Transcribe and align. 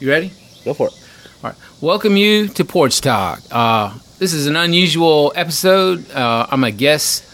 You 0.00 0.08
ready? 0.10 0.30
Go 0.64 0.74
for 0.74 0.88
it. 0.88 0.92
All 1.42 1.50
right. 1.50 1.56
Welcome 1.80 2.16
you 2.16 2.48
to 2.48 2.64
Porch 2.64 3.00
Talk. 3.00 3.40
Uh, 3.50 3.98
this 4.18 4.32
is 4.32 4.46
an 4.46 4.56
unusual 4.56 5.32
episode. 5.34 6.08
Uh, 6.12 6.46
I'm 6.50 6.62
a 6.64 6.70
guest 6.70 7.24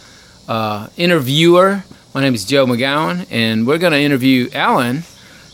uh, 0.49 0.89
interviewer. 0.97 1.85
My 2.15 2.21
name 2.23 2.35
is 2.35 2.45
Joe 2.45 2.65
MacGown, 2.67 3.27
and 3.31 3.67
we're 3.67 3.79
going 3.79 3.93
to 3.93 3.99
interview 3.99 4.49
Alan, 4.55 5.03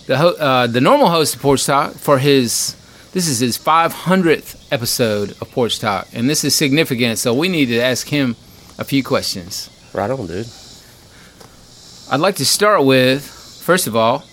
the 0.07 0.19
ho- 0.19 0.37
uh, 0.39 0.67
the 0.67 0.81
normal 0.81 1.09
host 1.09 1.35
of 1.35 1.43
Porch 1.43 1.65
Talk, 1.67 1.95
for 1.95 2.19
his. 2.19 2.77
This 3.13 3.27
is 3.27 3.41
his 3.41 3.59
500th 3.59 4.69
episode 4.71 5.31
of 5.43 5.51
Porch 5.51 5.81
Talk, 5.81 6.07
and 6.13 6.31
this 6.31 6.45
is 6.45 6.55
significant. 6.55 7.19
So 7.19 7.35
we 7.35 7.49
need 7.49 7.67
to 7.67 7.81
ask 7.81 8.07
him 8.07 8.37
a 8.79 8.85
few 8.85 9.03
questions. 9.03 9.69
Right 9.93 10.09
on, 10.11 10.29
dude. 10.29 10.47
I'd 12.09 12.21
like 12.21 12.37
to 12.37 12.47
start 12.47 12.85
with, 12.85 13.25
first 13.25 13.89
of 13.89 13.97
all, 13.97 14.25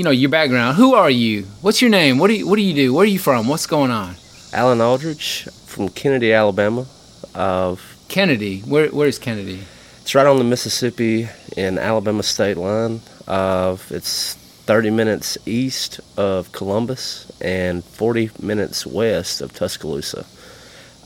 you 0.00 0.04
know 0.04 0.10
your 0.10 0.30
background. 0.30 0.78
Who 0.78 0.94
are 0.94 1.10
you? 1.10 1.42
What's 1.60 1.82
your 1.82 1.90
name? 1.90 2.16
What 2.16 2.28
do 2.28 2.32
you 2.34 2.46
What 2.48 2.56
do 2.56 2.62
you 2.62 2.72
do? 2.72 2.94
Where 2.94 3.02
are 3.02 3.06
you 3.06 3.18
from? 3.18 3.48
What's 3.48 3.66
going 3.66 3.90
on? 3.90 4.14
Alan 4.50 4.80
Aldridge 4.80 5.46
from 5.66 5.90
Kennedy, 5.90 6.32
Alabama. 6.32 6.86
Of 7.34 7.82
Kennedy. 8.08 8.60
Where 8.60 8.88
Where 8.88 9.08
is 9.08 9.18
Kennedy? 9.18 9.60
it's 10.00 10.14
right 10.14 10.26
on 10.26 10.38
the 10.38 10.44
Mississippi 10.44 11.28
and 11.54 11.78
Alabama 11.78 12.22
state 12.22 12.56
line. 12.56 13.02
Uh, 13.28 13.76
it's 13.90 14.36
30 14.64 14.88
minutes 14.88 15.36
east 15.44 16.00
of 16.16 16.50
Columbus 16.52 17.30
and 17.42 17.84
40 17.84 18.30
minutes 18.40 18.86
west 18.86 19.42
of 19.42 19.52
Tuscaloosa. 19.52 20.24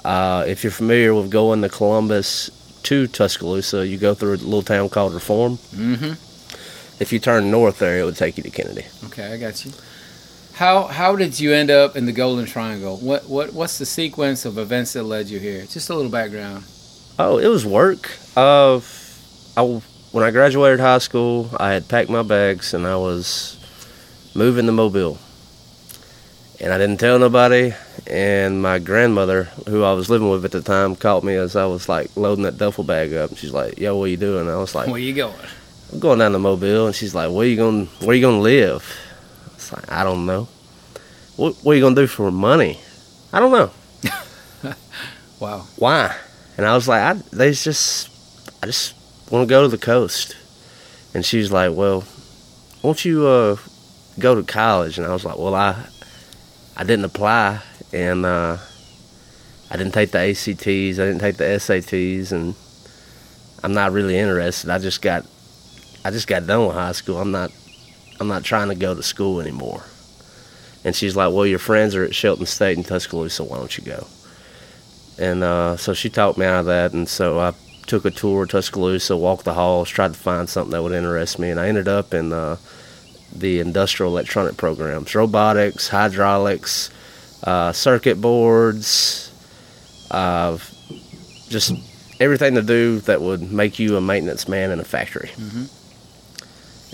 Uh, 0.05 0.45
if 0.47 0.63
you're 0.63 0.71
familiar 0.71 1.13
with 1.15 1.33
going 1.33 1.63
to 1.63 1.69
Columbus 1.69 2.49
to 2.85 3.09
Tuscaloosa, 3.09 3.85
you 3.85 3.99
go 3.99 4.15
through 4.15 4.35
a 4.35 4.37
little 4.37 4.63
town 4.63 4.89
called 4.89 5.15
Reform. 5.15 5.57
Mm-hmm. 5.75 6.13
If 7.01 7.13
you 7.13 7.19
turn 7.19 7.51
north 7.51 7.79
there, 7.79 7.99
it 7.99 8.05
would 8.05 8.17
take 8.17 8.37
you 8.37 8.43
to 8.45 8.51
Kennedy. 8.51 8.85
Okay, 9.07 9.33
I 9.33 9.37
got 9.37 9.65
you. 9.65 9.73
How 10.55 10.85
How 10.85 11.17
did 11.17 11.41
you 11.41 11.53
end 11.53 11.71
up 11.71 11.97
in 11.97 12.07
the 12.07 12.13
Golden 12.13 12.47
Triangle? 12.47 12.97
What 12.99 13.29
What 13.29 13.53
What's 13.53 13.79
the 13.79 13.87
sequence 13.87 14.45
of 14.45 14.57
events 14.59 14.93
that 14.93 15.03
led 15.03 15.29
you 15.29 15.41
here? 15.41 15.67
Just 15.67 15.91
a 15.91 15.95
little 15.95 16.11
background. 16.11 16.65
Oh, 17.19 17.39
it 17.39 17.49
was 17.49 17.67
work. 17.67 18.11
Uh, 18.37 18.81
I, 19.57 19.63
when 20.13 20.25
I 20.25 20.31
graduated 20.31 20.81
high 20.81 20.99
school, 20.99 21.51
I 21.59 21.73
had 21.73 21.89
packed 21.89 22.11
my 22.11 22.23
bags 22.23 22.75
and 22.75 22.87
I 22.87 22.97
was 22.97 23.59
moving 24.35 24.67
to 24.67 24.73
Mobile. 24.73 25.19
And 26.61 26.73
I 26.73 26.79
didn't 26.79 26.99
tell 26.99 27.19
nobody. 27.19 27.75
And 28.07 28.63
my 28.63 28.79
grandmother, 28.79 29.45
who 29.69 29.83
I 29.83 29.93
was 29.93 30.09
living 30.09 30.31
with 30.31 30.45
at 30.45 30.53
the 30.53 30.63
time, 30.63 30.95
caught 30.95 31.25
me 31.25 31.35
as 31.35 31.57
I 31.57 31.67
was 31.67 31.89
like 31.89 32.17
loading 32.17 32.45
that 32.45 32.59
duffel 32.59 32.85
bag 32.85 33.13
up. 33.13 33.31
And 33.31 33.39
she's 33.39 33.53
like, 33.53 33.79
"Yo, 33.79 33.97
what 33.97 34.11
you 34.11 34.17
doing?" 34.17 34.43
And 34.43 34.51
I 34.51 34.57
was 34.57 34.75
like, 34.75 34.89
Where 34.89 35.01
you 35.01 35.15
going? 35.15 35.35
"I'm 35.93 35.99
going 36.01 36.19
down 36.19 36.33
to 36.33 36.39
Mobile." 36.39 36.87
And 36.87 36.95
she's 36.95 37.15
like, 37.15 37.31
"Where 37.31 37.47
you 37.47 37.57
going? 37.57 37.87
Where 38.01 38.15
you 38.17 38.23
gonna 38.23 38.41
live?" 38.41 38.85
It's 39.55 39.73
like, 39.73 39.91
"I 39.91 40.05
don't 40.05 40.27
know." 40.27 40.49
What 41.37 41.57
What 41.63 41.73
are 41.73 41.75
you 41.77 41.83
gonna 41.83 41.95
do 41.95 42.07
for 42.07 42.31
money? 42.31 42.79
I 43.33 43.41
don't 43.41 43.53
know. 43.53 43.71
Wow. 45.41 45.67
why? 45.77 46.17
And 46.57 46.65
I 46.65 46.75
was 46.75 46.87
like, 46.89 47.03
I, 47.03 47.13
they 47.33 47.53
just, 47.53 48.09
I 48.63 48.67
just 48.67 48.95
want 49.31 49.47
to 49.47 49.53
go 49.53 49.63
to 49.63 49.69
the 49.69 49.77
coast. 49.77 50.37
And 51.13 51.25
she 51.25 51.39
was 51.39 51.53
like, 51.53 51.73
well, 51.75 52.05
won't 52.83 53.05
you 53.05 53.27
uh, 53.27 53.57
go 54.19 54.35
to 54.35 54.43
college? 54.43 54.97
And 54.97 55.07
I 55.07 55.13
was 55.13 55.25
like, 55.25 55.37
well, 55.37 55.55
I, 55.55 55.85
I 56.77 56.85
didn't 56.85 57.05
apply, 57.05 57.61
and 57.93 58.25
uh, 58.25 58.57
I 59.71 59.77
didn't 59.77 59.93
take 59.93 60.13
the 60.13 60.19
ACTs, 60.19 60.99
I 60.99 61.05
didn't 61.05 61.19
take 61.19 61.37
the 61.37 61.45
SATs, 61.45 62.33
and 62.33 62.55
I'm 63.63 63.75
not 63.75 63.93
really 63.93 64.17
interested. 64.17 64.71
I 64.71 64.79
just 64.79 65.03
got, 65.03 65.27
I 66.05 66.11
just 66.11 66.27
got 66.27 66.47
done 66.47 66.67
with 66.67 66.77
high 66.77 66.93
school. 66.93 67.19
I'm 67.19 67.31
not, 67.31 67.51
I'm 68.21 68.29
not 68.29 68.45
trying 68.45 68.69
to 68.69 68.75
go 68.75 68.95
to 68.95 69.03
school 69.03 69.41
anymore. 69.41 69.83
And 70.85 70.95
she's 70.95 71.17
like, 71.17 71.33
well, 71.33 71.47
your 71.47 71.59
friends 71.59 71.95
are 71.95 72.05
at 72.05 72.15
Shelton 72.15 72.45
State 72.47 72.77
in 72.77 72.85
Tuscaloosa. 72.85 73.43
Why 73.45 73.57
don't 73.59 73.77
you 73.79 73.85
go? 73.85 74.07
and 75.17 75.45
uh, 75.45 75.77
so 75.77 75.95
she 75.95 76.11
talked 76.11 76.37
me 76.39 76.45
out 76.45 76.59
of 76.59 76.67
that 76.67 76.93
and 76.93 77.09
so 77.09 77.39
i 77.39 77.53
took 77.87 78.05
a 78.05 78.11
tour 78.11 78.43
of 78.43 78.49
tuscaloosa 78.49 79.17
walked 79.17 79.45
the 79.45 79.55
halls 79.55 79.89
tried 79.89 80.13
to 80.13 80.19
find 80.19 80.49
something 80.49 80.73
that 80.73 80.83
would 80.83 80.91
interest 80.91 81.39
me 81.39 81.51
and 81.51 81.61
i 81.61 81.69
ended 81.69 81.87
up 81.87 82.13
in 82.13 82.33
uh, 82.33 82.57
the 83.33 83.61
industrial 83.61 84.11
electronic 84.11 84.57
programs 84.57 85.15
robotics 85.15 85.87
hydraulics 85.89 86.91
uh, 87.45 87.71
circuit 87.71 88.21
boards 88.21 89.31
uh, 90.11 90.59
just 91.49 91.73
everything 92.19 92.57
to 92.57 92.63
do 92.63 92.99
that 92.99 93.21
would 93.23 93.53
make 93.53 93.79
you 93.79 93.97
a 93.97 94.01
maintenance 94.01 94.49
man 94.49 94.73
in 94.73 94.81
a 94.81 94.85
factory 94.85 95.31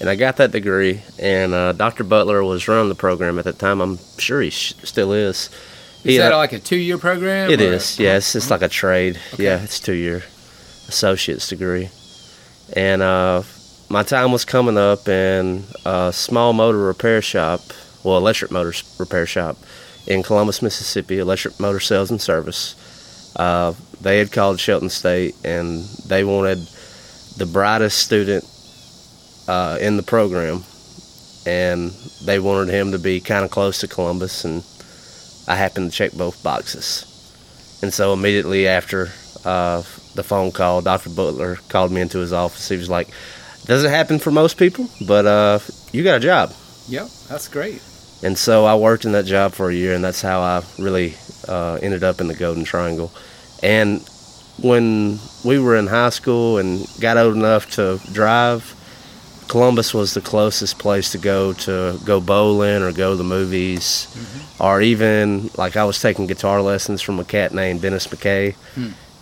and 0.01 0.09
i 0.09 0.15
got 0.17 0.37
that 0.39 0.51
degree 0.51 1.03
and 1.19 1.53
uh, 1.55 1.73
dr 1.73 2.03
butler 2.05 2.43
was 2.43 2.67
running 2.69 2.89
the 2.89 2.95
program 2.95 3.39
at 3.39 3.45
the 3.45 3.53
time 3.53 3.81
i'm 3.81 3.99
sure 4.19 4.41
he 4.41 4.51
sh- 4.51 4.75
still 4.83 5.13
is 5.13 5.51
Is 6.05 6.13
He, 6.13 6.17
that 6.19 6.33
uh, 6.33 6.37
like 6.39 6.53
a 6.55 6.59
two 6.59 6.77
year 6.77 6.97
program? 6.99 7.51
it 7.51 7.61
or- 7.61 7.75
is, 7.75 7.99
yeah. 7.99 8.17
It's 8.17 8.33
just 8.33 8.51
like 8.51 8.63
a 8.63 8.69
trade. 8.69 9.19
Okay. 9.35 9.45
Yeah, 9.45 9.63
it's 9.63 9.79
two 9.79 9.93
year 9.93 10.23
associate's 10.89 11.47
degree. 11.49 11.91
And 12.75 13.03
uh, 13.03 13.43
my 13.91 14.03
time 14.03 14.33
was 14.33 14.45
coming 14.47 14.79
up 14.79 15.07
and 15.09 15.65
a 15.85 16.11
small 16.13 16.53
motor 16.55 16.79
repair 16.79 17.21
shop, 17.21 17.61
well, 18.03 18.17
electric 18.17 18.51
motor 18.51 18.73
repair 18.99 19.27
shop 19.27 19.57
in 20.07 20.23
Columbus, 20.23 20.63
Mississippi, 20.63 21.19
electric 21.19 21.61
motor 21.61 21.81
sales 21.81 22.11
and 22.11 22.21
service. 22.21 22.75
Uh, 23.37 23.75
they 24.01 24.19
had 24.19 24.33
called 24.33 24.59
Shelton 24.59 24.89
State 24.89 25.35
and 25.45 25.85
they 26.09 26.25
wanted 26.25 26.59
the 27.37 27.47
brightest 27.47 27.99
student 27.99 28.45
uh, 29.51 29.79
in 29.81 29.97
the 29.97 30.03
program. 30.03 30.63
And 31.45 31.91
they 32.25 32.39
wanted 32.39 32.73
him 32.73 32.93
to 32.93 32.99
be 32.99 33.21
kind 33.21 33.45
of 33.45 33.51
close 33.51 33.81
to 33.81 33.89
Columbus 33.89 34.45
and 34.45 34.63
I 35.49 35.57
happened 35.57 35.91
to 35.91 35.97
check 35.97 36.13
both 36.13 36.43
boxes. 36.45 37.07
And 37.83 37.93
so 37.93 38.13
immediately 38.13 38.69
after 38.69 39.09
uh, 39.45 39.83
the 40.15 40.23
phone 40.23 40.53
call, 40.53 40.83
Dr. 40.83 41.11
Butler 41.11 41.57
called 41.69 41.91
me 41.91 42.01
into 42.01 42.19
his 42.19 42.33
office. 42.33 42.69
He 42.69 42.77
was 42.77 42.89
like, 42.89 43.09
Doesn't 43.65 43.91
happen 43.91 44.21
for 44.21 44.31
most 44.31 44.59
people, 44.59 44.89
but 45.09 45.27
uh, 45.27 45.59
you 45.93 46.05
got 46.05 46.19
a 46.19 46.21
job. 46.21 46.53
Yep, 46.89 47.09
that's 47.29 47.49
great. 47.49 47.83
And 48.23 48.39
so 48.39 48.65
I 48.67 48.77
worked 48.77 49.05
in 49.05 49.13
that 49.13 49.25
job 49.25 49.53
for 49.53 49.71
a 49.71 49.75
year, 49.75 49.95
and 49.95 50.05
that's 50.05 50.23
how 50.23 50.41
I 50.41 50.63
really 50.79 51.15
uh, 51.49 51.79
ended 51.83 52.05
up 52.05 52.21
in 52.21 52.29
the 52.29 52.35
Golden 52.35 52.65
Triangle. 52.65 53.11
And 53.63 54.07
when 54.63 55.19
we 55.45 55.59
were 55.59 55.77
in 55.77 55.87
high 55.87 56.11
school 56.11 56.59
and 56.59 56.87
got 57.01 57.17
old 57.17 57.35
enough 57.35 57.71
to 57.73 57.99
drive, 58.13 58.77
Columbus 59.51 59.93
was 59.93 60.15
the 60.15 60.21
closest 60.21 60.79
place 60.79 61.11
to 61.11 61.19
go 61.19 61.53
to 61.53 61.99
go 62.05 62.21
bowling 62.21 62.83
or 62.83 62.93
go 62.93 63.11
to 63.11 63.17
the 63.17 63.25
movies, 63.25 64.07
or 64.61 64.81
even 64.81 65.51
like 65.59 65.77
I 65.77 65.83
was 65.83 66.01
taking 66.01 66.29
guitar 66.29 66.63
lessons 66.63 67.03
from 67.03 67.19
a 67.19 67.25
cat 67.25 67.53
named 67.53 67.83
Dennis 67.83 68.07
McKay. 68.07 68.55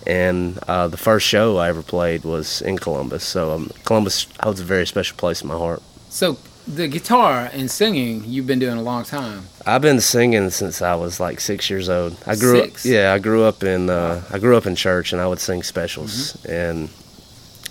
And 0.06 0.58
uh, 0.68 0.88
the 0.88 0.98
first 0.98 1.26
show 1.26 1.56
I 1.56 1.70
ever 1.70 1.82
played 1.82 2.24
was 2.24 2.60
in 2.60 2.76
Columbus. 2.78 3.24
So 3.24 3.52
um, 3.54 3.70
Columbus 3.84 4.26
holds 4.42 4.60
a 4.60 4.64
very 4.64 4.86
special 4.86 5.16
place 5.16 5.40
in 5.40 5.48
my 5.48 5.56
heart. 5.56 5.82
So 6.10 6.36
the 6.66 6.88
guitar 6.88 7.48
and 7.54 7.70
singing 7.70 8.22
you've 8.26 8.46
been 8.46 8.58
doing 8.58 8.76
a 8.76 8.82
long 8.82 9.04
time. 9.04 9.44
I've 9.64 9.80
been 9.80 10.00
singing 10.00 10.50
since 10.50 10.82
I 10.82 10.94
was 10.94 11.20
like 11.20 11.40
six 11.40 11.70
years 11.70 11.88
old. 11.88 12.22
I 12.26 12.36
grew 12.36 12.60
Six? 12.60 12.84
up, 12.84 12.92
yeah, 12.92 13.14
I 13.14 13.18
grew 13.18 13.44
up 13.44 13.62
in 13.62 13.88
uh, 13.88 14.22
I 14.30 14.38
grew 14.38 14.58
up 14.58 14.66
in 14.66 14.76
church, 14.76 15.14
and 15.14 15.22
I 15.22 15.26
would 15.26 15.40
sing 15.40 15.62
specials. 15.62 16.36
And 16.44 16.90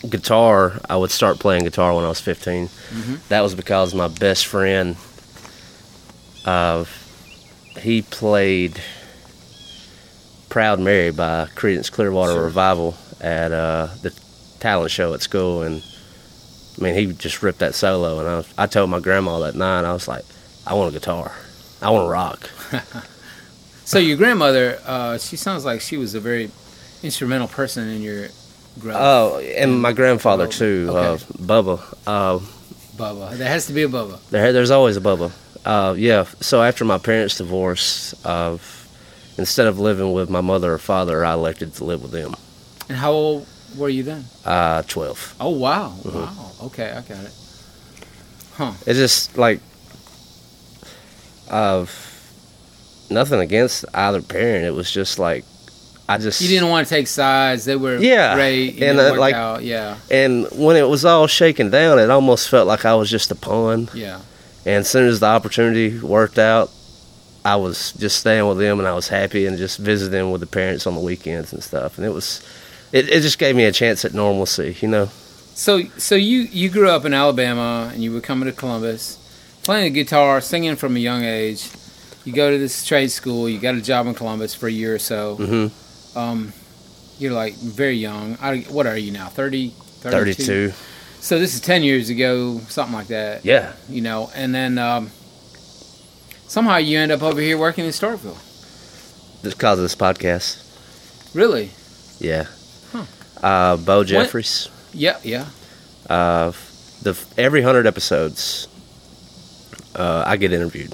guitar, 0.07 0.79
I 0.89 0.95
would 0.97 1.11
start 1.11 1.39
playing 1.39 1.63
guitar 1.63 1.93
when 1.95 2.03
I 2.05 2.09
was 2.09 2.19
15. 2.21 2.69
That 3.29 3.41
was 3.41 3.55
because 3.55 3.93
my 3.95 4.07
best 4.07 4.45
friend, 4.47 4.95
uh, 6.45 6.85
he 7.79 8.01
played 8.01 8.81
"Proud 10.49 10.79
Mary" 10.79 11.11
by 11.11 11.47
Creedence 11.55 11.91
Clearwater 11.91 12.33
Sure. 12.33 12.43
Revival 12.45 12.95
at 13.21 13.51
uh, 13.51 13.87
the 14.01 14.11
talent 14.59 14.91
show 14.91 15.13
at 15.13 15.21
school, 15.21 15.61
and 15.61 15.83
I 16.79 16.81
mean, 16.83 16.93
he 16.95 17.07
just 17.13 17.41
ripped 17.43 17.59
that 17.59 17.75
solo. 17.75 18.19
And 18.19 18.27
I, 18.27 18.35
was, 18.37 18.53
I 18.57 18.67
told 18.67 18.89
my 18.89 18.99
grandma 18.99 19.39
that 19.39 19.55
night, 19.55 19.83
I 19.83 19.93
was 19.93 20.07
like, 20.07 20.23
I 20.65 20.73
want 20.73 20.89
a 20.95 20.99
guitar. 20.99 21.31
I 21.81 21.89
want 21.91 22.05
to 22.05 22.09
rock. 22.09 22.49
So 23.85 23.99
your 23.99 24.17
grandmother, 24.17 24.81
uh, 24.85 25.17
she 25.17 25.37
sounds 25.37 25.63
like 25.63 25.79
she 25.79 25.95
was 25.95 26.13
a 26.13 26.19
very 26.19 26.51
instrumental 27.03 27.47
person 27.47 27.87
in 27.87 28.01
your 28.01 28.27
Oh, 28.85 29.39
and 29.39 29.81
my 29.81 29.93
grandfather 29.93 30.47
too, 30.47 30.87
uh, 30.91 30.93
Okay. 30.93 31.23
Bubba. 31.43 31.79
Uh, 32.05 32.39
Bubba. 32.95 33.37
There 33.37 33.47
has 33.49 33.67
to 33.67 33.73
be 33.73 33.83
a 33.83 33.87
Bubba. 33.89 34.19
there, 34.29 34.51
there's 34.53 34.71
always 34.71 34.97
a 34.97 35.01
Bubba. 35.01 35.31
Uh, 35.65 35.93
yeah. 35.97 36.23
So 36.41 36.61
after 36.63 36.85
my 36.85 36.97
parents 36.97 37.37
divorce, 37.37 38.13
uh, 38.25 38.57
instead 39.37 39.67
of 39.67 39.79
living 39.79 40.13
with 40.13 40.29
my 40.29 40.41
mother 40.41 40.73
or 40.73 40.77
father, 40.77 41.23
I 41.25 41.33
elected 41.33 41.73
to 41.75 41.83
live 41.83 42.01
with 42.01 42.11
them. 42.11 42.35
And 42.89 42.97
how 42.97 43.11
old 43.11 43.47
were 43.77 43.89
you 43.89 44.03
then? 44.03 44.25
Uh, 44.45 44.81
twelve. 44.83 45.35
Oh 45.39 45.49
wow, 45.49 45.93
Mm-hmm. 46.03 46.17
wow. 46.19 46.51
Okay, 46.67 46.89
I 46.89 47.01
got 47.01 47.23
it. 47.25 47.33
Huh. 48.55 48.71
It's 48.87 48.97
just 48.97 49.37
like, 49.37 49.59
uh, 51.49 51.85
nothing 53.09 53.39
against 53.39 53.85
either 53.93 54.21
parent. 54.21 54.65
It 54.65 54.73
was 54.73 54.89
just 54.91 55.19
like, 55.19 55.45
I 56.09 56.17
just 56.17 56.39
You 56.41 56.47
didn't 56.47 56.69
want 56.69 56.87
to 56.87 56.93
take 56.93 57.07
sides. 57.07 57.65
They 57.65 57.75
were 57.75 57.97
Yeah, 57.97 58.35
great. 58.35 58.81
And, 58.81 58.97
uh, 58.99 59.15
like- 59.19 59.35
out. 59.35 59.63
Yeah, 59.63 59.97
And 60.09 60.47
when 60.53 60.77
it 60.77 60.87
was 60.87 61.03
all 61.03 61.27
shaken 61.27 61.69
down, 61.69 61.99
it 61.99 62.09
almost 62.09 62.47
felt 62.49 62.65
like 62.67 62.85
I 62.85 62.95
was 62.95 63.09
just 63.09 63.29
a 63.31 63.35
pawn. 63.35 63.89
yeah. 63.93 64.19
And 64.65 64.75
as 64.77 64.89
soon 64.89 65.07
as 65.07 65.19
the 65.19 65.25
opportunity 65.27 65.97
worked 65.99 66.37
out, 66.39 66.69
I 67.45 67.55
was 67.55 67.93
just 67.93 68.17
staying 68.19 68.45
with 68.47 68.57
them, 68.57 68.79
and 68.79 68.87
I 68.87 68.93
was 68.93 69.07
happy, 69.07 69.45
and 69.45 69.57
just 69.57 69.77
visiting 69.79 70.31
with 70.31 70.41
the 70.41 70.47
parents 70.47 70.85
on 70.85 70.95
the 70.95 70.99
weekends 71.01 71.53
and 71.53 71.63
stuff. 71.63 71.97
And 71.97 72.05
it 72.05 72.09
was, 72.13 72.41
it, 72.91 73.07
it 73.09 73.21
just 73.21 73.37
gave 73.39 73.55
me 73.55 73.63
a 73.65 73.71
chance 73.71 74.03
at 74.03 74.13
normalcy, 74.13 74.75
you 74.81 74.87
know. 74.89 75.09
So, 75.55 75.83
so 75.97 76.15
you 76.15 76.39
you 76.51 76.69
grew 76.69 76.89
up 76.89 77.05
in 77.05 77.13
Alabama, 77.13 77.89
and 77.93 78.03
you 78.03 78.11
were 78.13 78.19
coming 78.21 78.47
to 78.49 78.51
Columbus, 78.55 79.17
playing 79.63 79.93
the 79.93 80.03
guitar, 80.03 80.41
singing 80.41 80.75
from 80.75 80.95
a 80.97 80.99
young 80.99 81.23
age. 81.23 81.69
You 82.25 82.33
go 82.33 82.51
to 82.51 82.57
this 82.57 82.85
trade 82.85 83.11
school. 83.11 83.47
You 83.47 83.59
got 83.59 83.75
a 83.75 83.81
job 83.81 84.05
in 84.07 84.13
Columbus 84.13 84.53
for 84.53 84.67
a 84.67 84.71
year 84.71 84.95
or 84.95 84.99
so. 84.99 85.35
hmm 85.35 85.67
Um, 86.17 86.53
you're 87.19 87.33
like 87.33 87.53
very 87.55 87.95
young. 87.95 88.37
I, 88.41 88.59
what 88.69 88.85
are 88.87 88.97
you 88.97 89.11
now? 89.11 89.27
30, 89.27 89.69
32? 89.69 90.09
Thirty-two. 90.11 90.73
So 91.19 91.39
this 91.39 91.55
is 91.55 91.61
ten 91.61 91.81
years 91.83 92.09
ago, 92.09 92.59
something 92.69 92.93
like 92.93 93.07
that. 93.07 93.43
Yeah. 93.43 93.73
You 93.89 94.01
know, 94.01 94.29
and 94.35 94.53
then 94.53 94.77
um, 94.77 95.09
somehow 96.47 96.77
you 96.77 96.99
end 96.99 97.11
up 97.11 97.23
over 97.23 97.41
here 97.41 97.57
working 97.57 97.85
in 97.85 97.91
Starkville. 97.91 98.37
Just 99.43 99.57
because 99.57 99.79
of 99.79 99.83
this 99.83 99.95
podcast. 99.95 100.63
Really? 101.33 101.71
Yeah. 102.19 102.45
Huh. 102.91 103.05
Uh, 103.41 103.77
Bo 103.77 104.03
Jeffries. 104.03 104.69
Yeah, 104.93 105.17
yeah. 105.23 105.47
Uh, 106.09 106.51
the 107.01 107.17
every 107.37 107.61
hundred 107.61 107.85
episodes, 107.87 108.67
uh, 109.95 110.23
I 110.25 110.37
get 110.37 110.53
interviewed, 110.53 110.93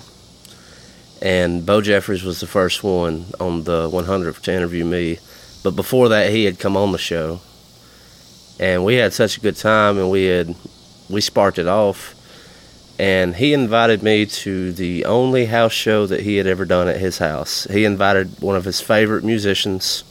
and 1.24 1.66
Bo 1.66 1.80
Jeffries 1.80 2.22
was 2.22 2.42
the 2.42 2.48
first 2.48 2.84
one 2.84 3.28
on 3.40 3.64
the 3.64 3.88
100 3.90 4.36
to 4.44 4.54
interview 4.54 4.84
me. 4.84 5.20
But 5.64 5.72
before 5.72 6.10
that, 6.10 6.32
he 6.32 6.44
had 6.44 6.60
come 6.60 6.76
on 6.76 6.92
the 6.92 6.98
show, 6.98 7.40
and 8.60 8.84
we 8.84 8.96
had 8.96 9.14
such 9.14 9.38
a 9.38 9.40
good 9.40 9.56
time, 9.56 9.98
and 9.98 10.12
we 10.12 10.26
had 10.26 10.54
we 11.10 11.22
sparked 11.22 11.58
it 11.58 11.68
off, 11.68 12.14
and 13.00 13.38
he 13.38 13.54
invited 13.54 14.04
me 14.04 14.26
to 14.26 14.74
the 14.74 15.06
only 15.06 15.46
house 15.46 15.72
show 15.72 16.06
that 16.06 16.20
he 16.20 16.36
had 16.36 16.46
ever 16.46 16.66
done 16.66 16.90
at 16.90 17.00
his 17.00 17.20
house. 17.20 17.64
He 17.72 17.86
invited 17.86 18.42
one 18.42 18.58
of 18.58 18.66
his 18.66 18.82
favorite 18.82 19.24
musicians 19.24 20.04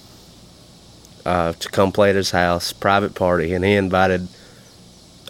uh, 1.27 1.53
to 1.53 1.69
come 1.69 1.93
play 1.93 2.09
at 2.09 2.17
his 2.17 2.31
house, 2.31 2.73
private 2.73 3.15
party, 3.15 3.53
and 3.53 3.63
he 3.63 3.75
invited 3.75 4.29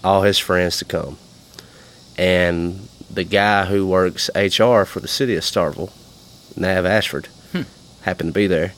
all 0.04 0.22
his 0.22 0.38
friends 0.38 0.78
to 0.78 0.84
come. 0.84 1.18
And 2.16 2.88
the 3.12 3.24
guy 3.24 3.66
who 3.66 3.86
works 3.86 4.30
HR 4.34 4.84
for 4.84 5.00
the 5.00 5.08
city 5.08 5.36
of 5.36 5.42
Starkville, 5.42 5.90
Nav 6.56 6.86
Ashford, 6.86 7.28
happened 8.02 8.30
to 8.30 8.34
be 8.34 8.46
there. 8.46 8.72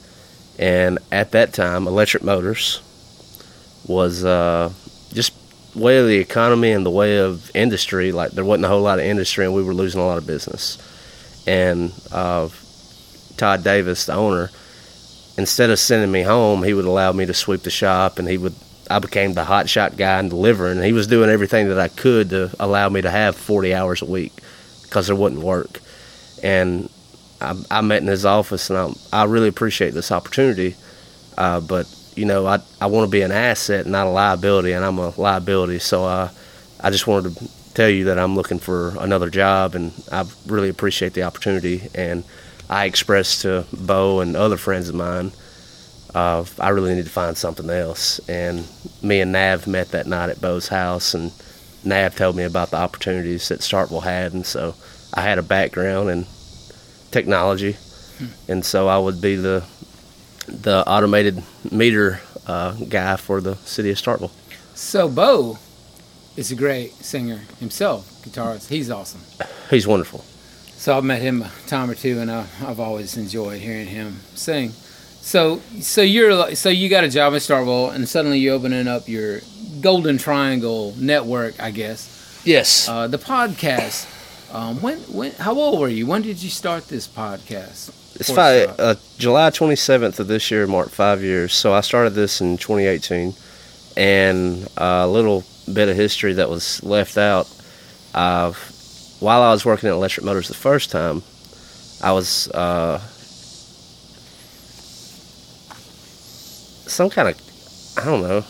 And 0.58 0.98
at 1.10 1.32
that 1.32 1.52
time, 1.52 1.86
Electric 1.86 2.22
Motors 2.22 2.80
was 3.86 4.24
uh, 4.24 4.72
just 5.12 5.32
way 5.74 5.98
of 5.98 6.06
the 6.06 6.18
economy 6.18 6.70
and 6.70 6.86
the 6.86 6.90
way 6.90 7.18
of 7.18 7.50
industry. 7.54 8.12
Like 8.12 8.32
there 8.32 8.44
wasn't 8.44 8.66
a 8.66 8.68
whole 8.68 8.82
lot 8.82 8.98
of 8.98 9.04
industry, 9.04 9.44
and 9.44 9.54
we 9.54 9.62
were 9.62 9.74
losing 9.74 10.00
a 10.00 10.06
lot 10.06 10.18
of 10.18 10.26
business. 10.26 10.78
And 11.46 11.92
uh, 12.12 12.48
Todd 13.36 13.64
Davis, 13.64 14.06
the 14.06 14.14
owner, 14.14 14.50
instead 15.36 15.70
of 15.70 15.78
sending 15.78 16.12
me 16.12 16.22
home, 16.22 16.62
he 16.62 16.74
would 16.74 16.84
allow 16.84 17.12
me 17.12 17.26
to 17.26 17.34
sweep 17.34 17.62
the 17.62 17.70
shop, 17.70 18.18
and 18.18 18.28
he 18.28 18.38
would. 18.38 18.54
I 18.90 18.98
became 18.98 19.32
the 19.34 19.44
hot 19.44 19.68
shot 19.68 19.96
guy 19.96 20.18
and 20.18 20.30
delivering. 20.30 20.82
He 20.82 20.92
was 20.92 21.06
doing 21.06 21.30
everything 21.30 21.68
that 21.68 21.78
I 21.78 21.88
could 21.88 22.30
to 22.30 22.50
allow 22.60 22.88
me 22.88 23.02
to 23.02 23.10
have 23.10 23.36
40 23.36 23.74
hours 23.74 24.02
a 24.02 24.06
week 24.06 24.32
because 24.82 25.06
there 25.06 25.16
wouldn't 25.16 25.42
work. 25.42 25.80
And 26.42 26.90
I, 27.40 27.54
I 27.70 27.80
met 27.80 28.02
in 28.02 28.08
his 28.08 28.24
office, 28.24 28.70
and 28.70 28.78
I, 28.78 29.22
I 29.22 29.24
really 29.24 29.48
appreciate 29.48 29.94
this 29.94 30.12
opportunity. 30.12 30.76
Uh, 31.36 31.60
but 31.60 31.86
you 32.14 32.24
know, 32.24 32.46
I 32.46 32.60
I 32.80 32.86
want 32.86 33.06
to 33.08 33.10
be 33.10 33.22
an 33.22 33.32
asset, 33.32 33.86
not 33.86 34.06
a 34.06 34.10
liability, 34.10 34.72
and 34.72 34.84
I'm 34.84 34.98
a 34.98 35.10
liability. 35.18 35.78
So 35.78 36.04
I 36.04 36.30
I 36.80 36.90
just 36.90 37.06
wanted 37.06 37.36
to 37.36 37.50
tell 37.74 37.88
you 37.88 38.04
that 38.04 38.18
I'm 38.18 38.36
looking 38.36 38.58
for 38.58 38.94
another 38.98 39.30
job, 39.30 39.74
and 39.74 39.92
I 40.12 40.24
really 40.46 40.68
appreciate 40.68 41.14
the 41.14 41.24
opportunity. 41.24 41.88
And 41.94 42.24
I 42.70 42.86
expressed 42.86 43.42
to 43.42 43.66
Bo 43.72 44.20
and 44.20 44.36
other 44.36 44.56
friends 44.56 44.88
of 44.88 44.94
mine, 44.94 45.32
uh, 46.14 46.44
I 46.58 46.68
really 46.70 46.94
need 46.94 47.04
to 47.04 47.10
find 47.10 47.36
something 47.36 47.68
else. 47.68 48.20
And 48.28 48.66
me 49.02 49.20
and 49.20 49.32
Nav 49.32 49.66
met 49.66 49.90
that 49.90 50.06
night 50.06 50.30
at 50.30 50.40
Bo's 50.40 50.68
house, 50.68 51.14
and 51.14 51.32
Nav 51.84 52.16
told 52.16 52.36
me 52.36 52.44
about 52.44 52.70
the 52.70 52.76
opportunities 52.76 53.48
that 53.48 53.60
Starkville 53.60 54.04
had, 54.04 54.32
and 54.32 54.46
so 54.46 54.74
I 55.12 55.22
had 55.22 55.38
a 55.38 55.42
background 55.42 56.10
in 56.10 56.26
technology, 57.10 57.76
and 58.48 58.64
so 58.64 58.88
I 58.88 58.98
would 58.98 59.20
be 59.20 59.36
the 59.36 59.64
the 60.46 60.86
automated 60.86 61.42
meter 61.70 62.20
uh, 62.46 62.72
guy 62.72 63.16
for 63.16 63.40
the 63.40 63.56
city 63.56 63.90
of 63.90 63.96
Starkville. 63.96 64.30
So 64.74 65.08
Bo 65.08 65.58
is 66.36 66.50
a 66.50 66.54
great 66.54 66.92
singer 66.92 67.42
himself, 67.60 68.10
guitarist. 68.22 68.68
He's 68.68 68.90
awesome. 68.90 69.20
He's 69.70 69.86
wonderful. 69.86 70.24
So 70.76 70.96
I've 70.96 71.04
met 71.04 71.22
him 71.22 71.42
a 71.42 71.50
time 71.66 71.88
or 71.90 71.94
two, 71.94 72.18
and 72.18 72.30
I, 72.30 72.46
I've 72.62 72.80
always 72.80 73.16
enjoyed 73.16 73.60
hearing 73.60 73.86
him 73.86 74.20
sing. 74.34 74.72
So, 75.24 75.60
so 75.80 76.02
you're 76.02 76.54
so 76.54 76.68
you 76.68 76.90
got 76.90 77.02
a 77.02 77.08
job 77.08 77.32
at 77.32 77.40
Starkville, 77.40 77.94
and 77.94 78.06
suddenly 78.06 78.38
you're 78.38 78.54
opening 78.54 78.86
up 78.86 79.08
your 79.08 79.40
Golden 79.80 80.18
Triangle 80.18 80.94
network, 80.98 81.58
I 81.60 81.70
guess. 81.70 82.42
Yes. 82.44 82.86
Uh, 82.86 83.08
the 83.08 83.16
podcast. 83.16 84.10
Um, 84.54 84.82
when 84.82 84.98
when 84.98 85.32
how 85.32 85.54
old 85.54 85.80
were 85.80 85.88
you? 85.88 86.06
When 86.06 86.20
did 86.20 86.42
you 86.42 86.50
start 86.50 86.88
this 86.88 87.08
podcast? 87.08 87.88
It's 88.20 88.30
five, 88.30 88.78
uh, 88.78 88.96
July 89.16 89.48
27th 89.48 90.20
of 90.20 90.28
this 90.28 90.50
year 90.50 90.66
marked 90.66 90.92
five 90.92 91.22
years. 91.22 91.54
So 91.54 91.72
I 91.72 91.80
started 91.80 92.10
this 92.10 92.42
in 92.42 92.58
2018, 92.58 93.32
and 93.96 94.68
a 94.76 95.08
little 95.08 95.42
bit 95.72 95.88
of 95.88 95.96
history 95.96 96.34
that 96.34 96.50
was 96.50 96.82
left 96.82 97.16
out. 97.16 97.50
Uh, 98.12 98.52
while 99.20 99.40
I 99.40 99.50
was 99.52 99.64
working 99.64 99.88
at 99.88 99.94
Electric 99.94 100.26
Motors 100.26 100.48
the 100.48 100.54
first 100.54 100.90
time, 100.90 101.22
I 102.02 102.12
was 102.12 102.48
uh, 102.50 103.00
some 106.86 107.10
kind 107.10 107.28
of 107.28 107.98
I 107.98 108.04
don't 108.04 108.22
know. 108.22 108.44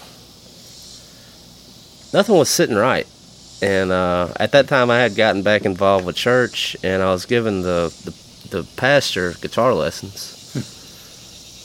Nothing 2.13 2.37
was 2.37 2.49
sitting 2.49 2.77
right, 2.77 3.07
and 3.61 3.91
uh, 3.91 4.29
at 4.39 4.53
that 4.53 4.69
time 4.69 4.91
I 4.91 5.01
had 5.01 5.17
gotten 5.17 5.43
back 5.43 5.65
involved 5.65 6.07
with 6.07 6.17
church, 6.17 6.77
and 6.83 7.03
I 7.03 7.11
was 7.13 7.27
given 7.27 7.63
the 7.63 7.95
the 8.05 8.59
the 8.59 8.69
pastor 8.77 9.35
guitar 9.41 9.75
lessons 9.75 10.35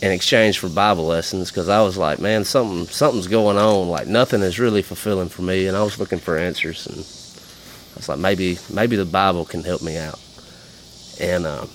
in 0.02 0.12
exchange 0.12 0.60
for 0.60 0.70
Bible 0.70 1.06
lessons 1.06 1.52
because 1.52 1.68
I 1.68 1.82
was 1.82 1.98
like, 1.98 2.20
man, 2.20 2.46
something 2.46 2.86
something's 2.88 3.28
going 3.28 3.58
on. 3.58 3.90
Like 3.90 4.08
nothing 4.08 4.42
is 4.42 4.60
really 4.60 4.82
fulfilling 4.82 5.30
for 5.30 5.42
me, 5.42 5.68
and 5.68 5.76
I 5.76 5.84
was 5.84 6.00
looking 6.00 6.20
for 6.20 6.38
answers, 6.38 6.88
and 6.88 6.98
I 6.98 7.98
was 7.98 8.10
like, 8.10 8.20
maybe 8.20 8.58
maybe 8.74 8.96
the 8.96 9.06
Bible 9.06 9.46
can 9.46 9.64
help 9.64 9.82
me 9.82 9.98
out. 9.98 10.20
And 11.20 11.46
um, 11.46 11.70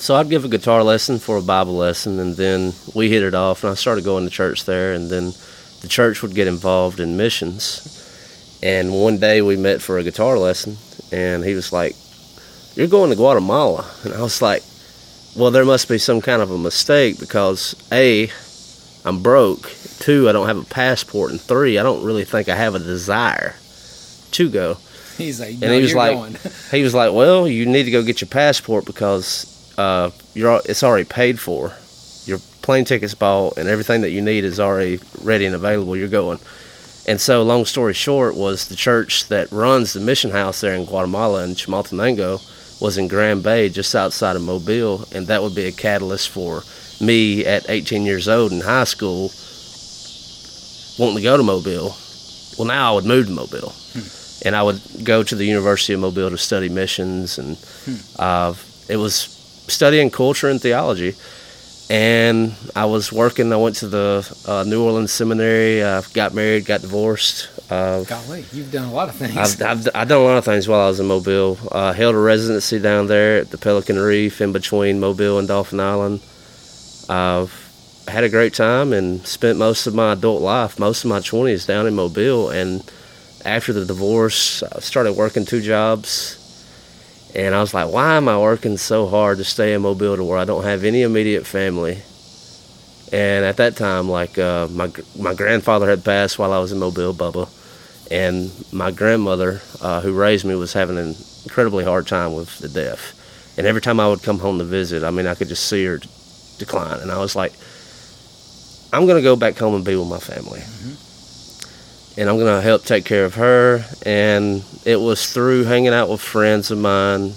so 0.00 0.16
I'd 0.16 0.30
give 0.30 0.44
a 0.44 0.48
guitar 0.48 0.82
lesson 0.82 1.18
for 1.18 1.36
a 1.36 1.42
Bible 1.42 1.76
lesson, 1.76 2.18
and 2.18 2.34
then 2.34 2.72
we 2.94 3.10
hit 3.10 3.22
it 3.22 3.34
off, 3.34 3.62
and 3.62 3.70
I 3.70 3.74
started 3.74 4.04
going 4.04 4.24
to 4.24 4.30
church 4.30 4.64
there, 4.64 4.92
and 4.94 5.10
then 5.10 5.32
the 5.82 5.88
church 5.88 6.22
would 6.22 6.34
get 6.34 6.48
involved 6.48 7.00
in 7.00 7.16
missions. 7.16 7.96
And 8.62 8.92
one 8.92 9.18
day 9.18 9.42
we 9.42 9.56
met 9.56 9.80
for 9.80 9.98
a 9.98 10.02
guitar 10.02 10.38
lesson, 10.38 10.76
and 11.12 11.44
he 11.44 11.54
was 11.54 11.72
like, 11.72 11.96
you're 12.74 12.86
going 12.86 13.10
to 13.10 13.16
Guatemala. 13.16 13.90
And 14.04 14.14
I 14.14 14.22
was 14.22 14.40
like, 14.40 14.62
well, 15.36 15.50
there 15.50 15.64
must 15.64 15.88
be 15.88 15.98
some 15.98 16.20
kind 16.20 16.42
of 16.42 16.50
a 16.50 16.58
mistake 16.58 17.18
because 17.18 17.74
A, 17.92 18.30
I'm 19.04 19.22
broke. 19.22 19.70
Two, 19.98 20.28
I 20.28 20.32
don't 20.32 20.46
have 20.46 20.58
a 20.58 20.64
passport. 20.64 21.30
And 21.30 21.40
three, 21.40 21.78
I 21.78 21.82
don't 21.82 22.04
really 22.04 22.24
think 22.24 22.48
I 22.48 22.56
have 22.56 22.74
a 22.74 22.78
desire 22.78 23.56
to 24.32 24.48
go. 24.48 24.78
He's 25.18 25.40
like, 25.40 25.52
And 25.60 25.72
he 25.72 25.82
was 25.82 25.94
like, 25.94 26.16
going. 26.16 26.36
he 26.70 26.82
was 26.82 26.94
like, 26.94 27.12
well, 27.12 27.46
you 27.46 27.66
need 27.66 27.84
to 27.84 27.90
go 27.90 28.02
get 28.02 28.20
your 28.22 28.28
passport 28.28 28.86
because 28.86 29.59
uh, 29.80 30.10
you're 30.34 30.60
it's 30.66 30.82
already 30.82 31.04
paid 31.04 31.40
for. 31.40 31.72
Your 32.26 32.38
plane 32.62 32.84
ticket's 32.84 33.14
bought 33.14 33.56
and 33.56 33.68
everything 33.68 34.02
that 34.02 34.10
you 34.10 34.20
need 34.20 34.44
is 34.44 34.60
already 34.60 35.00
ready 35.22 35.46
and 35.46 35.54
available. 35.54 35.96
You're 35.96 36.08
going. 36.08 36.38
And 37.08 37.20
so, 37.20 37.42
long 37.42 37.64
story 37.64 37.94
short, 37.94 38.36
was 38.36 38.68
the 38.68 38.76
church 38.76 39.28
that 39.28 39.50
runs 39.50 39.92
the 39.92 40.00
mission 40.00 40.30
house 40.30 40.60
there 40.60 40.74
in 40.74 40.84
Guatemala 40.84 41.44
in 41.44 41.54
Chimaltenango 41.54 42.40
was 42.80 42.96
in 42.98 43.08
Grand 43.08 43.42
Bay, 43.42 43.68
just 43.68 43.94
outside 43.94 44.36
of 44.36 44.42
Mobile, 44.42 45.04
and 45.12 45.26
that 45.26 45.42
would 45.42 45.54
be 45.54 45.66
a 45.66 45.72
catalyst 45.72 46.30
for 46.30 46.62
me 47.00 47.44
at 47.44 47.68
18 47.68 48.04
years 48.04 48.28
old 48.28 48.52
in 48.52 48.60
high 48.60 48.84
school 48.84 49.30
wanting 50.98 51.16
to 51.16 51.22
go 51.22 51.36
to 51.36 51.42
Mobile. 51.42 51.94
Well, 52.58 52.68
now 52.68 52.92
I 52.92 52.94
would 52.94 53.04
move 53.06 53.26
to 53.26 53.32
Mobile, 53.32 53.72
and 54.44 54.54
I 54.54 54.62
would 54.62 54.80
go 55.04 55.22
to 55.22 55.34
the 55.34 55.44
University 55.44 55.94
of 55.94 56.00
Mobile 56.00 56.30
to 56.30 56.38
study 56.38 56.68
missions, 56.68 57.38
and 57.38 57.56
uh, 58.18 58.54
it 58.88 58.96
was 58.96 59.39
studying 59.70 60.10
culture 60.10 60.48
and 60.48 60.60
theology. 60.60 61.14
And 61.88 62.54
I 62.76 62.84
was 62.84 63.12
working. 63.12 63.52
I 63.52 63.56
went 63.56 63.76
to 63.76 63.88
the 63.88 64.42
uh, 64.46 64.62
New 64.62 64.84
Orleans 64.84 65.10
Seminary. 65.10 65.82
Uh, 65.82 66.02
got 66.12 66.34
married, 66.34 66.64
got 66.64 66.82
divorced. 66.82 67.48
Uh, 67.68 68.04
Golly, 68.04 68.44
you've 68.52 68.70
done 68.70 68.88
a 68.88 68.92
lot 68.92 69.08
of 69.08 69.16
things. 69.16 69.36
I've, 69.36 69.60
I've, 69.62 69.88
I've 69.92 70.08
done 70.08 70.20
a 70.20 70.24
lot 70.24 70.36
of 70.36 70.44
things 70.44 70.68
while 70.68 70.80
I 70.82 70.86
was 70.88 71.00
in 71.00 71.06
Mobile. 71.06 71.58
Uh, 71.72 71.92
held 71.92 72.14
a 72.14 72.18
residency 72.18 72.78
down 72.78 73.08
there 73.08 73.38
at 73.38 73.50
the 73.50 73.58
Pelican 73.58 73.98
Reef 73.98 74.40
in 74.40 74.52
between 74.52 75.00
Mobile 75.00 75.40
and 75.40 75.48
Dauphin 75.48 75.80
Island. 75.80 76.20
I've 77.08 78.04
had 78.06 78.22
a 78.22 78.28
great 78.28 78.54
time 78.54 78.92
and 78.92 79.26
spent 79.26 79.58
most 79.58 79.88
of 79.88 79.94
my 79.94 80.12
adult 80.12 80.42
life, 80.42 80.78
most 80.78 81.04
of 81.04 81.10
my 81.10 81.18
20s 81.18 81.66
down 81.66 81.88
in 81.88 81.94
Mobile. 81.94 82.50
And 82.50 82.88
after 83.44 83.72
the 83.72 83.84
divorce, 83.84 84.62
I 84.62 84.78
started 84.78 85.14
working 85.14 85.44
two 85.44 85.60
jobs. 85.60 86.36
And 87.34 87.54
I 87.54 87.60
was 87.60 87.72
like, 87.72 87.92
why 87.92 88.16
am 88.16 88.28
I 88.28 88.38
working 88.38 88.76
so 88.76 89.06
hard 89.06 89.38
to 89.38 89.44
stay 89.44 89.74
in 89.74 89.82
Mobile 89.82 90.16
to 90.16 90.24
where 90.24 90.38
I 90.38 90.44
don't 90.44 90.64
have 90.64 90.84
any 90.84 91.02
immediate 91.02 91.46
family? 91.46 92.02
And 93.12 93.44
at 93.44 93.56
that 93.58 93.76
time, 93.76 94.08
like 94.08 94.38
uh, 94.38 94.68
my 94.68 94.90
my 95.18 95.34
grandfather 95.34 95.88
had 95.88 96.04
passed 96.04 96.38
while 96.38 96.52
I 96.52 96.58
was 96.58 96.72
in 96.72 96.78
Mobile, 96.78 97.12
Bubba, 97.12 97.48
and 98.10 98.50
my 98.72 98.90
grandmother, 98.90 99.60
uh, 99.80 100.00
who 100.00 100.12
raised 100.12 100.44
me, 100.44 100.54
was 100.54 100.72
having 100.72 100.98
an 100.98 101.14
incredibly 101.44 101.84
hard 101.84 102.06
time 102.06 102.34
with 102.34 102.58
the 102.58 102.68
death. 102.68 103.16
And 103.58 103.66
every 103.66 103.80
time 103.80 103.98
I 103.98 104.08
would 104.08 104.22
come 104.22 104.38
home 104.38 104.58
to 104.58 104.64
visit, 104.64 105.02
I 105.02 105.10
mean, 105.10 105.26
I 105.26 105.34
could 105.34 105.48
just 105.48 105.66
see 105.66 105.84
her 105.84 105.98
decline, 106.58 107.00
and 107.00 107.10
I 107.10 107.18
was 107.18 107.34
like, 107.34 107.52
I'm 108.92 109.06
gonna 109.06 109.22
go 109.22 109.34
back 109.36 109.58
home 109.58 109.74
and 109.74 109.84
be 109.84 109.96
with 109.96 110.08
my 110.08 110.18
family, 110.18 110.60
and 112.20 112.28
I'm 112.28 112.38
gonna 112.38 112.60
help 112.60 112.84
take 112.84 113.06
care 113.06 113.24
of 113.24 113.36
her. 113.36 113.82
And 114.04 114.62
it 114.84 115.00
was 115.00 115.32
through 115.32 115.64
hanging 115.64 115.94
out 115.94 116.10
with 116.10 116.20
friends 116.20 116.70
of 116.70 116.76
mine 116.76 117.32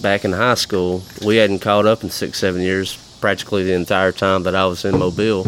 back 0.00 0.24
in 0.24 0.32
high 0.32 0.54
school. 0.54 1.02
We 1.24 1.36
hadn't 1.36 1.58
caught 1.58 1.84
up 1.84 2.02
in 2.02 2.08
six, 2.08 2.38
seven 2.38 2.62
years, 2.62 2.96
practically 3.20 3.62
the 3.62 3.74
entire 3.74 4.10
time 4.10 4.44
that 4.44 4.54
I 4.54 4.64
was 4.64 4.86
in 4.86 4.98
Mobile. 4.98 5.46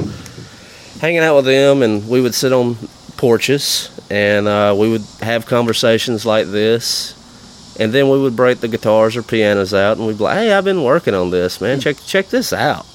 Hanging 1.00 1.20
out 1.20 1.36
with 1.36 1.46
them, 1.46 1.82
and 1.82 2.06
we 2.06 2.20
would 2.20 2.34
sit 2.34 2.52
on 2.52 2.76
porches, 3.16 3.90
and 4.10 4.46
uh, 4.46 4.76
we 4.78 4.90
would 4.90 5.02
have 5.22 5.46
conversations 5.46 6.26
like 6.26 6.46
this. 6.48 7.18
And 7.80 7.90
then 7.92 8.10
we 8.10 8.20
would 8.20 8.36
break 8.36 8.60
the 8.60 8.68
guitars 8.68 9.16
or 9.16 9.22
pianos 9.22 9.72
out, 9.72 9.96
and 9.96 10.06
we'd 10.06 10.18
be 10.18 10.24
like, 10.24 10.36
"Hey, 10.36 10.52
I've 10.52 10.64
been 10.64 10.84
working 10.84 11.14
on 11.14 11.30
this, 11.30 11.58
man. 11.58 11.80
Check 11.80 11.96
check 12.06 12.28
this 12.28 12.52
out." 12.52 12.86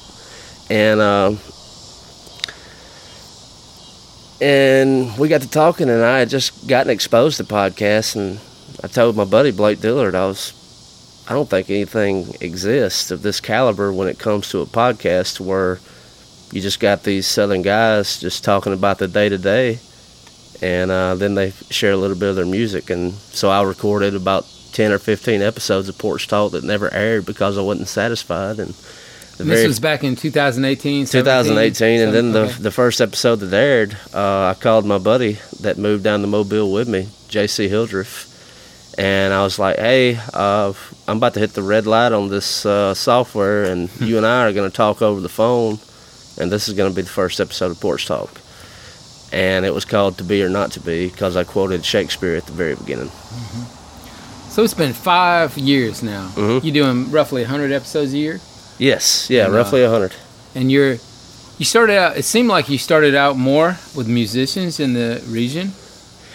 And 0.70 1.01
uh, 1.01 1.32
and 4.41 5.17
we 5.17 5.27
got 5.27 5.41
to 5.41 5.50
talking, 5.50 5.89
and 5.89 6.03
I 6.03 6.19
had 6.19 6.29
just 6.29 6.67
gotten 6.67 6.91
exposed 6.91 7.38
to 7.38 7.43
podcasts, 7.43 8.15
and 8.15 8.39
I 8.84 8.88
told 8.88 9.15
my 9.15 9.25
buddy 9.25 9.51
Blake 9.51 9.81
Dillard, 9.81 10.15
I 10.15 10.25
was, 10.25 10.53
I 11.29 11.34
don't 11.34 11.50
think 11.50 11.69
anything 11.69 12.36
exists 12.41 13.12
of 13.12 13.22
this 13.22 13.39
caliber 13.39 13.91
when 13.91 14.08
it 14.08 14.19
comes 14.19 14.50
to 14.50 14.62
a 14.62 14.65
podcast 14.65 15.39
where 15.39 15.79
you 16.51 16.62
just 16.62 16.79
got 16.79 17.03
these 17.03 17.27
southern 17.27 17.62
guys 17.62 18.19
just 18.19 18.43
talking 18.43 18.74
about 18.74 18.98
the 18.98 19.08
day 19.08 19.29
to 19.29 19.38
day, 19.38 19.79
and 20.62 20.91
uh, 20.91 21.15
then 21.15 21.36
they 21.36 21.51
share 21.69 21.91
a 21.91 21.98
little 21.98 22.17
bit 22.17 22.29
of 22.29 22.36
their 22.36 22.46
music, 22.46 22.89
and 22.89 23.13
so 23.13 23.50
I 23.50 23.62
recorded 23.63 24.15
about 24.15 24.48
ten 24.72 24.91
or 24.91 25.00
fifteen 25.00 25.41
episodes 25.41 25.89
of 25.89 25.98
Porch 25.98 26.27
Talk 26.27 26.51
that 26.53 26.63
never 26.63 26.93
aired 26.93 27.25
because 27.25 27.58
I 27.58 27.62
wasn't 27.62 27.88
satisfied, 27.88 28.60
and 28.60 28.69
And 28.69 28.75
this 29.48 29.65
was 29.67 29.79
back 29.79 30.03
in 30.03 30.15
2018. 30.15 31.05
2018, 31.05 32.01
and 32.01 32.13
then 32.13 32.31
the 32.31 32.41
okay. 32.41 32.53
the 32.62 32.72
first 32.72 33.00
episode 33.01 33.38
that 33.38 33.53
aired, 33.53 33.98
uh, 34.13 34.48
I 34.48 34.53
called 34.60 34.86
my 34.86 34.98
buddy 34.98 35.39
that 35.62 35.77
moved 35.77 36.03
down 36.03 36.22
to 36.22 36.27
Mobile 36.27 36.72
with 36.72 36.88
me, 36.88 37.08
J.C. 37.29 37.67
Hildreth, 37.69 38.27
and 38.98 39.34
I 39.34 39.43
was 39.43 39.58
like, 39.58 39.77
"Hey, 39.77 40.19
uh, 40.34 40.74
I'm 41.08 41.17
about 41.17 41.34
to 41.36 41.39
hit 41.39 41.53
the 41.53 41.63
red 41.63 41.88
light 41.88 42.12
on 42.12 42.29
this 42.29 42.65
uh, 42.65 42.93
software, 42.93 43.63
and 43.63 43.89
you 44.01 44.17
and 44.17 44.25
I 44.25 44.46
are 44.46 44.53
going 44.53 44.69
to 44.69 44.75
talk 44.75 45.01
over 45.01 45.22
the 45.22 45.29
phone, 45.29 45.79
and 46.38 46.51
this 46.51 46.67
is 46.67 46.74
going 46.75 46.91
to 46.91 46.96
be 46.96 47.01
the 47.01 47.10
first 47.10 47.39
episode 47.39 47.72
of 47.72 47.79
Porch 47.79 48.05
Talk." 48.05 48.41
And 49.31 49.63
it 49.65 49.74
was 49.74 49.86
called 49.86 50.17
"To 50.17 50.24
Be 50.24 50.43
or 50.43 50.50
Not 50.50 50.72
to 50.74 50.79
Be" 50.79 51.08
because 51.08 51.38
I 51.38 51.43
quoted 51.43 51.86
Shakespeare 51.86 52.36
at 52.36 52.46
the 52.46 52.53
very 52.53 52.75
beginning. 52.75 53.12
So 54.50 54.63
it's 54.63 54.74
been 54.74 54.93
five 54.93 55.58
years 55.58 56.01
now. 56.03 56.27
Mhm. 56.36 56.63
You're 56.63 56.74
doing 56.74 57.12
roughly 57.12 57.43
100 57.43 57.72
episodes 57.72 58.13
a 58.13 58.17
year, 58.17 58.41
Yes, 58.80 59.30
yeah, 59.30 59.46
And, 59.46 59.54
uh, 59.54 59.58
roughly 59.58 59.84
a 59.84 59.90
hundred. 59.90 60.14
and 60.56 60.72
you're 60.72 60.98
you 61.60 61.66
started 61.66 61.98
out. 61.98 62.18
It 62.18 62.24
seemed 62.24 62.48
like 62.48 62.70
you 62.70 62.78
started 62.78 63.14
out 63.16 63.36
more 63.38 63.78
with 63.96 64.08
musicians 64.08 64.80
in 64.80 64.94
the 64.94 65.22
region, 65.28 65.74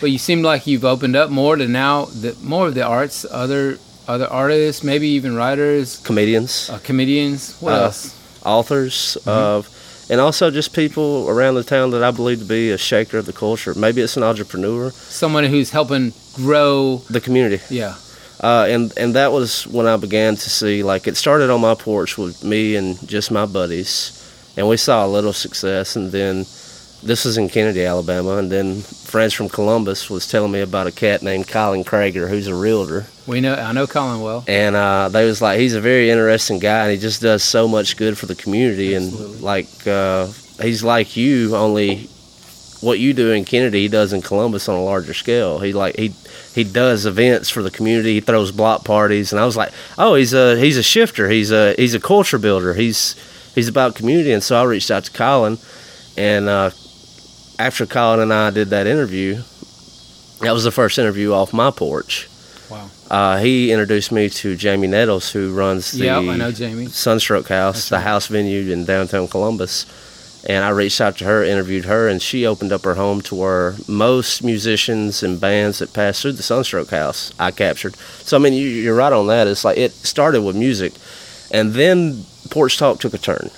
but 0.01 0.11
you 0.11 0.19
seem 0.19 0.43
like 0.43 0.67
you've 0.67 0.85
opened 0.85 1.17
up 1.17 1.31
more 1.31 1.57
to 1.57 1.67
now 1.67 2.05
the 2.05 2.37
more 2.43 2.69
of 2.69 2.75
the 2.75 2.85
arts, 2.85 3.25
other 3.31 3.79
other 4.07 4.27
artists, 4.27 4.85
maybe 4.85 5.09
even 5.09 5.35
writers, 5.35 5.97
Comedians. 6.05 6.69
uh, 6.71 6.79
comedians. 6.85 7.55
What 7.61 7.73
Uh, 7.73 7.85
else? 7.87 8.11
authors 8.45 9.17
of 9.25 9.69
and 10.11 10.21
also 10.21 10.51
just 10.51 10.75
people 10.75 11.27
around 11.31 11.55
the 11.55 11.65
town 11.65 11.91
that 11.93 12.03
I 12.05 12.11
believe 12.11 12.41
to 12.41 12.45
be 12.45 12.71
a 12.71 12.77
shaker 12.77 13.17
of 13.17 13.25
the 13.25 13.33
culture. 13.33 13.73
Maybe 13.75 14.03
it's 14.03 14.19
an 14.19 14.23
entrepreneur, 14.23 14.91
Someone 15.09 15.45
who's 15.45 15.71
helping 15.71 16.13
grow. 16.35 17.01
the 17.09 17.23
community. 17.23 17.61
Yeah. 17.71 17.95
Uh, 18.41 18.67
and 18.69 18.93
and 18.97 19.15
that 19.15 19.33
was 19.33 19.67
when 19.67 19.87
I 19.87 19.97
began 19.97 20.35
to 20.37 20.51
see 20.51 20.83
like 20.83 21.07
it 21.07 21.17
started 21.17 21.51
on 21.51 21.61
my 21.61 21.75
porch 21.75 22.19
with 22.19 22.43
me 22.45 22.77
and 22.77 22.99
just 23.09 23.31
my 23.31 23.47
buddies, 23.47 24.13
and 24.57 24.69
we 24.69 24.77
saw 24.77 25.07
a 25.07 25.09
little 25.09 25.33
success. 25.33 25.97
And 25.97 26.11
then 26.13 26.39
this 27.03 27.25
was 27.25 27.39
in 27.39 27.49
Kennedy, 27.49 27.85
Alabama, 27.85 28.37
and 28.39 28.51
then 28.51 28.81
friends 28.81 29.35
from 29.35 29.49
Columbus 29.49 30.11
was 30.11 30.27
telling 30.27 30.51
me 30.51 30.61
about 30.61 30.87
a 30.87 30.93
cat 30.93 31.23
named 31.23 31.47
Colin 31.47 31.85
Krager 31.85 32.29
who's 32.29 32.47
a 32.49 32.55
realtor. 32.55 33.07
We 33.27 33.41
know. 33.41 33.55
I 33.55 33.73
know 33.73 33.87
Colin 33.87 34.21
well. 34.21 34.45
and 34.49 34.75
uh, 34.75 35.09
they 35.09 35.25
was 35.25 35.41
like 35.41 35.59
he's 35.61 35.75
a 35.75 35.81
very 35.81 36.11
interesting 36.11 36.59
guy 36.59 36.83
and 36.85 36.93
he 36.93 36.99
just 36.99 37.23
does 37.23 37.43
so 37.43 37.69
much 37.69 37.97
good 37.97 38.19
for 38.19 38.27
the 38.27 38.35
community 38.35 38.95
and 38.95 39.41
like 39.41 39.69
uh, 39.87 40.27
he's 40.61 40.83
like 40.83 41.17
you 41.17 41.55
only 41.57 42.09
what 42.81 42.99
you 42.99 43.15
do 43.15 43.31
in 43.33 43.47
kennedy 43.47 43.81
he 43.83 43.89
does 43.89 44.13
in 44.13 44.21
columbus 44.21 44.69
on 44.69 44.77
a 44.77 44.83
larger 44.85 45.15
scale 45.15 45.59
he 45.59 45.73
like 45.73 45.97
he 45.97 46.09
he 46.55 46.65
does 46.65 47.05
events 47.07 47.51
for 47.51 47.63
the 47.63 47.71
community 47.71 48.15
he 48.15 48.21
throws 48.21 48.53
block 48.53 48.85
parties 48.85 49.33
and 49.33 49.41
i 49.41 49.45
was 49.45 49.57
like 49.57 49.73
oh 49.99 50.15
he's 50.15 50.33
a 50.33 50.59
he's 50.59 50.77
a 50.77 50.83
shifter 50.83 51.29
he's 51.29 51.51
a 51.51 51.75
he's 51.75 51.95
a 51.95 52.01
culture 52.01 52.39
builder 52.39 52.75
he's 52.75 53.17
he's 53.55 53.69
about 53.69 53.95
community 53.95 54.33
and 54.33 54.43
so 54.43 54.57
i 54.57 54.63
reached 54.63 54.91
out 54.91 55.05
to 55.05 55.11
colin 55.13 55.59
and 56.17 56.49
uh, 56.49 56.71
after 57.59 57.87
colin 57.87 58.21
and 58.21 58.33
i 58.33 58.51
did 58.51 58.69
that 58.71 58.87
interview 58.87 59.37
that 60.41 60.53
was 60.53 60.65
the 60.65 60.71
first 60.71 60.99
interview 60.99 61.33
off 61.33 61.53
my 61.53 61.71
porch 61.71 62.29
Wow. 62.71 62.89
uh, 63.11 63.37
he 63.39 63.71
introduced 63.73 64.11
me 64.11 64.31
to 64.31 64.57
Jamie 64.57 64.89
Nettles, 64.89 65.31
who 65.31 65.53
runs 65.53 65.93
the 65.93 66.07
Yeah, 66.07 66.19
I 66.19 66.37
know 66.37 66.51
Jamie. 66.51 66.87
Sunstroke 66.87 67.47
House, 67.49 67.75
That's 67.75 67.89
the 67.91 67.97
right. 67.97 68.03
house 68.05 68.27
venue 68.27 68.73
in 68.73 68.87
downtown 68.87 69.29
Columbus. 69.29 69.85
And 70.47 70.63
I 70.63 70.71
reached 70.71 71.01
out 71.01 71.17
to 71.19 71.25
her, 71.25 71.43
interviewed 71.43 71.87
her, 71.87 72.07
and 72.07 72.21
she 72.21 72.47
opened 72.47 72.73
up 72.73 72.85
her 72.85 72.95
home 72.95 73.23
to 73.23 73.35
where 73.35 73.75
most 73.89 74.45
musicians 74.45 75.23
and 75.23 75.41
bands 75.41 75.79
that 75.79 75.95
pass 75.95 76.21
through 76.21 76.33
the 76.33 76.43
Sunstroke 76.43 76.91
House 76.91 77.33
I 77.39 77.51
captured. 77.51 77.97
So 77.97 78.37
I 78.37 78.41
mean, 78.41 78.53
you, 78.53 78.69
you're 78.69 78.95
right 78.95 79.13
on 79.13 79.27
that. 79.29 79.47
It's 79.47 79.65
like 79.65 79.79
it 79.79 79.93
started 79.93 80.43
with 80.43 80.55
music, 80.57 80.93
and 81.51 81.73
then 81.73 82.25
Porch 82.51 82.77
Talk 82.77 83.01
took 83.01 83.15
a 83.15 83.19
turn. 83.19 83.51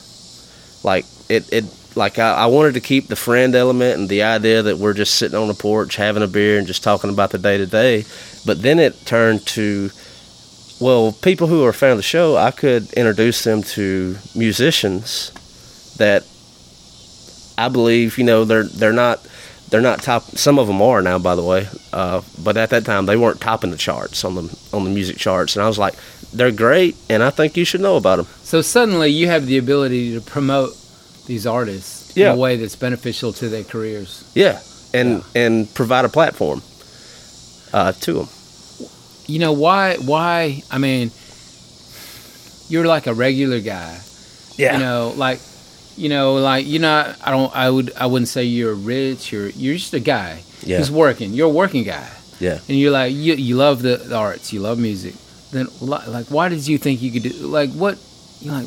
Like 0.85 1.07
it, 1.29 1.53
it 1.53 1.65
like 1.97 2.19
I, 2.19 2.35
I 2.35 2.47
wanted 2.47 2.75
to 2.75 2.81
keep 2.81 3.09
the 3.09 3.17
friend 3.17 3.55
element 3.57 3.99
and 3.99 4.09
the 4.09 4.23
idea 4.23 4.63
that 4.63 4.79
we're 4.79 4.95
just 4.95 5.17
sitting 5.17 5.37
on 5.37 5.49
the 5.49 5.55
porch 5.55 5.97
having 5.97 6.23
a 6.23 6.29
beer 6.29 6.59
and 6.59 6.67
just 6.67 6.85
talking 6.85 7.11
about 7.11 7.31
the 7.31 7.39
day 7.39 7.59
to 7.59 7.67
day. 7.67 8.05
But 8.45 8.63
then 8.63 8.79
it 8.79 9.07
turned 9.07 9.45
to 9.49 9.91
well, 10.79 11.13
people 11.13 11.47
who 11.47 11.65
are 11.65 11.71
a 11.71 11.75
fan 11.75 11.93
of 11.93 11.97
the 11.97 12.03
show, 12.03 12.37
I 12.37 12.51
could 12.51 12.93
introduce 12.93 13.45
them 13.45 13.63
to 13.63 14.19
musicians 14.35 15.33
that 15.97 16.27
I 17.59 17.69
believe, 17.69 18.19
you 18.19 18.25
know, 18.25 18.45
they're 18.45 18.65
they're 18.65 18.93
not 18.93 19.27
they're 19.71 19.81
not 19.81 20.03
top. 20.03 20.23
Some 20.37 20.59
of 20.59 20.67
them 20.67 20.81
are 20.83 21.03
now, 21.03 21.19
by 21.19 21.35
the 21.35 21.43
way, 21.43 21.69
uh, 21.93 22.23
but 22.43 22.57
at 22.57 22.71
that 22.71 22.85
time 22.85 23.07
they 23.07 23.17
weren't 23.17 23.41
topping 23.41 23.71
the 23.71 23.77
charts 23.77 24.25
on 24.25 24.35
the 24.35 24.59
on 24.73 24.85
the 24.85 24.91
music 24.91 25.17
charts. 25.17 25.57
And 25.57 25.65
I 25.65 25.69
was 25.69 25.79
like, 25.79 25.95
they're 26.33 26.53
great, 26.53 26.97
and 27.09 27.23
I 27.23 27.31
think 27.31 27.57
you 27.57 27.65
should 27.65 27.81
know 27.81 27.97
about 27.97 28.17
them. 28.17 28.27
So 28.43 28.63
suddenly 28.63 29.11
you 29.11 29.27
have 29.29 29.47
the 29.47 29.59
ability 29.59 30.15
to 30.15 30.21
promote 30.21 30.77
these 31.27 31.47
artists 31.47 32.17
Yeah. 32.17 32.31
in 32.33 32.39
a 32.39 32.41
way 32.41 32.57
that's 32.57 32.77
beneficial 32.77 33.33
to 33.35 33.49
their 33.49 33.65
careers. 33.65 34.23
Yeah, 34.35 34.61
and 34.95 35.23
and 35.35 35.73
provide 35.75 36.05
a 36.05 36.09
platform 36.11 36.63
uh, 37.73 37.93
to 37.93 38.13
them. 38.13 38.29
You 39.27 39.39
know 39.41 39.53
why? 39.53 39.97
Why? 39.97 40.63
I 40.71 40.79
mean, 40.79 41.11
you're 42.69 42.87
like 42.87 43.07
a 43.07 43.15
regular 43.15 43.61
guy. 43.61 43.99
Yeah, 44.57 44.75
You 44.75 44.79
know, 44.85 45.13
like, 45.17 45.41
you 45.97 46.09
know, 46.09 46.35
like 46.35 46.67
you 46.67 46.79
know, 46.79 47.15
I 47.25 47.31
don't. 47.31 47.55
I 47.55 47.71
would. 47.71 47.93
I 47.97 48.07
wouldn't 48.07 48.29
say 48.29 48.45
you're 48.45 48.75
rich. 48.75 49.33
You're. 49.33 49.49
You're 49.51 49.75
just 49.77 49.95
a 49.95 50.01
guy 50.01 50.43
Yeah. 50.63 50.79
who's 50.79 50.91
working. 50.91 51.33
You're 51.33 51.49
a 51.49 51.53
working 51.53 51.85
guy, 51.85 52.09
yeah. 52.41 52.59
and 52.69 52.79
you're 52.79 52.91
like 52.93 53.13
you. 53.15 53.35
You 53.35 53.57
love 53.57 53.83
the, 53.83 53.97
the 53.97 54.17
arts. 54.17 54.53
You 54.53 54.61
love 54.61 54.79
music. 54.79 55.15
Then, 55.53 55.69
like, 55.81 56.27
why 56.27 56.49
did 56.49 56.67
you 56.67 56.77
think 56.79 57.01
you 57.03 57.11
could 57.13 57.23
do? 57.23 57.31
Like, 57.47 57.71
what? 57.73 57.99
You 58.41 58.51
like, 58.53 58.67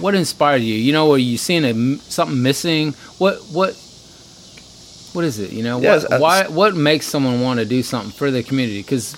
what 0.00 0.14
inspired 0.14 0.62
you? 0.62 0.74
You 0.74 0.92
know, 0.92 1.08
were 1.08 1.18
you 1.18 1.38
seeing 1.38 1.64
a, 1.64 1.96
something 1.98 2.40
missing? 2.42 2.92
What? 3.18 3.38
What? 3.52 3.74
What 5.12 5.24
is 5.24 5.38
it? 5.38 5.50
You 5.52 5.62
know, 5.62 5.80
Yeah, 5.80 5.90
what, 5.90 6.04
it's- 6.04 6.12
uh, 6.12 6.18
why? 6.20 6.46
What 6.48 6.74
makes 6.74 7.06
someone 7.06 7.40
want 7.40 7.60
to 7.60 7.66
do 7.66 7.82
something 7.82 8.10
for 8.10 8.30
the 8.30 8.42
community? 8.42 8.80
Because 8.82 9.16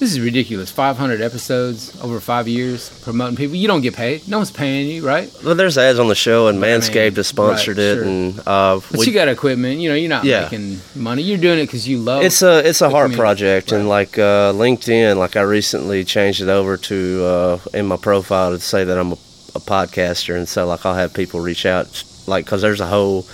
this 0.00 0.10
is 0.12 0.18
ridiculous. 0.20 0.70
500 0.72 1.20
episodes 1.20 1.96
over 2.02 2.18
five 2.20 2.48
years 2.48 2.88
promoting 3.04 3.36
people. 3.36 3.54
You 3.54 3.68
don't 3.68 3.82
get 3.82 3.94
paid. 3.94 4.26
No 4.26 4.38
one's 4.38 4.50
paying 4.50 4.88
you, 4.90 5.06
right? 5.06 5.30
Well, 5.44 5.54
there's 5.54 5.78
ads 5.78 5.98
on 6.00 6.08
the 6.08 6.14
show, 6.16 6.48
and 6.48 6.58
But 6.58 6.68
I 6.68 6.72
mean, 6.72 6.80
Manscaped 6.80 7.16
has 7.16 7.26
sponsored 7.28 7.76
right, 7.76 7.84
it, 7.84 7.94
sure. 7.96 8.04
and 8.04 8.38
uh, 8.40 8.80
But 8.90 8.98
we- 9.00 9.06
you 9.06 9.12
got 9.12 9.28
equipment. 9.28 9.78
You 9.78 9.90
know, 9.90 9.94
you're 9.94 10.08
not 10.08 10.24
Yeah. 10.24 10.42
making 10.50 10.80
money. 10.96 11.22
You're 11.22 11.38
doing 11.38 11.58
it 11.60 11.66
because 11.66 11.86
you 11.86 11.98
love. 11.98 12.22
it's 12.24 12.42
a 12.42 12.66
it's 12.68 12.80
a 12.80 12.90
heart 12.90 13.12
project, 13.12 13.70
and 13.72 13.88
like 13.88 14.18
uh, 14.18 14.52
LinkedIn, 14.52 15.16
like 15.16 15.36
I 15.36 15.42
recently 15.42 16.02
changed 16.04 16.40
it 16.40 16.48
over 16.48 16.76
to 16.78 17.24
uh, 17.24 17.58
in 17.74 17.86
my 17.86 17.96
profile 17.98 18.50
to 18.52 18.58
say 18.58 18.82
that 18.84 18.98
I'm 18.98 19.12
a, 19.12 19.18
a 19.54 19.60
podcaster, 19.60 20.34
and 20.36 20.48
so 20.48 20.66
like 20.66 20.84
I'll 20.86 20.94
have 20.94 21.12
people 21.12 21.40
reach 21.40 21.66
out, 21.66 22.02
like 22.26 22.46
because 22.46 22.62
there's 22.62 22.80
a 22.80 22.86
whole 22.86 23.26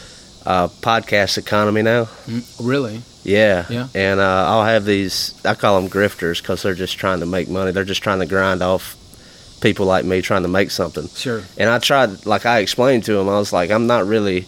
uh, 0.45 0.69
podcast 0.83 1.39
economy 1.39 1.83
now. 1.83 2.05
Mm, 2.27 2.45
really. 2.61 3.03
Yeah. 3.27 3.67
Yeah. 3.69 3.89
And 3.95 4.21
uh, 4.21 4.47
I'll 4.49 4.65
have 4.65 4.85
these, 4.85 5.35
I 5.45 5.55
call 5.55 5.81
them 5.81 5.91
grifters 5.91 6.41
because 6.41 6.63
they're 6.63 6.75
just 6.75 6.97
trying 6.97 7.21
to 7.21 7.27
make 7.27 7.49
money. 7.49 7.73
They're 7.73 7.85
just 7.85 8.03
trying 8.03 8.21
to 8.21 8.27
grind 8.27 8.63
off 8.63 8.97
people 9.61 9.87
like 9.87 10.05
me 10.05 10.23
trying 10.23 10.43
to 10.43 10.49
make 10.49 10.71
something. 10.71 11.09
Sure. 11.09 11.43
And 11.59 11.69
I 11.69 11.79
tried, 11.79 12.25
like 12.25 12.47
I 12.47 12.61
explained 12.61 13.05
to 13.05 13.15
them, 13.15 13.29
I 13.29 13.39
was 13.39 13.53
like, 13.53 13.71
I'm 13.71 13.87
not 13.87 14.07
really, 14.07 14.47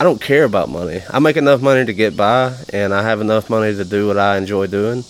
I 0.00 0.04
don't 0.04 0.20
care 0.20 0.44
about 0.44 0.68
money. 0.68 1.02
I 1.10 1.18
make 1.18 1.36
enough 1.36 1.60
money 1.60 1.84
to 1.84 1.92
get 1.92 2.16
by, 2.16 2.56
and 2.72 2.94
I 2.94 3.02
have 3.02 3.20
enough 3.20 3.50
money 3.50 3.74
to 3.74 3.84
do 3.84 4.06
what 4.06 4.18
I 4.18 4.38
enjoy 4.38 4.66
doing. 4.66 5.04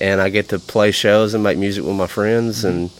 And 0.00 0.20
I 0.20 0.28
get 0.28 0.48
to 0.48 0.58
play 0.58 0.90
shows 0.90 1.34
and 1.34 1.42
make 1.44 1.56
music 1.56 1.84
with 1.84 1.94
my 1.94 2.08
friends, 2.08 2.64
and 2.64 2.90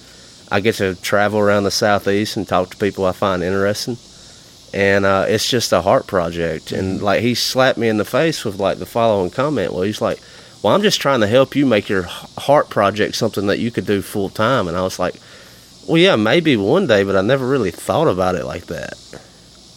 I 0.51 0.61
get 0.61 0.77
to 0.77 0.95
travel 0.95 1.41
around 1.41 1.65
the 1.65 1.71
southeast 1.73 2.37
and 2.37 2.47
talk 2.47 2.71
to 2.71 2.77
people 2.77 3.05
I 3.05 3.13
find 3.13 3.43
interesting. 3.43 3.99
And 4.75 5.07
uh, 5.07 5.27
it's 5.29 5.49
just 5.49 5.73
a 5.73 5.81
heart 5.83 6.09
project. 6.09 6.73
And 6.73 7.01
like 7.01 7.21
he 7.21 7.35
slapped 7.37 7.79
me 7.79 7.89
in 7.89 7.97
the 7.97 8.05
face 8.05 8.45
with 8.45 8.59
like 8.59 8.79
the 8.79 8.87
following 8.87 9.31
comment. 9.31 9.73
Well, 9.73 9.83
he's 9.83 10.01
like, 10.01 10.19
"Well, 10.63 10.75
I'm 10.75 10.83
just 10.83 11.01
trying 11.01 11.21
to 11.21 11.29
help 11.29 11.55
you 11.55 11.65
make 11.65 11.89
your 11.89 12.03
heart 12.03 12.71
project 12.71 13.15
something 13.15 13.47
that 13.47 13.61
you 13.61 13.71
could 13.71 13.87
do 13.87 14.03
full 14.03 14.31
time." 14.31 14.67
And 14.67 14.77
I 14.77 14.83
was 14.83 14.99
like, 14.99 15.15
"Well, 15.87 15.99
yeah, 15.99 16.17
maybe 16.17 16.57
one 16.57 16.89
day, 16.89 17.05
but 17.05 17.15
I 17.15 17.21
never 17.23 17.47
really 17.47 17.71
thought 17.71 18.09
about 18.09 18.35
it 18.35 18.45
like 18.47 18.67
that." 18.67 18.95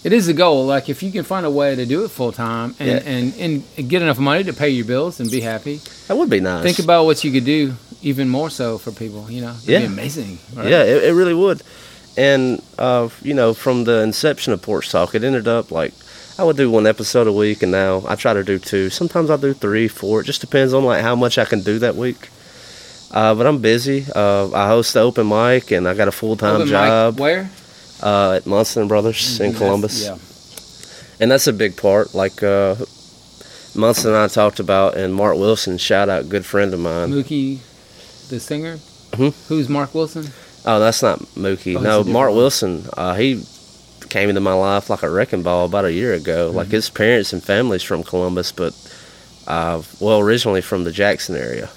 It 0.04 0.14
is 0.14 0.28
a 0.30 0.34
goal. 0.34 0.66
Like 0.66 0.90
if 0.90 1.04
you 1.04 1.12
can 1.12 1.24
find 1.24 1.46
a 1.46 1.50
way 1.52 1.76
to 1.76 1.86
do 1.86 2.04
it 2.04 2.10
full 2.10 2.32
time 2.32 2.74
and, 2.80 2.90
Yeah. 2.90 3.12
and, 3.12 3.64
and 3.78 3.90
get 3.90 4.02
enough 4.02 4.18
money 4.18 4.44
to 4.46 4.54
pay 4.54 4.70
your 4.70 4.86
bills 4.86 5.20
and 5.20 5.30
be 5.30 5.42
happy. 5.42 5.80
That 6.08 6.18
would 6.18 6.30
be 6.30 6.40
nice. 6.40 6.64
Think 6.64 6.80
about 6.80 7.06
what 7.06 7.24
you 7.24 7.32
could 7.32 7.46
do 7.46 7.76
even 8.02 8.30
more 8.30 8.50
so 8.50 8.78
for 8.80 8.92
people. 8.92 9.30
You 9.30 9.42
know, 9.42 9.52
It'd 9.58 9.68
Yeah. 9.70 9.80
be 9.80 9.86
amazing. 9.86 10.40
Right? 10.56 10.70
Yeah, 10.70 10.84
it, 10.84 11.04
it 11.04 11.14
really 11.14 11.34
would. 11.34 11.62
And 12.18 12.62
uh, 12.80 13.10
you 13.22 13.34
know, 13.36 13.54
from 13.54 13.84
the 13.84 14.02
inception 14.02 14.52
of 14.52 14.62
Porch 14.62 14.90
Talk, 14.90 15.14
it 15.16 15.24
ended 15.24 15.48
up 15.48 15.72
like 15.72 15.94
I 16.40 16.44
would 16.44 16.58
do 16.58 16.70
one 16.72 16.88
episode 16.88 17.28
a 17.28 17.32
week, 17.34 17.62
and 17.64 17.72
now 17.72 18.04
I 18.08 18.16
try 18.16 18.34
to 18.34 18.44
do 18.44 18.58
two. 18.60 18.90
Sometimes 18.90 19.30
I 19.30 19.38
do 19.38 19.54
three, 19.54 19.88
four. 19.88 20.22
It 20.22 20.26
just 20.26 20.42
depends 20.42 20.74
on 20.74 20.84
like 20.84 21.04
how 21.04 21.16
much 21.16 21.38
I 21.38 21.46
can 21.46 21.62
do 21.62 21.78
that 21.80 21.96
week. 21.96 22.30
Uh, 23.12 23.34
but 23.36 23.46
I'm 23.48 23.60
busy. 23.60 24.06
Uh, 24.16 24.52
I 24.52 24.68
host 24.68 24.94
the 24.94 25.00
open 25.02 25.30
mic, 25.30 25.72
and 25.72 25.88
I 25.88 25.94
got 25.94 26.08
a 26.08 26.12
full 26.12 26.36
time 26.36 26.56
Open 26.56 26.66
mic 26.68 26.72
job 26.72 27.20
Where? 27.20 27.50
uh, 28.02 28.34
at 28.34 28.46
Munson 28.48 28.88
Brothers 28.88 29.40
in 29.40 29.52
That's- 29.54 29.58
Columbus, 29.60 30.04
Yeah. 30.06 30.18
and 31.22 31.32
that's 31.32 31.48
a 31.48 31.54
big 31.54 31.78
part. 31.78 32.14
Like 32.16 32.42
uh, 32.44 32.76
Munson 33.76 34.10
and 34.12 34.18
I 34.18 34.28
talked 34.28 34.60
about, 34.60 34.98
and 34.98 35.14
Mark 35.14 35.38
Wilson, 35.38 35.78
shout 35.78 36.10
out, 36.10 36.28
good 36.30 36.46
friend 36.46 36.74
of 36.74 36.80
mine. 36.80 37.12
Mookie, 37.12 37.60
the 38.30 38.40
singer. 38.40 38.80
Mhm. 39.12 39.34
Who's 39.48 39.70
Mark 39.70 39.94
Wilson? 39.94 40.32
Oh, 40.68 40.82
that's 40.82 41.02
not 41.02 41.20
Mookie. 41.20 41.78
Oh, 41.78 41.80
no, 41.80 42.04
Mark 42.04 42.30
one. 42.30 42.38
Wilson. 42.38 42.84
Uh, 42.96 43.16
he 43.16 43.42
came 44.10 44.28
into 44.28 44.42
my 44.42 44.54
life 44.54 44.90
like 44.90 45.02
a 45.02 45.10
wrecking 45.10 45.42
ball 45.42 45.66
about 45.66 45.86
a 45.86 45.94
year 45.94 46.14
ago. 46.14 46.50
Mm-hmm. 46.50 46.58
Like 46.58 46.68
his 46.68 46.90
parents 46.90 47.32
and 47.32 47.42
family's 47.42 47.84
from 47.84 48.04
Columbus, 48.04 48.52
but 48.52 48.74
uh, 49.48 49.82
well, 50.02 50.20
originally 50.20 50.62
from 50.62 50.84
the 50.84 50.92
Jackson 50.92 51.38
area. 51.38 51.70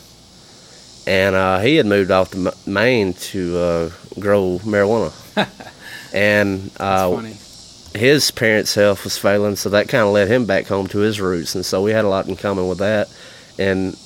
And 1.06 1.36
uh, 1.36 1.60
he 1.60 1.76
had 1.76 1.86
moved 1.86 2.10
off 2.10 2.32
to 2.32 2.52
Maine 2.66 3.14
to 3.14 3.58
uh, 3.58 3.90
grow 4.18 4.58
marijuana. 4.64 5.14
and 6.12 6.70
uh, 6.78 7.22
his 7.96 8.32
parents' 8.32 8.74
health 8.74 9.04
was 9.04 9.16
failing, 9.16 9.54
so 9.54 9.70
that 9.70 9.88
kind 9.88 10.04
of 10.04 10.12
led 10.12 10.26
him 10.26 10.46
back 10.46 10.66
home 10.66 10.88
to 10.88 10.98
his 10.98 11.20
roots, 11.20 11.54
and 11.54 11.64
so 11.64 11.80
we 11.80 11.92
had 11.92 12.04
a 12.04 12.08
lot 12.08 12.28
in 12.28 12.36
common 12.36 12.68
with 12.68 12.78
that. 12.78 13.08
And 13.56 13.96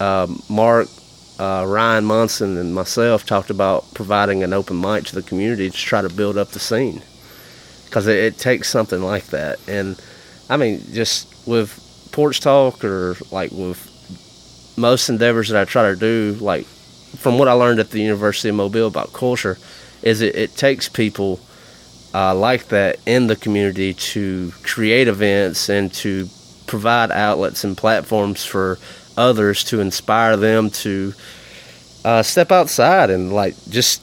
um, 0.00 0.42
Mark, 0.48 0.88
uh, 1.42 1.64
Ryan 1.66 2.04
Munson, 2.04 2.56
and 2.56 2.72
myself 2.72 3.26
talked 3.26 3.50
about 3.50 3.80
providing 3.94 4.44
an 4.44 4.52
open 4.52 4.80
mic 4.80 5.04
to 5.06 5.14
the 5.14 5.28
community 5.30 5.68
to 5.70 5.76
try 5.76 6.00
to 6.00 6.08
build 6.08 6.36
up 6.38 6.50
the 6.50 6.60
scene, 6.60 7.02
because 7.86 8.06
it, 8.06 8.18
it 8.28 8.38
takes 8.38 8.68
something 8.68 9.02
like 9.02 9.26
that. 9.26 9.58
And 9.66 10.00
I 10.48 10.56
mean, 10.56 10.80
just 10.92 11.26
with 11.46 11.70
porch 12.12 12.38
talk 12.40 12.84
or 12.84 13.16
like 13.30 13.50
with 13.50 13.80
most 14.76 15.08
endeavors 15.08 15.48
that 15.48 15.60
I 15.60 15.64
try 15.64 15.90
to 15.90 15.96
do, 15.96 16.36
like 16.40 16.66
from 17.24 17.38
what 17.38 17.48
I 17.48 17.52
learned 17.52 17.80
at 17.80 17.90
the 17.90 18.00
University 18.00 18.50
of 18.50 18.54
Mobile 18.54 18.86
about 18.86 19.12
culture, 19.12 19.56
is 20.02 20.20
it, 20.20 20.34
it 20.36 20.56
takes 20.56 20.88
people 20.88 21.40
uh, 22.14 22.34
like 22.34 22.68
that 22.68 22.98
in 23.04 23.26
the 23.26 23.36
community 23.36 23.94
to 23.94 24.52
create 24.62 25.08
events 25.08 25.68
and 25.68 25.92
to 25.94 26.28
provide 26.66 27.10
outlets 27.10 27.64
and 27.64 27.76
platforms 27.76 28.44
for 28.44 28.78
others 29.16 29.64
to 29.64 29.80
inspire 29.80 30.36
them 30.36 30.70
to 30.70 31.14
uh, 32.04 32.22
step 32.22 32.52
outside 32.52 33.10
and 33.10 33.32
like 33.32 33.54
just 33.68 34.02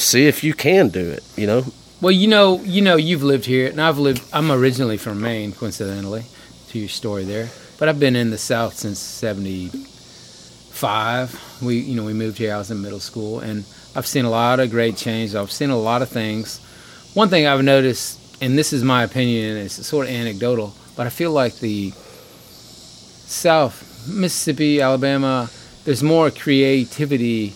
see 0.00 0.26
if 0.26 0.42
you 0.44 0.54
can 0.54 0.88
do 0.88 1.08
it. 1.10 1.22
You 1.36 1.46
know, 1.46 1.64
Well, 2.00 2.12
you 2.12 2.28
know, 2.28 2.60
you 2.62 2.82
know, 2.82 2.96
you've 2.96 3.22
lived 3.22 3.46
here, 3.46 3.68
and 3.70 3.80
I've 3.80 3.98
lived. 3.98 4.22
I'm 4.32 4.50
originally 4.52 4.96
from 4.98 5.20
Maine, 5.20 5.52
coincidentally, 5.52 6.24
to 6.68 6.78
your 6.78 6.88
story 6.88 7.24
there. 7.24 7.48
But 7.78 7.88
I've 7.88 8.00
been 8.00 8.16
in 8.16 8.30
the 8.30 8.38
South 8.38 8.74
since 8.74 8.98
'75. 8.98 11.60
We, 11.62 11.78
you 11.78 11.94
know, 11.96 12.04
we 12.04 12.12
moved 12.12 12.38
here. 12.38 12.54
I 12.54 12.58
was 12.58 12.70
in 12.70 12.82
middle 12.82 13.00
school, 13.00 13.40
and 13.40 13.64
I've 13.94 14.06
seen 14.06 14.24
a 14.24 14.30
lot 14.30 14.60
of 14.60 14.70
great 14.70 14.96
change. 14.96 15.34
I've 15.34 15.52
seen 15.52 15.70
a 15.70 15.78
lot 15.78 16.02
of 16.02 16.08
things. 16.08 16.60
One 17.14 17.28
thing 17.30 17.46
I've 17.46 17.62
noticed, 17.62 18.18
and 18.42 18.58
this 18.58 18.72
is 18.72 18.82
my 18.84 19.02
opinion, 19.04 19.56
and 19.56 19.66
it's 19.66 19.86
sort 19.86 20.06
of 20.06 20.12
anecdotal, 20.12 20.74
but 20.96 21.06
I 21.06 21.10
feel 21.10 21.30
like 21.32 21.58
the 21.60 21.92
South, 23.26 23.82
Mississippi, 24.08 24.80
Alabama, 24.80 25.50
there's 25.84 26.02
more 26.02 26.30
creativity, 26.30 27.54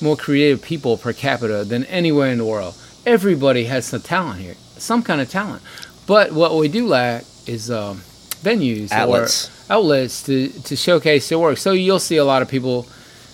more 0.00 0.16
creative 0.16 0.62
people 0.62 0.96
per 0.96 1.12
capita 1.12 1.64
than 1.64 1.84
anywhere 1.84 2.30
in 2.30 2.38
the 2.38 2.44
world. 2.44 2.74
Everybody 3.06 3.64
has 3.64 3.86
some 3.86 4.00
talent 4.00 4.40
here, 4.40 4.54
some 4.76 5.02
kind 5.02 5.20
of 5.20 5.30
talent. 5.30 5.62
But 6.06 6.32
what 6.32 6.56
we 6.56 6.68
do 6.68 6.86
lack 6.86 7.24
is 7.46 7.70
um, 7.70 7.98
venues 8.42 8.92
Outlets. 8.92 9.48
or 9.70 9.74
outlets 9.74 10.22
to, 10.24 10.48
to 10.48 10.76
showcase 10.76 11.28
their 11.28 11.38
work. 11.38 11.58
So 11.58 11.72
you'll 11.72 11.98
see 11.98 12.16
a 12.16 12.24
lot 12.24 12.42
of 12.42 12.48
people, 12.48 12.86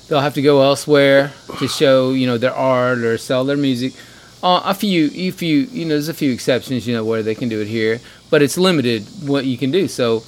they'll 0.08 0.20
have 0.20 0.34
to 0.34 0.42
go 0.42 0.62
elsewhere 0.62 1.32
to 1.58 1.68
show, 1.68 2.10
you 2.10 2.26
know, 2.26 2.38
their 2.38 2.54
art 2.54 2.98
or 2.98 3.18
sell 3.18 3.44
their 3.44 3.56
music. 3.56 3.94
Uh, 4.42 4.60
a 4.64 4.74
few, 4.74 5.10
a 5.14 5.30
few, 5.30 5.60
you 5.60 5.84
know, 5.84 5.90
there's 5.90 6.10
a 6.10 6.14
few 6.14 6.30
exceptions, 6.30 6.86
you 6.86 6.94
know, 6.94 7.04
where 7.04 7.22
they 7.22 7.34
can 7.34 7.48
do 7.48 7.60
it 7.62 7.66
here, 7.66 7.98
but 8.28 8.42
it's 8.42 8.58
limited 8.58 9.02
what 9.22 9.46
you 9.46 9.56
can 9.56 9.70
do. 9.70 9.88
So 9.88 10.22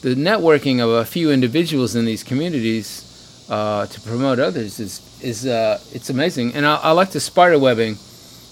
the 0.00 0.14
networking 0.14 0.82
of 0.82 0.90
a 0.90 1.04
few 1.04 1.30
individuals 1.30 1.94
in 1.96 2.04
these 2.04 2.22
communities 2.22 3.04
uh, 3.48 3.86
to 3.86 4.00
promote 4.00 4.38
others 4.38 4.78
is 4.78 5.00
is 5.22 5.46
uh, 5.46 5.80
it's 5.92 6.10
amazing. 6.10 6.54
And 6.54 6.64
I, 6.66 6.76
I 6.76 6.90
like 6.92 7.10
the 7.10 7.20
spider 7.20 7.58
webbing, 7.58 7.96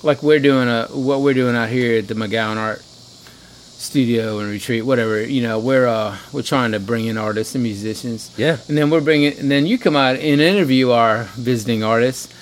like 0.03 0.23
we're 0.23 0.41
doing 0.41 0.69
a 0.69 0.87
what 0.87 1.21
we're 1.21 1.35
doing 1.35 1.57
out 1.57 1.69
here 1.69 1.99
at 1.99 2.09
the 2.09 2.15
MacGown 2.15 2.57
Art 2.57 2.81
Studio 2.81 4.39
and 4.41 4.51
Retreat, 4.51 4.85
whatever. 4.85 5.23
You 5.23 5.43
know, 5.43 5.59
we're 5.59 5.87
uh, 5.87 6.17
we're 6.33 6.43
trying 6.43 6.73
to 6.73 6.81
bring 6.81 7.07
in 7.07 7.17
artists 7.17 7.55
and 7.55 7.63
musicians, 7.63 8.33
yeah, 8.37 8.59
and 8.69 8.77
then 8.77 8.91
we're 8.91 9.01
bringing, 9.01 9.39
and 9.39 9.51
then 9.51 9.67
you 9.67 9.79
come 9.79 9.97
out 9.97 10.17
and 10.17 10.41
interview 10.41 10.91
our 10.91 11.25
visiting 11.37 11.85
artists, 11.85 12.33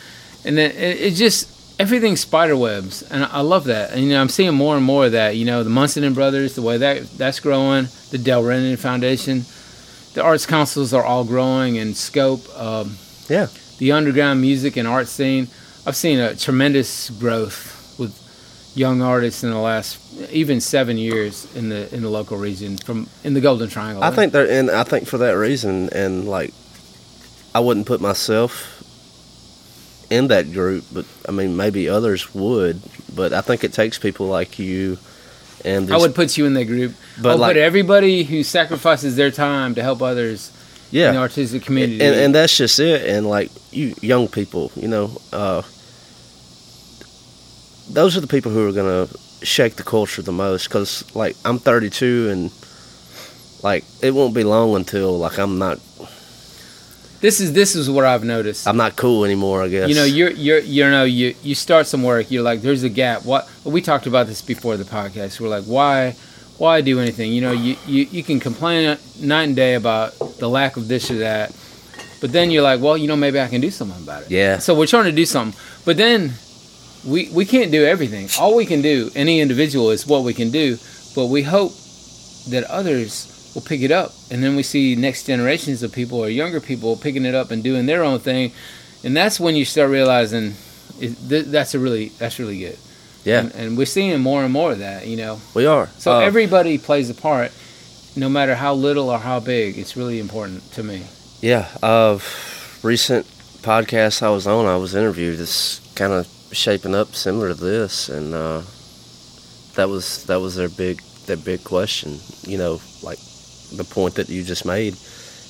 and 0.44 0.56
then 0.56 0.70
it, 0.70 1.00
it 1.00 1.14
just 1.14 1.53
everything 1.78 2.16
spider 2.16 2.56
webs, 2.56 3.02
and 3.02 3.24
I 3.24 3.40
love 3.40 3.64
that. 3.64 3.92
And 3.92 4.02
you 4.02 4.10
know, 4.10 4.20
I'm 4.20 4.28
seeing 4.28 4.54
more 4.54 4.76
and 4.76 4.84
more 4.84 5.06
of 5.06 5.12
that. 5.12 5.36
You 5.36 5.44
know, 5.44 5.64
the 5.64 5.70
Munson 5.70 6.04
and 6.04 6.14
Brothers, 6.14 6.54
the 6.54 6.62
way 6.62 6.78
that 6.78 7.10
that's 7.18 7.40
growing, 7.40 7.88
the 8.10 8.18
Del 8.18 8.42
Rennan 8.42 8.78
Foundation, 8.78 9.44
the 10.14 10.22
arts 10.22 10.46
councils 10.46 10.94
are 10.94 11.04
all 11.04 11.24
growing 11.24 11.76
in 11.76 11.94
scope. 11.94 12.42
Um, 12.58 12.96
yeah. 13.28 13.48
the 13.78 13.92
underground 13.92 14.40
music 14.40 14.76
and 14.76 14.86
art 14.86 15.08
scene, 15.08 15.48
I've 15.86 15.96
seen 15.96 16.18
a 16.18 16.36
tremendous 16.36 17.10
growth 17.10 17.96
with 17.98 18.20
young 18.74 19.02
artists 19.02 19.42
in 19.42 19.50
the 19.50 19.58
last 19.58 19.98
even 20.30 20.60
seven 20.60 20.96
years 20.96 21.52
in 21.56 21.68
the 21.68 21.92
in 21.94 22.02
the 22.02 22.10
local 22.10 22.36
region 22.36 22.76
from 22.78 23.08
in 23.24 23.34
the 23.34 23.40
Golden 23.40 23.68
Triangle. 23.68 24.02
I 24.02 24.10
think 24.10 24.32
they're, 24.32 24.48
and 24.48 24.70
I 24.70 24.84
think 24.84 25.06
for 25.06 25.18
that 25.18 25.32
reason, 25.32 25.88
and 25.90 26.28
like, 26.28 26.52
I 27.54 27.60
wouldn't 27.60 27.86
put 27.86 28.00
myself 28.00 28.73
in 30.14 30.28
that 30.28 30.52
group, 30.52 30.84
but 30.92 31.04
I 31.28 31.32
mean, 31.32 31.56
maybe 31.56 31.88
others 31.88 32.34
would. 32.34 32.80
But 33.14 33.32
I 33.32 33.40
think 33.40 33.64
it 33.64 33.72
takes 33.72 33.98
people 33.98 34.26
like 34.26 34.58
you, 34.58 34.98
and 35.64 35.92
I 35.92 35.98
would 35.98 36.14
put 36.14 36.36
you 36.38 36.46
in 36.46 36.54
that 36.54 36.66
group. 36.66 36.94
But 37.20 37.38
like- 37.38 37.50
put 37.50 37.56
everybody 37.56 38.22
who 38.22 38.42
sacrifices 38.44 39.16
their 39.16 39.30
time 39.30 39.74
to 39.74 39.82
help 39.82 40.02
others 40.02 40.52
yeah, 40.90 41.08
in 41.08 41.14
the 41.14 41.20
artistic 41.20 41.62
community. 41.62 42.00
and, 42.04 42.14
and 42.14 42.34
that's 42.34 42.56
just 42.56 42.78
it. 42.78 43.08
And 43.08 43.28
like 43.28 43.50
you, 43.72 43.94
young 44.00 44.28
people, 44.28 44.70
you 44.76 44.88
know, 44.88 45.10
uh, 45.32 45.62
those 47.90 48.16
are 48.16 48.20
the 48.20 48.28
people 48.28 48.52
who 48.52 48.68
are 48.68 48.72
gonna 48.72 49.08
shake 49.42 49.74
the 49.76 49.82
culture 49.82 50.22
the 50.22 50.32
most. 50.32 50.68
Because 50.68 51.04
like 51.16 51.36
I'm 51.44 51.58
32, 51.58 52.28
and 52.30 52.52
like 53.64 53.84
it 54.00 54.12
won't 54.12 54.34
be 54.34 54.44
long 54.44 54.76
until 54.76 55.18
like 55.18 55.38
I'm 55.38 55.58
not 55.58 55.80
This 57.24 57.40
is 57.40 57.54
this 57.54 57.74
is 57.74 57.88
what 57.88 58.04
I've 58.04 58.22
noticed. 58.22 58.68
I'm 58.68 58.76
not 58.76 58.96
cool 58.96 59.24
anymore. 59.24 59.62
I 59.62 59.68
guess 59.68 59.88
you 59.88 59.94
know, 59.94 60.04
you're 60.04 60.32
you're 60.32 60.58
you 60.58 60.90
know 60.90 61.04
you 61.04 61.34
you 61.42 61.54
start 61.54 61.86
some 61.86 62.02
work. 62.02 62.30
You're 62.30 62.42
like, 62.42 62.60
there's 62.60 62.82
a 62.82 62.90
gap. 62.90 63.24
What 63.24 63.48
we 63.64 63.80
talked 63.80 64.06
about 64.06 64.26
this 64.26 64.42
before 64.42 64.76
the 64.76 64.84
podcast. 64.84 65.40
We're 65.40 65.48
like, 65.48 65.64
why 65.64 66.16
why 66.58 66.82
do 66.82 67.00
anything? 67.00 67.32
You 67.32 67.40
know, 67.40 67.52
you 67.52 67.78
you, 67.86 68.04
you 68.10 68.22
can 68.22 68.40
complain 68.40 68.98
night 69.22 69.44
and 69.44 69.56
day 69.56 69.72
about 69.72 70.12
the 70.38 70.50
lack 70.50 70.76
of 70.76 70.86
this 70.86 71.10
or 71.10 71.14
that, 71.20 71.56
but 72.20 72.30
then 72.30 72.50
you're 72.50 72.62
like, 72.62 72.82
well, 72.82 72.98
you 72.98 73.08
know, 73.08 73.16
maybe 73.16 73.40
I 73.40 73.48
can 73.48 73.62
do 73.62 73.70
something 73.70 74.02
about 74.02 74.24
it. 74.24 74.30
Yeah. 74.30 74.58
So 74.58 74.74
we're 74.74 74.86
trying 74.86 75.06
to 75.06 75.12
do 75.12 75.24
something, 75.24 75.58
but 75.86 75.96
then 75.96 76.34
we 77.06 77.30
we 77.30 77.46
can't 77.46 77.72
do 77.72 77.86
everything. 77.86 78.28
All 78.38 78.54
we 78.54 78.66
can 78.66 78.82
do, 78.82 79.10
any 79.14 79.40
individual, 79.40 79.92
is 79.92 80.06
what 80.06 80.24
we 80.24 80.34
can 80.34 80.50
do. 80.50 80.76
But 81.14 81.28
we 81.28 81.42
hope 81.42 81.72
that 82.50 82.64
others 82.64 83.33
will 83.54 83.62
pick 83.62 83.80
it 83.82 83.90
up, 83.92 84.12
and 84.30 84.42
then 84.42 84.56
we 84.56 84.62
see 84.62 84.96
next 84.96 85.26
generations 85.26 85.82
of 85.82 85.92
people 85.92 86.18
or 86.18 86.28
younger 86.28 86.60
people 86.60 86.96
picking 86.96 87.24
it 87.24 87.34
up 87.34 87.50
and 87.50 87.62
doing 87.62 87.86
their 87.86 88.02
own 88.02 88.18
thing, 88.18 88.52
and 89.04 89.16
that's 89.16 89.38
when 89.38 89.54
you 89.56 89.64
start 89.64 89.90
realizing 89.90 90.54
it, 91.00 91.16
th- 91.28 91.46
that's 91.46 91.74
a 91.74 91.78
really 91.78 92.08
that's 92.18 92.38
really 92.38 92.58
good. 92.58 92.78
yeah, 93.24 93.40
And, 93.40 93.54
and 93.54 93.76
we're 93.78 93.86
seeing 93.86 94.20
more 94.20 94.42
and 94.44 94.52
more 94.52 94.72
of 94.72 94.78
that, 94.80 95.06
you 95.06 95.16
know. 95.16 95.40
we 95.54 95.66
are. 95.66 95.88
So 95.98 96.12
Uh, 96.12 96.20
everybody 96.20 96.78
plays 96.78 97.10
a 97.10 97.14
part, 97.14 97.52
no 98.16 98.28
matter 98.28 98.54
how 98.54 98.74
little 98.74 99.08
or 99.10 99.18
how 99.18 99.40
big. 99.40 99.78
It's 99.78 99.96
really 99.96 100.18
important 100.20 100.62
to 100.72 100.82
me. 100.82 101.02
Yeah, 101.40 101.66
of 101.82 102.22
recent 102.82 103.26
podcasts 103.62 104.22
I 104.22 104.30
was 104.30 104.46
on, 104.46 104.66
I 104.66 104.76
was 104.76 104.94
interviewed. 104.94 105.40
It's 105.40 105.80
kind 105.94 106.12
of 106.12 106.26
shaping 106.52 106.94
up 106.94 107.14
similar 107.14 107.48
to 107.48 107.54
this, 107.54 108.08
and 108.08 108.34
uh, 108.34 108.62
that 109.74 109.88
was 109.88 110.24
that 110.24 110.40
was 110.40 110.54
their 110.54 110.68
big 110.68 111.00
their 111.26 111.36
big 111.36 111.64
question. 111.64 112.20
You 112.46 112.58
know, 112.58 112.80
like 113.02 113.18
the 113.72 113.84
point 113.84 114.14
that 114.16 114.28
you 114.28 114.42
just 114.42 114.64
made 114.64 114.94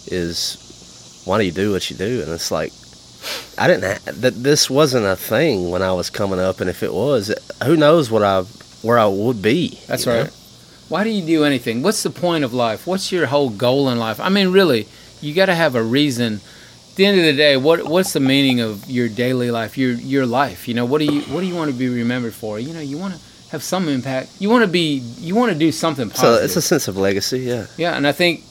is 0.07 1.23
why 1.25 1.39
do 1.39 1.45
you 1.45 1.53
do 1.53 1.73
what 1.73 1.91
you 1.91 1.97
do? 1.97 2.23
And 2.23 2.31
it's 2.31 2.51
like 2.51 2.73
I 3.57 3.69
didn't 3.69 3.85
ha- 3.85 4.13
that 4.13 4.43
this 4.43 4.69
wasn't 4.69 5.07
a 5.07 5.17
thing 5.17 5.71
when 5.71 5.83
I 5.83 5.93
was 5.93 6.11
coming 6.11 6.41
up, 6.41 6.61
and 6.61 6.69
if 6.69 6.83
it 6.83 6.93
was, 6.93 7.33
who 7.65 7.77
knows 7.77 8.11
what 8.11 8.23
I 8.23 8.43
where 8.83 8.99
I 8.99 9.07
would 9.07 9.41
be. 9.41 9.81
That's 9.87 10.07
you 10.07 10.13
know? 10.13 10.23
right. 10.23 10.33
Why 10.89 11.05
do 11.05 11.11
you 11.11 11.25
do 11.25 11.45
anything? 11.45 11.83
What's 11.83 12.03
the 12.03 12.11
point 12.11 12.45
of 12.45 12.53
life? 12.53 12.87
What's 12.87 13.11
your 13.11 13.27
whole 13.27 13.49
goal 13.49 13.89
in 13.89 13.99
life? 13.99 14.21
I 14.21 14.29
mean, 14.29 14.49
really, 14.53 14.87
you 15.21 15.35
got 15.35 15.47
to 15.47 15.55
have 15.55 15.75
a 15.75 15.83
reason. 15.83 16.41
At 16.91 16.97
the 16.97 17.07
end 17.07 17.19
of 17.19 17.25
the 17.25 17.33
day, 17.33 17.57
what 17.57 17.89
what's 17.89 18.13
the 18.13 18.21
meaning 18.21 18.61
of 18.61 18.89
your 18.89 19.09
daily 19.09 19.51
life, 19.51 19.79
your 19.79 19.93
your 19.93 20.27
life? 20.27 20.69
You 20.69 20.75
know, 20.75 20.85
what 20.85 20.99
do 20.99 21.07
you 21.07 21.23
what 21.23 21.41
do 21.41 21.47
you 21.47 21.55
want 21.55 21.71
to 21.71 21.77
be 21.77 21.89
remembered 21.89 22.35
for? 22.35 22.59
You 22.59 22.75
know, 22.75 22.81
you 22.81 22.99
want 22.99 23.15
to 23.15 23.21
have 23.55 23.63
some 23.63 23.89
impact. 23.89 24.29
You 24.41 24.51
want 24.51 24.63
to 24.63 24.69
be 24.69 24.99
you 25.19 25.35
want 25.35 25.53
to 25.53 25.59
do 25.59 25.71
something 25.73 26.11
So 26.11 26.35
it's 26.35 26.57
a 26.57 26.63
sense 26.63 26.89
of 26.89 26.97
legacy. 26.97 27.41
Yeah, 27.41 27.67
yeah, 27.77 27.97
and 27.97 28.07
I 28.07 28.13
think 28.13 28.43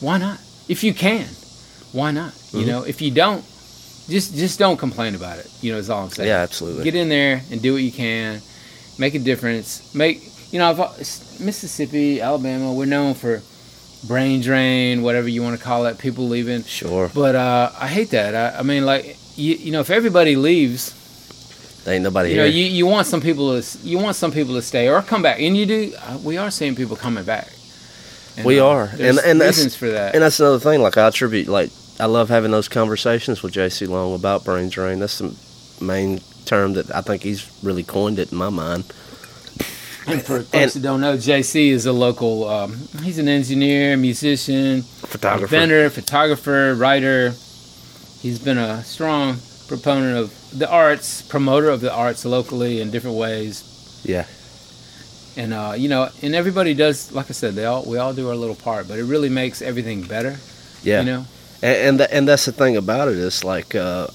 why 0.00 0.18
not? 0.18 0.38
If 0.68 0.84
you 0.84 0.92
can, 0.94 1.26
why 1.92 2.10
not? 2.12 2.32
You 2.52 2.60
Mhm. 2.60 2.66
know, 2.66 2.82
if 2.84 3.00
you 3.02 3.10
don't, 3.10 3.42
just 4.08 4.34
just 4.36 4.58
don't 4.58 4.76
complain 4.76 5.14
about 5.14 5.38
it. 5.38 5.48
You 5.62 5.72
know, 5.72 5.78
is 5.78 5.90
all 5.90 6.04
I'm 6.04 6.10
saying. 6.10 6.28
yeah, 6.28 6.40
absolutely. 6.42 6.84
Get 6.84 6.94
in 6.94 7.08
there 7.08 7.42
and 7.50 7.60
do 7.62 7.72
what 7.72 7.82
you 7.82 7.90
can, 7.92 8.40
make 8.98 9.14
a 9.14 9.18
difference. 9.18 9.80
Make 9.94 10.16
you 10.52 10.58
know, 10.60 10.70
I've, 10.70 10.78
Mississippi, 11.40 12.20
Alabama, 12.20 12.72
we're 12.72 12.84
known 12.96 13.14
for 13.14 13.42
brain 14.06 14.40
drain, 14.42 15.02
whatever 15.02 15.26
you 15.28 15.42
want 15.42 15.58
to 15.58 15.64
call 15.64 15.86
it. 15.86 15.98
People 15.98 16.28
leaving, 16.28 16.62
Sure, 16.64 17.10
but 17.14 17.34
uh, 17.34 17.72
I 17.80 17.88
hate 17.88 18.10
that. 18.10 18.34
I, 18.34 18.58
I 18.60 18.62
mean, 18.62 18.84
like 18.84 19.16
you, 19.36 19.54
you 19.56 19.72
know, 19.72 19.80
if 19.80 19.90
everybody 19.90 20.36
leaves, 20.36 20.92
ain't 21.86 22.02
nobody 22.02 22.30
you 22.30 22.34
here. 22.36 22.44
know, 22.44 22.50
you, 22.50 22.64
you 22.64 22.86
want 22.86 23.06
some 23.06 23.20
people 23.20 23.60
to 23.60 23.78
you 23.82 23.98
want 23.98 24.16
some 24.16 24.32
people 24.32 24.54
to 24.54 24.62
stay 24.62 24.88
or 24.88 25.02
come 25.02 25.22
back, 25.22 25.40
and 25.40 25.56
you 25.56 25.66
do. 25.66 25.92
Uh, 26.00 26.18
we 26.22 26.36
are 26.36 26.50
seeing 26.50 26.74
people 26.74 26.96
coming 26.96 27.24
back. 27.24 27.48
And, 28.36 28.44
We 28.46 28.58
uh, 28.60 28.66
are. 28.66 28.84
And- 28.92 29.18
and 29.18 29.40
that's- 29.40 29.56
reasons 29.58 29.76
for 29.76 29.90
that. 29.90 30.14
And 30.14 30.22
that's 30.22 30.40
another 30.40 30.58
thing. 30.58 30.80
Like 30.82 30.96
I 30.96 31.06
attribute, 31.08 31.46
like 31.48 31.70
I 32.00 32.06
love 32.06 32.28
having 32.28 32.50
those 32.50 32.68
conversations 32.68 33.42
with 33.42 33.52
JC 33.54 33.86
Long 33.88 34.14
about 34.14 34.44
brain 34.44 34.68
drain. 34.68 34.98
That's 34.98 35.18
the 35.18 35.34
main 35.80 36.20
term 36.44 36.72
that 36.74 36.94
I 36.94 37.00
think 37.00 37.22
he's 37.22 37.48
really 37.62 37.84
coined 37.84 38.18
it 38.18 38.32
in 38.32 38.38
my 38.38 38.48
mind. 38.50 38.84
And 40.06 40.20
for 40.20 40.40
folks 40.40 40.48
And- 40.52 40.70
who 40.72 40.80
don't 40.80 41.00
know, 41.00 41.16
JC 41.16 41.68
is 41.70 41.86
a 41.86 41.92
local. 41.92 42.46
Um, 42.48 42.88
he's 43.02 43.18
an 43.18 43.28
engineer, 43.28 43.96
musician, 43.96 44.82
Photographer. 44.82 45.44
inventor, 45.54 45.88
photographer, 45.90 46.74
writer. 46.74 47.34
He's 48.20 48.38
been 48.38 48.58
a 48.58 48.82
strong 48.84 49.36
proponent 49.68 50.16
of 50.18 50.58
the 50.58 50.70
arts, 50.70 51.22
promoter 51.22 51.68
of 51.70 51.80
the 51.80 51.92
arts 51.92 52.24
locally 52.24 52.80
in 52.80 52.90
different 52.90 53.16
ways. 53.16 53.62
Yeah. 54.04 54.26
And 55.36 55.52
uh, 55.52 55.74
you 55.76 55.88
know, 55.88 56.08
and 56.22 56.34
everybody 56.34 56.74
does. 56.74 57.12
Like 57.12 57.26
I 57.28 57.32
said, 57.32 57.54
they 57.54 57.64
all 57.64 57.84
we 57.84 57.98
all 57.98 58.14
do 58.14 58.28
our 58.28 58.36
little 58.36 58.54
part, 58.54 58.86
but 58.86 58.98
it 58.98 59.04
really 59.04 59.28
makes 59.28 59.62
everything 59.62 60.02
better. 60.02 60.36
Yeah. 60.82 61.00
You 61.00 61.06
know. 61.06 61.26
And 61.62 61.76
and, 61.76 61.98
th- 61.98 62.10
and 62.12 62.28
that's 62.28 62.44
the 62.44 62.52
thing 62.52 62.76
about 62.76 63.08
it 63.08 63.16
is 63.16 63.42
like 63.42 63.74
uh, 63.74 64.06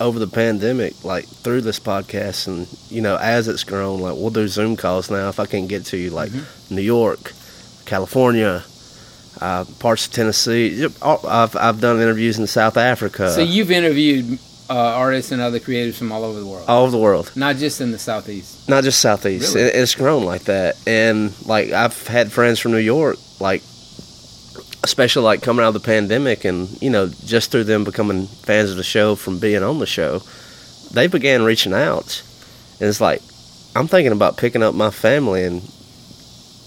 over 0.00 0.18
the 0.18 0.26
pandemic, 0.26 1.04
like 1.04 1.26
through 1.26 1.60
this 1.60 1.78
podcast, 1.78 2.48
and 2.48 2.66
you 2.90 3.00
know, 3.00 3.16
as 3.16 3.46
it's 3.46 3.62
grown, 3.64 4.00
like 4.00 4.14
we'll 4.14 4.30
do 4.30 4.48
Zoom 4.48 4.76
calls 4.76 5.08
now 5.10 5.28
if 5.28 5.38
I 5.38 5.46
can't 5.46 5.68
get 5.68 5.84
to 5.86 5.96
you, 5.96 6.10
like 6.10 6.30
Mm-hmm. 6.30 6.74
New 6.74 6.82
York, 6.82 7.32
California. 7.84 8.64
Uh, 9.38 9.66
parts 9.80 10.06
of 10.06 10.12
Tennessee. 10.14 10.82
I've 11.02 11.54
I've 11.54 11.78
done 11.78 12.00
interviews 12.00 12.38
in 12.38 12.46
South 12.46 12.78
Africa, 12.78 13.30
so 13.30 13.42
you've 13.42 13.70
interviewed 13.70 14.38
uh, 14.68 14.74
artists 14.74 15.32
and 15.32 15.40
other 15.40 15.60
creatives 15.60 15.94
from 15.96 16.10
all 16.12 16.24
over 16.24 16.40
the 16.40 16.46
world, 16.46 16.64
all 16.68 16.82
over 16.82 16.90
the 16.90 16.98
world. 16.98 17.30
not 17.36 17.56
just 17.56 17.80
in 17.80 17.92
the 17.92 17.98
southeast. 17.98 18.68
not 18.68 18.82
just 18.84 19.00
southeast. 19.00 19.54
Really? 19.54 19.68
It- 19.68 19.76
it's 19.76 19.94
grown 19.94 20.24
like 20.24 20.44
that. 20.44 20.76
And 20.86 21.32
like 21.46 21.70
i've 21.70 22.06
had 22.06 22.32
friends 22.32 22.58
from 22.58 22.72
new 22.72 22.78
york 22.78 23.16
like 23.40 23.62
especially 24.84 25.22
like 25.24 25.42
coming 25.42 25.64
out 25.64 25.68
of 25.68 25.74
the 25.74 25.80
pandemic 25.80 26.44
and 26.44 26.68
you 26.82 26.90
know 26.90 27.08
just 27.24 27.50
through 27.50 27.64
them 27.64 27.84
becoming 27.84 28.26
fans 28.26 28.70
of 28.70 28.76
the 28.76 28.84
show 28.84 29.14
from 29.16 29.38
being 29.38 29.62
on 29.62 29.78
the 29.78 29.86
show 29.86 30.20
they 30.92 31.08
began 31.08 31.42
reaching 31.44 31.72
out. 31.72 32.22
And 32.80 32.88
it's 32.88 33.00
like 33.00 33.20
i'm 33.74 33.88
thinking 33.88 34.12
about 34.12 34.36
picking 34.36 34.62
up 34.62 34.74
my 34.74 34.90
family 34.90 35.44
and 35.44 35.62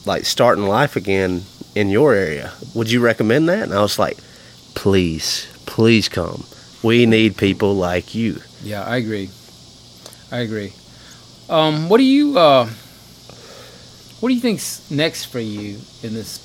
like 0.05 0.25
starting 0.25 0.65
life 0.65 0.95
again 0.95 1.43
in 1.75 1.89
your 1.89 2.13
area. 2.13 2.51
Would 2.75 2.89
you 2.91 2.99
recommend 2.99 3.47
that? 3.49 3.63
And 3.63 3.73
i 3.73 3.81
was 3.81 3.97
like 3.99 4.17
please 4.75 5.47
please 5.65 6.07
come 6.09 6.43
we 6.83 7.05
need 7.05 7.35
people 7.37 7.75
like 7.75 8.15
you 8.15 8.41
Yeah, 8.63 8.83
I 8.83 8.97
agree. 8.97 9.29
I 10.31 10.39
agree. 10.39 10.73
Um, 11.49 11.89
what 11.89 11.97
do 11.97 12.03
you 12.03 12.37
uh, 12.37 12.65
what 14.19 14.29
do 14.29 14.35
you 14.35 14.41
think's 14.41 14.89
next 14.91 15.25
for 15.25 15.39
you 15.39 15.79
in 16.03 16.13
this 16.13 16.37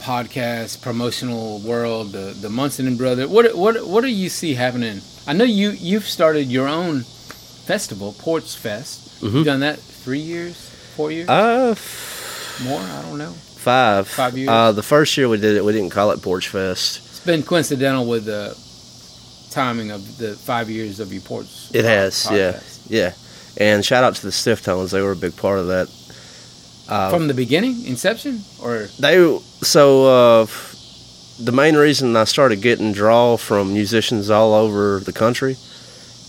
podcast 0.00 0.82
promotional 0.82 1.60
world? 1.60 2.12
The 2.12 2.34
the 2.40 2.48
Munson 2.50 2.86
and 2.86 2.98
Brother. 2.98 3.28
What 3.28 3.54
what 3.56 3.86
what 3.86 4.00
do 4.02 4.08
you 4.08 4.28
see 4.28 4.54
happening? 4.54 5.00
I 5.26 5.32
know 5.32 5.44
you 5.44 5.70
you've 5.70 6.08
started 6.08 6.50
your 6.50 6.68
own 6.68 7.02
festival, 7.66 8.12
Porch 8.18 8.56
Fest. 8.56 9.22
Mhm. 9.22 9.32
You've 9.32 9.46
done 9.46 9.60
that 9.60 9.78
three 9.78 10.20
years, 10.20 10.56
four 10.96 11.10
years, 11.12 11.28
uh 11.28 11.74
more. 12.64 12.80
I 12.80 13.02
don't 13.02 13.18
know. 13.18 13.32
Five. 13.32 14.08
Five 14.08 14.36
years? 14.38 14.48
Uh, 14.48 14.72
the 14.72 14.82
first 14.82 15.16
year 15.16 15.28
we 15.28 15.38
did 15.38 15.56
it, 15.56 15.64
we 15.64 15.72
didn't 15.72 15.90
call 15.90 16.10
it 16.12 16.22
Porch 16.22 16.48
Fest. 16.48 16.98
It's 16.98 17.20
been 17.20 17.42
coincidental 17.42 18.06
with 18.06 18.24
the 18.26 18.56
timing 19.56 19.90
of 19.90 20.18
the 20.18 20.34
five 20.36 20.68
years 20.68 21.00
of 21.00 21.12
your 21.12 21.22
Porch. 21.22 21.70
It 21.72 21.84
has, 21.86 22.28
yeah, 22.30 22.60
yeah. 22.88 23.12
And 23.56 23.82
shout 23.82 24.04
out 24.04 24.14
to 24.16 24.22
the 24.22 24.30
Stiff 24.32 24.62
Tones; 24.62 24.90
they 24.90 25.00
were 25.00 25.12
a 25.12 25.16
big 25.16 25.34
part 25.34 25.58
of 25.58 25.68
that. 25.68 25.88
Uh, 26.88 27.10
From 27.10 27.26
the 27.26 27.34
beginning, 27.34 27.84
inception, 27.86 28.42
or 28.62 28.88
they 29.00 29.16
so 29.62 29.84
uh, 30.06 30.46
the 31.40 31.52
main 31.52 31.74
reason 31.74 32.14
I 32.16 32.24
started 32.24 32.60
getting 32.60 32.92
draw 32.92 33.36
from 33.36 33.72
musicians 33.72 34.30
all 34.30 34.52
over 34.52 35.00
the 35.00 35.12
country 35.12 35.56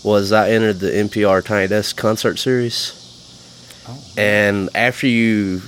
was 0.02 0.32
I 0.32 0.50
entered 0.50 0.80
the 0.80 0.90
NPR 0.90 1.44
Tiny 1.44 1.68
Desk 1.68 1.96
concert 1.96 2.38
series, 2.38 2.92
oh, 3.86 4.02
and 4.16 4.70
after 4.74 5.06
you 5.06 5.60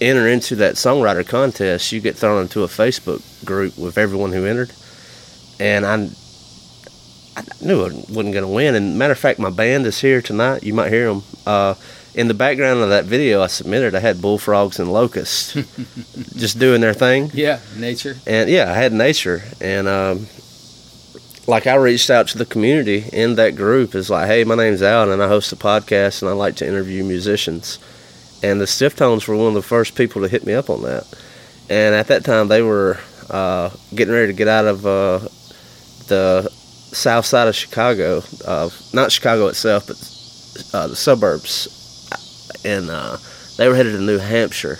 enter 0.00 0.28
into 0.28 0.54
that 0.56 0.76
songwriter 0.76 1.26
contest, 1.26 1.90
you 1.90 2.00
get 2.00 2.14
thrown 2.16 2.42
into 2.42 2.62
a 2.62 2.68
Facebook 2.68 3.20
group 3.44 3.76
with 3.76 3.98
everyone 3.98 4.30
who 4.32 4.46
entered, 4.46 4.70
and 5.58 5.84
I. 5.84 6.08
I 7.38 7.64
knew 7.64 7.80
I 7.82 7.88
wasn't 7.88 8.14
going 8.14 8.42
to 8.42 8.48
win. 8.48 8.74
And 8.74 8.98
matter 8.98 9.12
of 9.12 9.18
fact, 9.18 9.38
my 9.38 9.50
band 9.50 9.86
is 9.86 10.00
here 10.00 10.20
tonight. 10.22 10.62
You 10.62 10.74
might 10.74 10.90
hear 10.90 11.08
them. 11.08 11.22
Uh, 11.46 11.74
in 12.14 12.26
the 12.26 12.34
background 12.34 12.80
of 12.80 12.88
that 12.88 13.04
video 13.04 13.42
I 13.42 13.46
submitted, 13.46 13.94
I 13.94 14.00
had 14.00 14.20
bullfrogs 14.20 14.80
and 14.80 14.92
locusts 14.92 15.52
just 16.36 16.58
doing 16.58 16.80
their 16.80 16.94
thing. 16.94 17.30
yeah, 17.32 17.60
nature. 17.76 18.16
And 18.26 18.50
yeah, 18.50 18.70
I 18.70 18.74
had 18.74 18.92
nature. 18.92 19.42
And 19.60 19.86
um, 19.86 20.26
like 21.46 21.66
I 21.66 21.76
reached 21.76 22.10
out 22.10 22.28
to 22.28 22.38
the 22.38 22.46
community 22.46 23.04
in 23.12 23.36
that 23.36 23.56
group. 23.56 23.94
Is 23.94 24.10
like, 24.10 24.26
hey, 24.26 24.44
my 24.44 24.54
name's 24.54 24.82
Alan, 24.82 25.10
and 25.10 25.22
I 25.22 25.28
host 25.28 25.52
a 25.52 25.56
podcast, 25.56 26.22
and 26.22 26.28
I 26.28 26.34
like 26.34 26.56
to 26.56 26.66
interview 26.66 27.04
musicians. 27.04 27.78
And 28.42 28.60
the 28.60 28.66
Stiff 28.66 28.96
Tones 28.96 29.26
were 29.26 29.36
one 29.36 29.48
of 29.48 29.54
the 29.54 29.62
first 29.62 29.94
people 29.94 30.22
to 30.22 30.28
hit 30.28 30.44
me 30.46 30.54
up 30.54 30.70
on 30.70 30.82
that. 30.82 31.06
And 31.70 31.94
at 31.94 32.06
that 32.08 32.24
time, 32.24 32.48
they 32.48 32.62
were 32.62 32.98
uh, 33.30 33.70
getting 33.94 34.14
ready 34.14 34.28
to 34.28 34.32
get 34.32 34.48
out 34.48 34.64
of 34.66 34.86
uh, 34.86 35.18
the 36.08 36.52
south 36.92 37.26
side 37.26 37.48
of 37.48 37.54
Chicago, 37.54 38.22
uh, 38.46 38.70
not 38.92 39.12
Chicago 39.12 39.46
itself, 39.48 39.86
but 39.86 39.96
uh, 40.74 40.86
the 40.88 40.96
suburbs, 40.96 41.68
and 42.64 42.90
uh, 42.90 43.16
they 43.56 43.68
were 43.68 43.74
headed 43.74 43.92
to 43.94 44.00
New 44.00 44.18
Hampshire. 44.18 44.78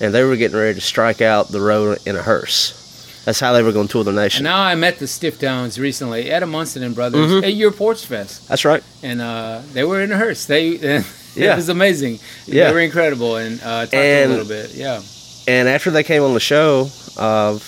and 0.00 0.12
they 0.12 0.24
were 0.24 0.36
getting 0.36 0.56
ready 0.56 0.74
to 0.74 0.80
strike 0.80 1.20
out 1.22 1.48
the 1.48 1.60
road 1.60 1.98
in 2.04 2.16
a 2.16 2.22
hearse. 2.22 2.80
That's 3.24 3.38
how 3.40 3.52
they 3.54 3.62
were 3.62 3.72
going 3.72 3.86
to 3.86 3.92
tour 3.92 4.04
the 4.04 4.10
And 4.10 4.16
nation. 4.16 4.44
now 4.44 4.60
I 4.60 4.74
met 4.74 4.98
the 4.98 5.06
Stiff 5.06 5.38
Tones 5.38 5.78
recently, 5.78 6.30
Adam 6.30 6.50
Munson 6.50 6.82
and 6.82 6.94
brothers, 6.94 7.30
Mhm. 7.30 7.44
at 7.44 7.54
your 7.54 7.70
Porch 7.70 8.04
Fest, 8.04 8.46
That's 8.48 8.64
right. 8.64 8.82
and 9.02 9.20
uh, 9.22 9.60
they 9.72 9.84
were 9.84 10.02
in 10.02 10.10
a 10.12 10.16
hearse. 10.18 10.44
They 10.46 10.66
yeah. 11.36 11.52
it 11.52 11.56
was 11.56 11.68
amazing. 11.70 12.18
Yeah. 12.46 12.66
They 12.68 12.72
were 12.74 12.80
incredible, 12.80 13.36
and 13.36 13.60
uh, 13.62 13.82
talked 13.82 13.94
And- 13.94 14.30
a 14.32 14.34
little 14.34 14.48
bit. 14.48 14.74
Yeah. 14.74 15.00
And 15.46 15.68
after 15.68 15.90
they 15.90 16.02
came 16.02 16.22
on 16.22 16.34
the 16.34 16.40
show, 16.40 16.88
uh, 17.16 17.58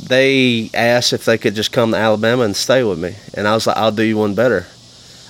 they 0.00 0.70
asked 0.74 1.12
if 1.12 1.24
they 1.24 1.38
could 1.38 1.54
just 1.54 1.72
come 1.72 1.92
to 1.92 1.96
Alabama 1.96 2.42
and 2.42 2.54
stay 2.56 2.82
with 2.84 2.98
me. 2.98 3.14
And 3.34 3.48
I 3.48 3.54
was 3.54 3.66
like, 3.66 3.76
I'll 3.76 3.92
do 3.92 4.02
you 4.02 4.16
one 4.18 4.34
better. 4.34 4.66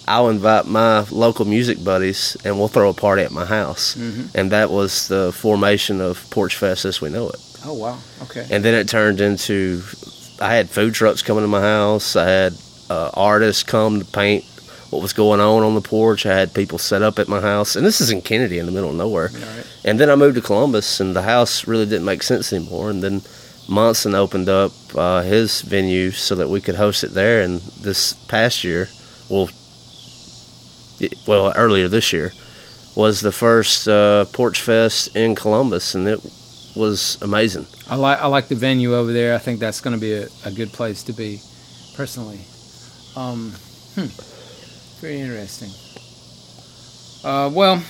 I'll 0.08 0.28
invite 0.28 0.66
my 0.66 1.00
local 1.10 1.44
music 1.44 1.82
buddies 1.82 2.36
and 2.44 2.58
we'll 2.58 2.68
throw 2.68 2.90
a 2.90 2.94
party 2.94 3.22
at 3.22 3.32
my 3.32 3.44
house. 3.44 3.96
Mhm. 3.96 4.28
And 4.34 4.52
that 4.52 4.70
was 4.70 5.08
the 5.08 5.32
formation 5.32 6.00
of 6.00 6.28
Porch 6.30 6.56
Fest 6.56 6.84
as 6.84 7.00
we 7.00 7.10
know 7.10 7.28
it. 7.30 7.40
Oh 7.64 7.74
wow. 7.74 7.98
Okay. 8.22 8.46
And 8.50 8.64
then 8.64 8.74
it 8.74 8.88
turned 8.88 9.20
into 9.20 9.82
I 10.40 10.54
had 10.54 10.68
food 10.70 10.94
trucks 10.94 11.22
coming 11.22 11.42
to 11.42 11.48
my 11.48 11.60
house. 11.62 12.14
I 12.14 12.28
had 12.28 12.54
uh, 12.88 13.10
artists 13.14 13.62
come 13.64 13.98
to 13.98 14.04
paint 14.04 14.44
what 14.90 15.02
was 15.02 15.12
going 15.12 15.40
on 15.40 15.64
on 15.64 15.74
the 15.74 15.80
porch. 15.80 16.24
I 16.26 16.36
had 16.38 16.54
people 16.54 16.78
set 16.78 17.02
up 17.02 17.18
at 17.18 17.26
my 17.26 17.40
house. 17.40 17.74
And 17.74 17.84
this 17.84 18.00
is 18.00 18.10
in 18.10 18.22
Kennedy 18.22 18.58
in 18.60 18.66
the 18.66 18.72
middle 18.72 18.90
of 18.90 18.94
nowhere. 18.96 19.30
Right. 19.32 19.66
And 19.84 19.98
then 19.98 20.08
I 20.10 20.14
moved 20.14 20.36
to 20.36 20.40
Columbus, 20.42 21.00
and 21.00 21.16
the 21.16 21.22
house 21.22 21.66
really 21.66 21.86
didn't 21.86 22.04
make 22.04 22.22
sense 22.22 22.52
anymore. 22.52 22.90
And 22.90 23.02
then 23.02 23.22
Munson 23.68 24.14
opened 24.14 24.48
up 24.48 24.72
uh, 24.94 25.22
his 25.22 25.62
venue 25.62 26.10
so 26.10 26.34
that 26.34 26.48
we 26.48 26.60
could 26.60 26.76
host 26.76 27.04
it 27.04 27.12
there. 27.12 27.42
And 27.42 27.60
this 27.60 28.12
past 28.28 28.64
year, 28.64 28.88
well, 29.28 29.48
well, 31.26 31.52
earlier 31.56 31.88
this 31.88 32.12
year, 32.12 32.32
was 32.94 33.20
the 33.20 33.32
first 33.32 33.86
uh, 33.88 34.24
Porch 34.32 34.62
Fest 34.62 35.14
in 35.14 35.34
Columbus, 35.34 35.94
and 35.94 36.08
it 36.08 36.20
was 36.74 37.18
amazing. 37.20 37.66
I 37.88 37.96
like 37.96 38.18
I 38.20 38.26
like 38.26 38.48
the 38.48 38.54
venue 38.54 38.94
over 38.94 39.12
there. 39.12 39.34
I 39.34 39.38
think 39.38 39.60
that's 39.60 39.80
going 39.80 39.94
to 39.94 40.00
be 40.00 40.14
a, 40.14 40.28
a 40.44 40.50
good 40.50 40.72
place 40.72 41.02
to 41.04 41.12
be, 41.12 41.40
personally. 41.94 42.40
Um, 43.14 43.52
hmm. 43.94 44.06
Very 45.00 45.20
interesting. 45.20 45.70
Uh, 47.22 47.50
well, 47.52 47.82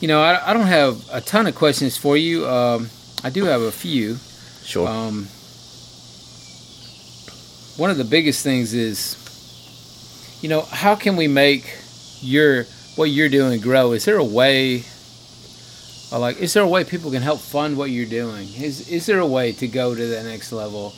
you 0.00 0.08
know, 0.08 0.20
I, 0.20 0.50
I 0.50 0.52
don't 0.54 0.66
have 0.66 1.04
a 1.12 1.20
ton 1.20 1.46
of 1.46 1.54
questions 1.54 1.96
for 1.96 2.16
you. 2.16 2.46
Um, 2.48 2.90
I 3.22 3.30
do 3.30 3.44
have 3.44 3.60
a 3.62 3.72
few. 3.72 4.16
Sure. 4.64 4.88
Um, 4.88 5.28
one 7.76 7.90
of 7.90 7.98
the 7.98 8.04
biggest 8.04 8.42
things 8.42 8.72
is, 8.72 9.18
you 10.40 10.48
know, 10.48 10.62
how 10.62 10.94
can 10.94 11.16
we 11.16 11.28
make 11.28 11.76
your 12.20 12.64
what 12.96 13.06
you're 13.10 13.28
doing 13.28 13.60
grow? 13.60 13.92
Is 13.92 14.04
there 14.04 14.16
a 14.16 14.24
way, 14.24 14.84
like, 16.12 16.38
is 16.38 16.54
there 16.54 16.62
a 16.62 16.68
way 16.68 16.84
people 16.84 17.10
can 17.10 17.22
help 17.22 17.40
fund 17.40 17.76
what 17.76 17.90
you're 17.90 18.06
doing? 18.06 18.48
Is 18.54 18.88
is 18.88 19.06
there 19.06 19.18
a 19.18 19.26
way 19.26 19.52
to 19.52 19.66
go 19.66 19.94
to 19.94 20.06
the 20.06 20.22
next 20.22 20.52
level? 20.52 20.94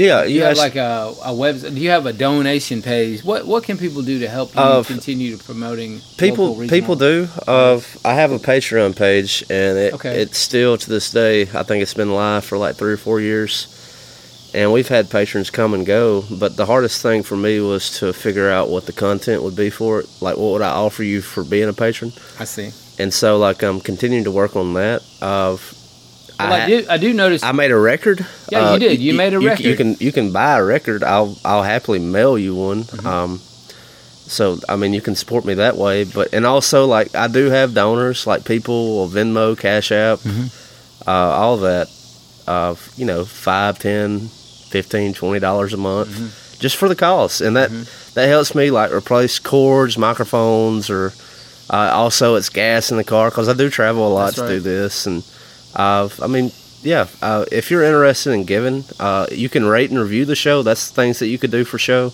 Yeah, 0.00 0.24
you 0.24 0.40
yeah. 0.40 0.48
have 0.48 0.56
like 0.56 0.76
a, 0.76 1.14
a 1.24 1.34
web? 1.34 1.60
Do 1.60 1.80
you 1.86 1.90
have 1.90 2.06
a 2.06 2.12
donation 2.12 2.82
page? 2.82 3.22
What 3.24 3.46
what 3.46 3.64
can 3.64 3.76
people 3.78 4.02
do 4.02 4.18
to 4.20 4.28
help 4.28 4.54
you 4.54 4.60
Uh, 4.60 4.82
continue 4.82 5.36
to 5.36 5.44
promoting? 5.44 6.00
people 6.16 6.48
local, 6.56 6.68
people 6.68 6.96
do 6.96 7.28
uh, 7.46 7.80
i 8.04 8.14
have 8.14 8.32
a 8.32 8.38
patreon 8.38 8.94
page 8.94 9.42
and 9.50 9.78
it, 9.78 9.94
Okay. 9.94 10.20
it's 10.22 10.38
still 10.38 10.76
to 10.76 10.88
this 10.90 11.10
day 11.10 11.42
i 11.60 11.62
think 11.62 11.82
it's 11.82 11.94
been 11.94 12.12
live 12.12 12.44
for 12.44 12.58
like 12.58 12.76
three 12.76 12.92
or 12.92 12.96
four 13.08 13.20
years 13.20 13.66
and 14.54 14.72
we've 14.72 14.88
had 14.88 15.08
patrons 15.10 15.48
come 15.50 15.72
and 15.74 15.86
go 15.86 16.24
but 16.42 16.56
the 16.56 16.66
hardest 16.66 17.00
thing 17.02 17.22
for 17.22 17.36
me 17.36 17.60
was 17.60 17.98
to 18.00 18.12
figure 18.12 18.50
out 18.50 18.68
what 18.68 18.84
the 18.86 18.92
content 18.92 19.42
would 19.42 19.56
be 19.56 19.70
for 19.70 20.00
it 20.00 20.06
like 20.20 20.36
what 20.36 20.52
would 20.52 20.62
i 20.62 20.70
offer 20.70 21.02
you 21.02 21.20
for 21.22 21.42
being 21.44 21.68
a 21.68 21.72
patron 21.72 22.12
I 22.38 22.44
see. 22.44 22.70
and 23.02 23.12
so 23.14 23.38
like 23.38 23.62
i'm 23.62 23.80
continuing 23.80 24.24
to 24.24 24.30
work 24.32 24.56
on 24.56 24.74
that 24.74 25.02
of 25.22 25.74
Well, 26.48 26.62
I, 26.62 26.66
do 26.66 26.86
I 26.88 26.96
do 26.98 27.12
notice. 27.12 27.42
I 27.42 27.52
made 27.52 27.70
a 27.70 27.76
record. 27.78 28.24
Yeah, 28.50 28.72
you 28.72 28.78
did. 28.78 29.00
You 29.00 29.14
made 29.14 29.34
a 29.34 29.40
you, 29.40 29.48
record. 29.48 29.64
You 29.66 29.76
can 29.76 29.94
you 30.00 30.12
can 30.12 30.32
buy 30.32 30.58
a 30.58 30.64
record. 30.64 31.02
I'll 31.02 31.36
I'll 31.44 31.62
happily 31.62 31.98
mail 31.98 32.38
you 32.38 32.54
one. 32.54 32.84
Mm-hmm. 32.84 33.06
Um, 33.06 33.38
so 33.38 34.58
I 34.68 34.76
mean 34.76 34.92
you 34.94 35.00
can 35.00 35.14
support 35.16 35.44
me 35.44 35.54
that 35.54 35.76
way. 35.76 36.04
But 36.04 36.32
and 36.32 36.46
also 36.46 36.86
like 36.86 37.14
I 37.14 37.28
do 37.28 37.50
have 37.50 37.74
donors 37.74 38.26
like 38.26 38.44
people 38.44 39.08
Venmo, 39.08 39.58
Cash 39.58 39.92
App, 39.92 40.18
Mm-hmm. 40.20 41.08
uh, 41.08 41.12
all 41.12 41.56
that. 41.58 41.88
Uh, 42.46 42.74
you 42.96 43.04
know, 43.06 43.24
five, 43.24 43.78
ten, 43.78 44.18
fifteen, 44.28 45.14
twenty 45.14 45.38
dollars 45.38 45.72
a 45.72 45.76
month 45.76 46.08
Mm-hmm. 46.08 46.58
just 46.58 46.76
for 46.76 46.88
the 46.88 46.96
cause, 46.96 47.40
and 47.40 47.54
that 47.56 47.70
that 48.14 48.26
helps 48.26 48.56
me 48.56 48.72
like 48.72 48.90
replace 48.92 49.38
cords, 49.38 49.96
microphones, 49.96 50.90
or 50.90 51.12
uh, 51.68 51.90
also 51.92 52.34
it's 52.34 52.48
gas 52.48 52.90
in 52.90 52.96
the 52.96 53.04
car 53.04 53.30
because 53.30 53.48
I 53.48 53.52
do 53.52 53.70
travel 53.70 54.08
a 54.08 54.12
lot 54.12 54.34
That's 54.34 54.40
to 54.40 54.48
do 54.48 54.58
this, 54.60 55.06
and 55.06 55.22
uh, 55.74 56.08
I 56.22 56.26
mean, 56.26 56.52
yeah, 56.82 57.06
uh, 57.20 57.44
if 57.52 57.70
you're 57.70 57.82
interested 57.82 58.32
in 58.32 58.44
giving, 58.44 58.84
uh, 58.98 59.26
you 59.30 59.48
can 59.48 59.66
rate 59.66 59.90
and 59.90 59.98
review 59.98 60.24
the 60.24 60.36
show. 60.36 60.62
That's 60.62 60.90
things 60.90 61.18
that 61.18 61.28
you 61.28 61.38
could 61.38 61.50
do 61.50 61.64
for 61.64 61.78
show 61.78 62.12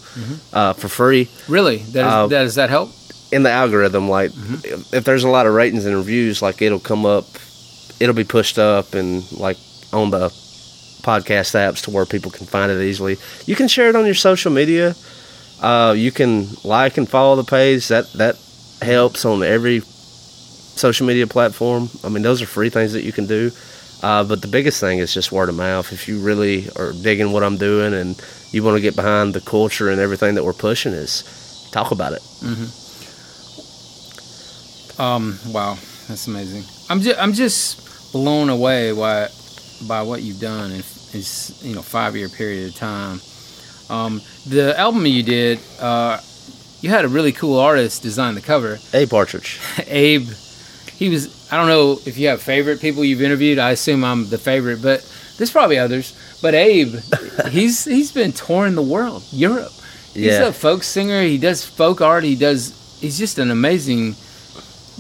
uh, 0.52 0.72
for 0.72 0.88
free 0.88 1.28
really, 1.48 1.78
that 1.78 2.06
is, 2.06 2.12
uh, 2.12 2.26
that, 2.26 2.42
does 2.42 2.54
that 2.56 2.70
help? 2.70 2.90
in 3.32 3.42
the 3.42 3.50
algorithm. 3.50 4.08
Like, 4.08 4.30
if, 4.64 4.94
if 4.94 5.04
there's 5.04 5.24
a 5.24 5.28
lot 5.28 5.46
of 5.46 5.54
ratings 5.54 5.84
and 5.84 5.96
reviews, 5.96 6.42
like 6.42 6.62
it'll 6.62 6.78
come 6.80 7.04
up, 7.04 7.24
it'll 8.00 8.14
be 8.14 8.24
pushed 8.24 8.58
up 8.58 8.94
and 8.94 9.30
like 9.32 9.56
on 9.92 10.10
the 10.10 10.28
podcast 11.02 11.54
apps 11.54 11.82
to 11.84 11.90
where 11.90 12.06
people 12.06 12.30
can 12.30 12.46
find 12.46 12.70
it 12.70 12.80
easily. 12.82 13.16
You 13.46 13.54
can 13.54 13.68
share 13.68 13.88
it 13.88 13.96
on 13.96 14.04
your 14.04 14.14
social 14.14 14.52
media. 14.52 14.94
Uh, 15.60 15.94
you 15.96 16.10
can 16.12 16.48
like 16.64 16.98
and 16.98 17.08
follow 17.08 17.36
the 17.36 17.44
page. 17.44 17.88
That 17.88 18.12
that 18.14 18.36
helps 18.82 19.24
on 19.24 19.42
every 19.42 19.82
social 20.76 21.06
media 21.06 21.26
platform. 21.26 21.88
I 22.04 22.08
mean, 22.08 22.22
those 22.22 22.40
are 22.42 22.46
free 22.46 22.70
things 22.70 22.92
that 22.92 23.02
you 23.02 23.12
can 23.12 23.26
do. 23.26 23.50
Uh, 24.02 24.22
but 24.22 24.42
the 24.42 24.48
biggest 24.48 24.78
thing 24.78 24.98
is 24.98 25.12
just 25.12 25.32
word 25.32 25.48
of 25.48 25.56
mouth. 25.56 25.92
If 25.92 26.06
you 26.06 26.20
really 26.20 26.68
are 26.76 26.92
digging 26.92 27.32
what 27.32 27.42
I'm 27.42 27.56
doing 27.56 27.94
and 27.94 28.20
you 28.52 28.62
want 28.62 28.76
to 28.76 28.80
get 28.80 28.94
behind 28.94 29.34
the 29.34 29.40
culture 29.40 29.90
and 29.90 30.00
everything 30.00 30.34
that 30.34 30.44
we're 30.44 30.52
pushing, 30.52 30.92
is 30.92 31.68
talk 31.72 31.90
about 31.90 32.12
it. 32.12 32.22
Um, 34.98 35.38
wow, 35.48 35.78
that's 36.08 36.26
amazing. 36.26 36.64
I'm 36.88 37.00
just 37.00 37.18
I'm 37.18 37.32
just 37.32 38.12
blown 38.12 38.48
away 38.48 38.92
by 38.92 39.28
by 39.86 40.02
what 40.02 40.22
you've 40.22 40.40
done 40.40 40.72
in, 40.72 40.82
in 41.12 41.22
you 41.62 41.74
know 41.74 41.82
five 41.82 42.16
year 42.16 42.28
period 42.28 42.68
of 42.68 42.74
time. 42.76 43.20
Um, 43.88 44.20
the 44.46 44.78
album 44.78 45.06
you 45.06 45.22
did, 45.22 45.60
uh, 45.80 46.20
you 46.80 46.90
had 46.90 47.04
a 47.04 47.08
really 47.08 47.32
cool 47.32 47.58
artist 47.58 48.02
design 48.02 48.34
the 48.34 48.40
cover. 48.40 48.78
Abe 48.92 49.10
Partridge. 49.10 49.60
Abe, 49.86 50.28
he 50.98 51.08
was. 51.08 51.50
I 51.52 51.56
don't 51.56 51.68
know 51.68 51.98
if 52.06 52.18
you 52.18 52.28
have 52.28 52.42
favorite 52.42 52.80
people 52.80 53.04
you've 53.04 53.22
interviewed. 53.22 53.58
I 53.58 53.70
assume 53.70 54.04
I'm 54.04 54.28
the 54.28 54.38
favorite, 54.38 54.82
but 54.82 55.00
there's 55.36 55.50
probably 55.50 55.78
others. 55.78 56.14
But 56.42 56.54
Abe, 56.54 56.94
he's 57.50 57.84
he's 57.84 58.12
been 58.12 58.32
touring 58.32 58.74
the 58.74 58.82
world, 58.82 59.22
Europe. 59.32 59.72
He's 60.14 60.24
Yeah. 60.24 60.46
a 60.48 60.52
folk 60.52 60.82
singer. 60.82 61.22
He 61.22 61.38
does 61.38 61.64
folk 61.64 62.00
art. 62.00 62.24
He 62.24 62.34
does. 62.36 62.72
He's 63.00 63.18
just 63.18 63.38
an 63.38 63.50
amazing 63.50 64.16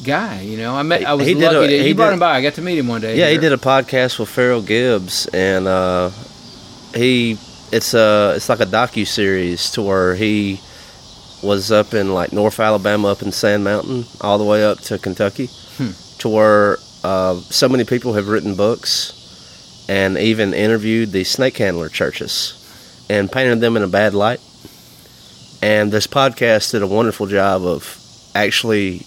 guy. 0.04 0.42
You 0.42 0.58
know, 0.58 0.74
I 0.76 0.82
met. 0.82 1.04
I 1.06 1.14
was 1.14 1.26
He 1.26 1.34
lucky. 1.34 1.56
a- 1.56 1.66
to, 1.68 1.82
he 1.82 1.88
you 1.88 1.94
brought 1.94 2.06
did- 2.08 2.14
him 2.14 2.18
by. 2.20 2.36
I 2.36 2.42
got 2.42 2.54
to 2.54 2.62
meet 2.62 2.78
him 2.78 2.88
one 2.88 3.00
day. 3.00 3.16
Yeah, 3.16 3.30
he 3.30 3.38
did 3.38 3.52
a 3.52 3.56
podcast 3.56 4.18
with 4.18 4.28
Farrell 4.28 4.62
Gibbs, 4.62 5.26
and 5.32 5.66
uh, 5.66 6.10
he 6.94 7.38
it's 7.72 7.94
a 7.94 8.34
it's 8.36 8.48
like 8.48 8.60
a 8.60 8.66
docu 8.66 9.06
series 9.06 9.70
to 9.72 9.82
where 9.82 10.14
he 10.14 10.60
was 11.42 11.70
up 11.72 11.94
in 11.94 12.12
like 12.14 12.32
North 12.32 12.60
Alabama, 12.60 13.08
up 13.08 13.22
in 13.22 13.32
Sand 13.32 13.64
Mountain, 13.64 14.04
all 14.20 14.38
the 14.38 14.44
way 14.44 14.64
up 14.64 14.80
to 14.80 14.98
Kentucky, 14.98 15.48
to 16.18 16.28
where 16.28 16.78
uh, 17.04 17.36
so 17.36 17.68
many 17.68 17.84
people 17.84 18.14
have 18.14 18.28
written 18.28 18.54
books 18.54 19.84
and 19.88 20.18
even 20.18 20.52
interviewed 20.54 21.12
the 21.12 21.24
snake 21.24 21.56
handler 21.58 21.88
churches 21.88 22.62
and 23.08 23.30
painted 23.30 23.60
them 23.60 23.76
in 23.76 23.82
a 23.82 23.88
bad 23.88 24.14
light. 24.14 24.40
And 25.62 25.92
this 25.92 26.06
podcast 26.06 26.72
did 26.72 26.82
a 26.82 26.86
wonderful 26.86 27.26
job 27.26 27.62
of 27.64 27.98
actually 28.34 29.06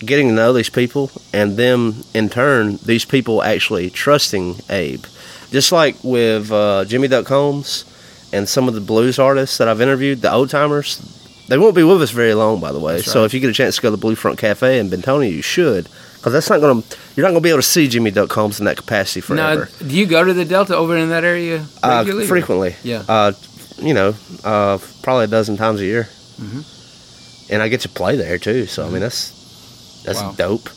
getting 0.00 0.28
to 0.28 0.34
know 0.34 0.52
these 0.52 0.68
people 0.68 1.10
and 1.32 1.56
them 1.56 1.94
in 2.12 2.28
turn 2.28 2.78
these 2.84 3.04
people 3.04 3.42
actually 3.42 3.88
trusting 3.88 4.54
abe 4.68 5.04
just 5.50 5.72
like 5.72 5.96
with 6.04 6.52
uh, 6.52 6.84
jimmy 6.84 7.08
duck 7.08 7.26
holmes 7.26 7.84
and 8.32 8.46
some 8.46 8.68
of 8.68 8.74
the 8.74 8.80
blues 8.80 9.18
artists 9.18 9.56
that 9.56 9.68
i've 9.68 9.80
interviewed 9.80 10.20
the 10.20 10.30
old 10.30 10.50
timers 10.50 11.00
they 11.48 11.58
won't 11.58 11.74
be 11.76 11.82
with 11.82 12.02
us 12.02 12.10
very 12.10 12.34
long 12.34 12.60
by 12.60 12.72
the 12.72 12.78
way. 12.80 12.96
That's 12.96 13.10
so 13.12 13.24
if 13.24 13.32
you 13.34 13.40
get 13.40 13.50
a 13.50 13.52
chance 13.52 13.76
to 13.76 13.82
go 13.82 13.88
to 13.88 13.96
the 13.96 14.00
blue 14.00 14.14
front 14.16 14.38
cafe 14.38 14.78
in 14.78 14.88
bentonia 14.90 15.30
you 15.30 15.42
should 15.42 15.88
because 16.16 16.32
that's 16.32 16.50
not 16.50 16.60
going 16.60 16.82
to 16.82 16.96
you're 17.14 17.24
not 17.24 17.30
going 17.30 17.42
to 17.42 17.46
be 17.46 17.50
able 17.50 17.58
to 17.60 17.62
see 17.66 17.86
jimmy 17.88 18.10
duck 18.10 18.30
holmes 18.32 18.58
in 18.58 18.66
that 18.66 18.76
capacity 18.76 19.20
Now, 19.34 19.54
forever. 19.54 19.68
do 19.86 19.96
you 19.96 20.06
go 20.06 20.24
to 20.24 20.32
the 20.34 20.44
Delta 20.44 20.74
over 20.76 20.96
in 20.96 21.08
that 21.10 21.24
area 21.24 21.64
uh, 21.82 22.04
frequently. 22.26 22.74
Yeah. 22.82 23.04
uh, 23.08 23.32
you 23.78 23.94
know 23.94 24.14
uh, 24.44 24.78
probably 25.02 25.24
a 25.24 25.28
dozen 25.28 25.56
times 25.56 25.80
a 25.80 25.84
year. 25.84 26.08
Mm-hmm. 26.40 27.52
and 27.52 27.62
i 27.62 27.68
get 27.68 27.80
to 27.82 27.88
play 27.88 28.16
there 28.16 28.38
too 28.38 28.66
so 28.66 28.86
i 28.86 28.90
mean 28.90 29.00
that's 29.00 30.02
that's 30.04 30.20
Wow. 30.20 30.34
dope. 30.36 30.68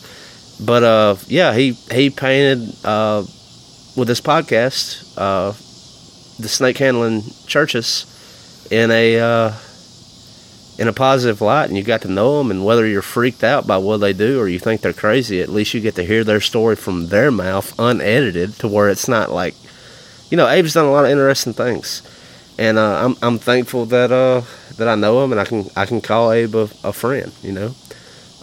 But 0.65 0.83
uh 0.83 1.15
yeah 1.27 1.53
he 1.53 1.71
he 1.91 2.09
painted 2.09 2.75
uh 2.85 3.23
with 3.97 4.07
this 4.07 4.21
podcast 4.21 5.03
uh 5.17 5.51
the 6.41 6.47
snake 6.49 6.77
handling 6.77 7.23
churches 7.47 8.05
in 8.71 8.91
a 8.91 9.19
uh 9.19 9.51
in 10.79 10.87
a 10.87 10.93
positive 10.93 11.41
light 11.41 11.65
and 11.65 11.75
you 11.75 11.83
got 11.83 12.01
to 12.03 12.07
know 12.07 12.37
them 12.37 12.49
and 12.49 12.63
whether 12.63 12.87
you're 12.87 13.01
freaked 13.01 13.43
out 13.43 13.67
by 13.67 13.77
what 13.77 13.97
they 13.97 14.13
do 14.13 14.39
or 14.39 14.47
you 14.47 14.57
think 14.57 14.79
they're 14.79 14.93
crazy 14.93 15.41
at 15.41 15.49
least 15.49 15.73
you 15.73 15.81
get 15.81 15.95
to 15.95 16.05
hear 16.05 16.23
their 16.23 16.39
story 16.39 16.77
from 16.77 17.07
their 17.07 17.29
mouth 17.29 17.77
unedited 17.77 18.53
to 18.53 18.65
where 18.65 18.87
it's 18.87 19.09
not 19.09 19.29
like 19.29 19.53
you 20.31 20.37
know 20.37 20.47
abe's 20.47 20.73
done 20.73 20.85
a 20.85 20.91
lot 20.91 21.03
of 21.03 21.11
interesting 21.11 21.53
things. 21.53 22.01
And 22.57 22.77
uh, 22.77 23.05
I'm, 23.05 23.15
I'm 23.21 23.39
thankful 23.39 23.85
that 23.87 24.11
uh, 24.11 24.41
that 24.77 24.87
i 24.87 24.95
know 24.95 25.21
him 25.23 25.33
and 25.33 25.41
i 25.41 25.45
can 25.45 25.69
i 25.75 25.85
can 25.85 25.99
call 25.99 26.31
abe 26.31 26.55
a, 26.55 26.69
a 26.83 26.93
friend 26.93 27.33
you 27.41 27.51
know? 27.51 27.75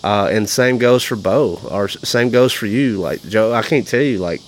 Uh, 0.05 0.29
and 0.31 0.49
same 0.49 0.77
goes 0.77 1.03
for 1.03 1.17
bo 1.17 1.59
or 1.71 1.89
same 1.89 2.31
goes 2.31 2.53
for 2.53 2.67
you. 2.67 2.99
Like 2.99 3.23
joe 3.23 3.55
i 3.55 3.63
can't 3.63 3.87
tell 3.87 4.03
you 4.03 4.19
like 4.19 4.43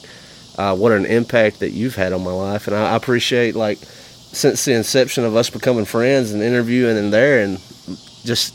uh, 0.59 0.77
what 0.77 0.93
an 0.93 1.07
impact 1.07 1.61
that 1.61 1.71
you've 1.71 1.95
had 1.95 2.13
on 2.13 2.23
my 2.25 2.33
life. 2.33 2.67
And 2.67 2.77
I, 2.77 2.93
I 2.93 2.97
appreciate 2.97 3.55
like 3.55 3.79
since 3.79 4.67
the 4.67 4.75
inception 4.75 5.25
of 5.25 5.35
us 5.37 5.49
becoming 5.49 5.87
friends 5.87 6.33
and 6.33 6.43
interviewing 6.43 6.99
and 6.99 7.13
there 7.13 7.43
and 7.43 7.59
just 8.25 8.55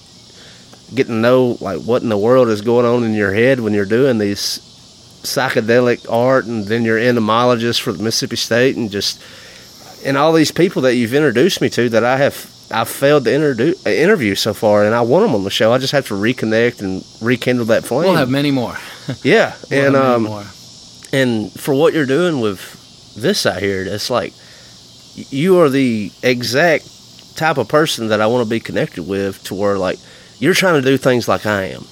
getting 0.95 1.15
to 1.15 1.19
know 1.19 1.58
like 1.60 1.82
what 1.82 2.04
in 2.04 2.10
the 2.10 2.17
world 2.17 2.49
is 2.49 2.62
going 2.62 2.86
on 2.86 3.04
in 3.04 3.13
your 3.13 3.34
head 3.34 3.60
when 3.60 3.73
you're 3.73 3.86
doing 3.86 4.17
these 4.19 4.60
psychedelic 5.23 6.06
art 6.12 6.45
and 6.45 6.65
then 6.65 6.84
you're 6.84 6.99
entomologist 6.99 7.82
for 7.82 7.91
the 7.93 8.04
Mississippi 8.04 8.36
State 8.36 8.76
and 8.76 8.91
just 8.91 9.21
and 10.06 10.17
all 10.17 10.34
these 10.34 10.52
people 10.52 10.82
that 10.84 10.95
you've 10.95 11.13
introduced 11.13 11.62
me 11.62 11.69
to 11.69 11.89
that 11.89 12.04
I 12.04 12.17
have 12.17 12.49
I've 12.71 12.89
failed 12.89 13.26
to 13.26 13.34
introduce, 13.34 13.86
interview 13.86 14.36
so 14.36 14.54
far 14.54 14.84
and 14.84 14.93
I 14.95 15.02
want 15.02 15.26
them 15.26 15.36
on 15.36 15.43
the 15.43 15.49
show. 15.52 15.71
I 15.71 15.78
just 15.78 15.93
have 15.93 16.08
to 16.08 16.13
reconnect 16.15 16.82
and 16.82 17.06
rekindle 17.21 17.65
that 17.67 17.84
flame. 17.86 18.10
We'll 18.10 18.15
have 18.15 18.30
many 18.30 18.52
more. 18.52 18.76
yeah, 19.23 19.56
We'll 19.71 19.86
and 19.88 19.95
um 19.95 20.23
more. 20.23 20.45
and 21.13 21.52
for 21.54 21.73
what 21.73 21.93
you're 21.93 22.06
doing 22.06 22.39
with 22.41 23.13
this 23.15 23.45
out 23.45 23.62
here, 23.62 23.84
it's 23.84 24.10
like 24.10 24.34
you 25.15 25.60
are 25.60 25.69
the 25.69 26.12
exact 26.23 26.88
type 27.36 27.58
of 27.58 27.67
person 27.67 28.08
that 28.10 28.22
I 28.22 28.28
want 28.28 28.46
to 28.46 28.50
be 28.50 28.60
connected 28.60 29.04
with 29.04 29.43
to 29.46 29.56
where 29.56 29.78
like 29.78 30.00
you're 30.39 30.54
trying 30.54 30.82
to 30.82 30.88
do 30.88 30.98
things 30.98 31.28
like 31.28 31.46
I 31.46 31.65
am. 31.76 31.86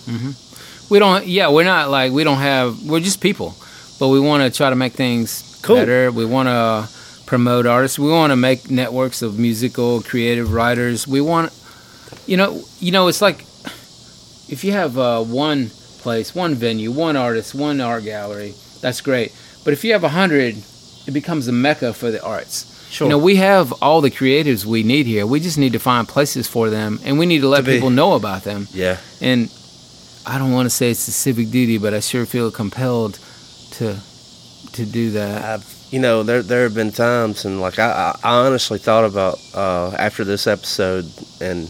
We 0.89 0.99
don't. 0.99 1.25
Yeah, 1.25 1.49
we're 1.49 1.63
not 1.63 1.89
like 1.89 2.11
we 2.11 2.23
don't 2.23 2.39
have. 2.39 2.83
We're 2.83 2.99
just 2.99 3.21
people, 3.21 3.55
but 3.99 4.09
we 4.09 4.19
want 4.19 4.43
to 4.43 4.55
try 4.55 4.69
to 4.69 4.75
make 4.75 4.93
things 4.93 5.59
Cool. 5.63 5.77
better. 5.77 6.11
We 6.11 6.25
want 6.25 6.47
to 6.49 6.89
promote 7.25 7.65
artists. 7.65 7.97
We 7.97 8.09
want 8.09 8.31
to 8.31 8.35
make 8.35 8.69
networks 8.69 9.21
of 9.21 9.39
musical 9.39 10.01
creative 10.01 10.51
writers. 10.51 11.07
We 11.07 11.21
want, 11.21 11.53
you 12.27 12.35
know, 12.35 12.61
you 12.79 12.91
know, 12.91 13.07
it's 13.07 13.21
like 13.21 13.45
if 14.49 14.63
you 14.65 14.73
have 14.73 14.97
uh, 14.97 15.23
one 15.23 15.69
place, 15.99 16.35
one 16.35 16.55
venue, 16.55 16.91
one 16.91 17.15
artist, 17.15 17.55
one 17.55 17.79
art 17.79 18.03
gallery, 18.03 18.53
that's 18.81 18.99
great. 18.99 19.31
But 19.63 19.71
if 19.73 19.83
you 19.85 19.93
have 19.93 20.03
a 20.03 20.09
hundred, 20.09 20.55
it 21.07 21.11
becomes 21.13 21.47
a 21.47 21.51
mecca 21.53 21.93
for 21.93 22.11
the 22.11 22.21
arts. 22.21 22.65
Sure. 22.91 23.05
You 23.05 23.09
know, 23.11 23.17
we 23.17 23.37
have 23.37 23.71
all 23.81 24.01
the 24.01 24.11
creatives 24.11 24.65
we 24.65 24.83
need 24.83 25.05
here. 25.05 25.25
We 25.25 25.39
just 25.39 25.57
need 25.57 25.71
to 25.73 25.79
find 25.79 26.05
places 26.07 26.45
for 26.47 26.69
them, 26.69 26.99
and 27.05 27.17
we 27.17 27.25
need 27.25 27.39
to 27.39 27.47
let 27.47 27.63
To 27.65 27.71
people 27.71 27.89
know 27.89 28.13
about 28.15 28.43
them. 28.43 28.67
Yeah. 28.73 28.97
And 29.21 29.49
I 30.25 30.37
don't 30.37 30.51
want 30.51 30.65
to 30.65 30.69
say 30.69 30.91
it's 30.91 31.07
a 31.07 31.11
civic 31.11 31.51
duty, 31.51 31.77
but 31.77 31.93
I 31.93 32.01
sure 32.01 32.25
feel 32.25 32.51
compelled 32.51 33.17
to 33.77 33.95
to 34.73 34.85
do 34.85 35.11
that. 35.11 35.41
I've 35.43 35.65
you 35.89 35.99
know 35.99 36.23
there 36.23 36.41
there 36.43 36.63
have 36.63 36.75
been 36.75 36.91
times 36.91 37.45
and 37.45 37.61
like 37.61 37.79
I 37.79 38.15
I 38.23 38.45
honestly 38.45 38.77
thought 38.77 39.05
about 39.05 39.39
uh, 39.55 39.91
after 39.97 40.23
this 40.25 40.45
episode 40.45 41.05
and 41.39 41.69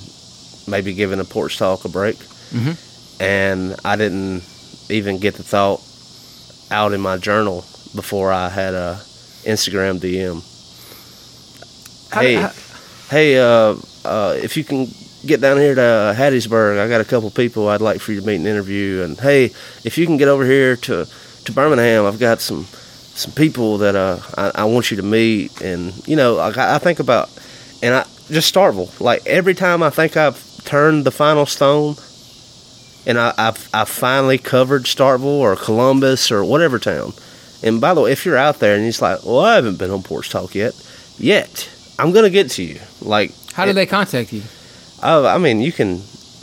maybe 0.67 0.93
giving 0.93 1.19
a 1.19 1.23
porch 1.23 1.57
talk 1.57 1.85
a 1.85 1.89
break, 1.89 2.17
Mhm. 2.51 2.75
and 3.19 3.75
I 3.85 3.95
didn't 3.95 4.43
even 4.89 5.19
get 5.19 5.35
the 5.35 5.43
thought 5.43 5.81
out 6.71 6.93
in 6.93 7.01
my 7.01 7.17
journal 7.17 7.63
before 7.95 8.31
I 8.31 8.49
had 8.49 8.73
a 8.73 8.99
Instagram 9.45 9.99
DM. 9.99 10.41
How- 12.11 12.21
hey, 12.21 12.35
how- 12.35 12.51
hey, 13.09 13.37
uh, 13.39 13.75
uh, 14.05 14.37
if 14.41 14.57
you 14.57 14.63
can 14.63 14.87
get 15.25 15.39
down 15.41 15.57
here 15.57 15.75
to 15.75 16.15
Hattiesburg, 16.17 16.79
I 16.79 16.87
got 16.87 17.01
a 17.01 17.05
couple 17.05 17.29
people 17.31 17.67
I'd 17.69 17.81
like 17.81 18.01
for 18.01 18.11
you 18.11 18.19
to 18.21 18.25
meet 18.25 18.35
and 18.37 18.47
interview. 18.47 19.01
And 19.03 19.19
hey, 19.19 19.45
if 19.83 19.97
you 19.97 20.05
can 20.05 20.17
get 20.17 20.27
over 20.27 20.45
here 20.45 20.75
to, 20.75 21.05
to 21.45 21.51
Birmingham, 21.51 22.05
I've 22.05 22.19
got 22.19 22.41
some 22.41 22.65
some 23.13 23.33
people 23.33 23.77
that 23.79 23.95
uh, 23.95 24.19
I, 24.37 24.51
I 24.55 24.63
want 24.65 24.89
you 24.89 24.97
to 24.97 25.03
meet. 25.03 25.61
And 25.61 25.93
you 26.07 26.15
know, 26.15 26.37
I, 26.39 26.75
I 26.75 26.77
think 26.79 26.99
about, 26.99 27.29
and 27.83 27.93
I 27.93 28.05
just 28.31 28.53
Starkville. 28.53 28.99
Like 28.99 29.25
every 29.27 29.53
time 29.53 29.83
I 29.83 29.89
think 29.89 30.17
I've 30.17 30.41
turned 30.63 31.05
the 31.05 31.11
final 31.11 31.45
stone, 31.45 31.95
and 33.05 33.19
I, 33.19 33.33
I've 33.37 33.69
I 33.73 33.85
finally 33.85 34.37
covered 34.37 34.83
Starkville 34.83 35.25
or 35.25 35.55
Columbus 35.55 36.31
or 36.31 36.43
whatever 36.43 36.79
town. 36.79 37.13
And 37.63 37.79
by 37.79 37.93
the 37.93 38.01
way, 38.01 38.11
if 38.11 38.25
you're 38.25 38.37
out 38.37 38.57
there 38.59 38.75
and 38.75 38.85
it's 38.85 39.01
like, 39.03 39.23
well, 39.23 39.41
I 39.41 39.55
haven't 39.55 39.77
been 39.77 39.91
on 39.91 40.01
Porch 40.01 40.29
Talk 40.31 40.55
yet, 40.55 40.73
yet 41.19 41.69
I'm 42.01 42.11
gonna 42.13 42.31
get 42.31 42.49
to 42.51 42.63
you. 42.63 42.79
Like, 42.99 43.31
How 43.53 43.65
do 43.65 43.73
they 43.73 43.85
contact 43.85 44.33
you? 44.33 44.41
Oh, 45.03 45.23
I 45.23 45.37
mean, 45.37 45.61
you 45.61 45.71
can 45.71 45.97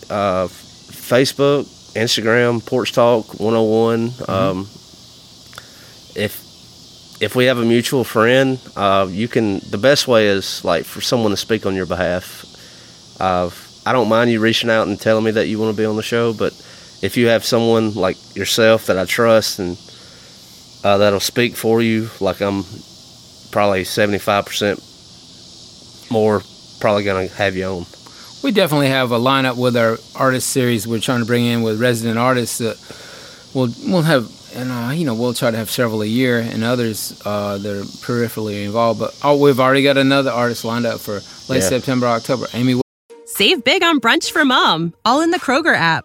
uh, 0.08 0.46
Facebook, 0.46 1.64
Instagram, 1.94 2.64
Porch 2.64 2.92
Talk 2.92 3.40
101. 3.40 4.12
Um, 4.28 4.68
if 6.14 6.46
if 7.20 7.34
we 7.34 7.46
have 7.46 7.58
a 7.58 7.64
mutual 7.64 8.04
friend, 8.04 8.60
uh, 8.76 9.08
you 9.10 9.26
can. 9.26 9.58
The 9.70 9.78
best 9.78 10.06
way 10.06 10.28
is 10.28 10.64
like 10.64 10.84
for 10.84 11.00
someone 11.00 11.32
to 11.32 11.36
speak 11.36 11.66
on 11.66 11.74
your 11.74 11.86
behalf. 11.86 12.44
Uh, 13.18 13.50
I 13.84 13.92
don't 13.92 14.08
mind 14.08 14.30
you 14.30 14.38
reaching 14.38 14.70
out 14.70 14.86
and 14.86 15.00
telling 15.00 15.24
me 15.24 15.32
that 15.32 15.48
you 15.48 15.58
want 15.58 15.74
to 15.74 15.82
be 15.82 15.86
on 15.86 15.96
the 15.96 16.04
show, 16.04 16.32
but 16.32 16.52
if 17.02 17.16
you 17.16 17.26
have 17.28 17.44
someone 17.44 17.94
like 17.94 18.16
yourself 18.36 18.86
that 18.86 18.96
I 18.96 19.06
trust 19.06 19.58
and 19.58 19.76
uh, 20.84 20.98
that'll 20.98 21.18
speak 21.18 21.56
for 21.56 21.82
you, 21.82 22.10
like 22.20 22.40
I'm 22.40 22.64
probably 23.50 23.82
seventy 23.82 24.18
five 24.18 24.46
percent 24.46 24.80
more 26.10 26.42
probably 26.80 27.04
gonna 27.04 27.28
have 27.28 27.56
you 27.56 27.64
on. 27.64 27.86
We 28.42 28.52
definitely 28.52 28.88
have 28.88 29.10
a 29.10 29.18
lineup 29.18 29.56
with 29.56 29.76
our 29.76 29.98
artist 30.14 30.50
series. 30.50 30.86
We're 30.86 31.00
trying 31.00 31.20
to 31.20 31.26
bring 31.26 31.44
in 31.44 31.62
with 31.62 31.80
resident 31.80 32.18
artists 32.18 32.58
that 32.58 32.76
we'll 33.54 33.72
we'll 33.86 34.02
have, 34.02 34.30
and 34.54 34.70
uh, 34.70 34.92
you 34.92 35.04
know 35.04 35.14
we'll 35.14 35.34
try 35.34 35.50
to 35.50 35.56
have 35.56 35.70
several 35.70 36.02
a 36.02 36.06
year, 36.06 36.38
and 36.38 36.62
others 36.62 37.20
uh, 37.24 37.58
that 37.58 37.76
are 37.80 37.82
peripherally 37.82 38.64
involved. 38.64 39.00
But 39.00 39.18
oh, 39.24 39.36
we've 39.38 39.58
already 39.58 39.82
got 39.82 39.96
another 39.96 40.30
artist 40.30 40.64
lined 40.64 40.86
up 40.86 41.00
for 41.00 41.20
late 41.52 41.62
Yeah. 41.62 41.68
September, 41.68 42.06
October. 42.06 42.46
Amy 42.54 42.80
Save 43.26 43.62
big 43.64 43.82
on 43.82 44.00
brunch 44.00 44.30
for 44.30 44.44
mom, 44.44 44.94
all 45.04 45.20
in 45.20 45.30
the 45.30 45.38
Kroger 45.38 45.74
app. 45.74 46.04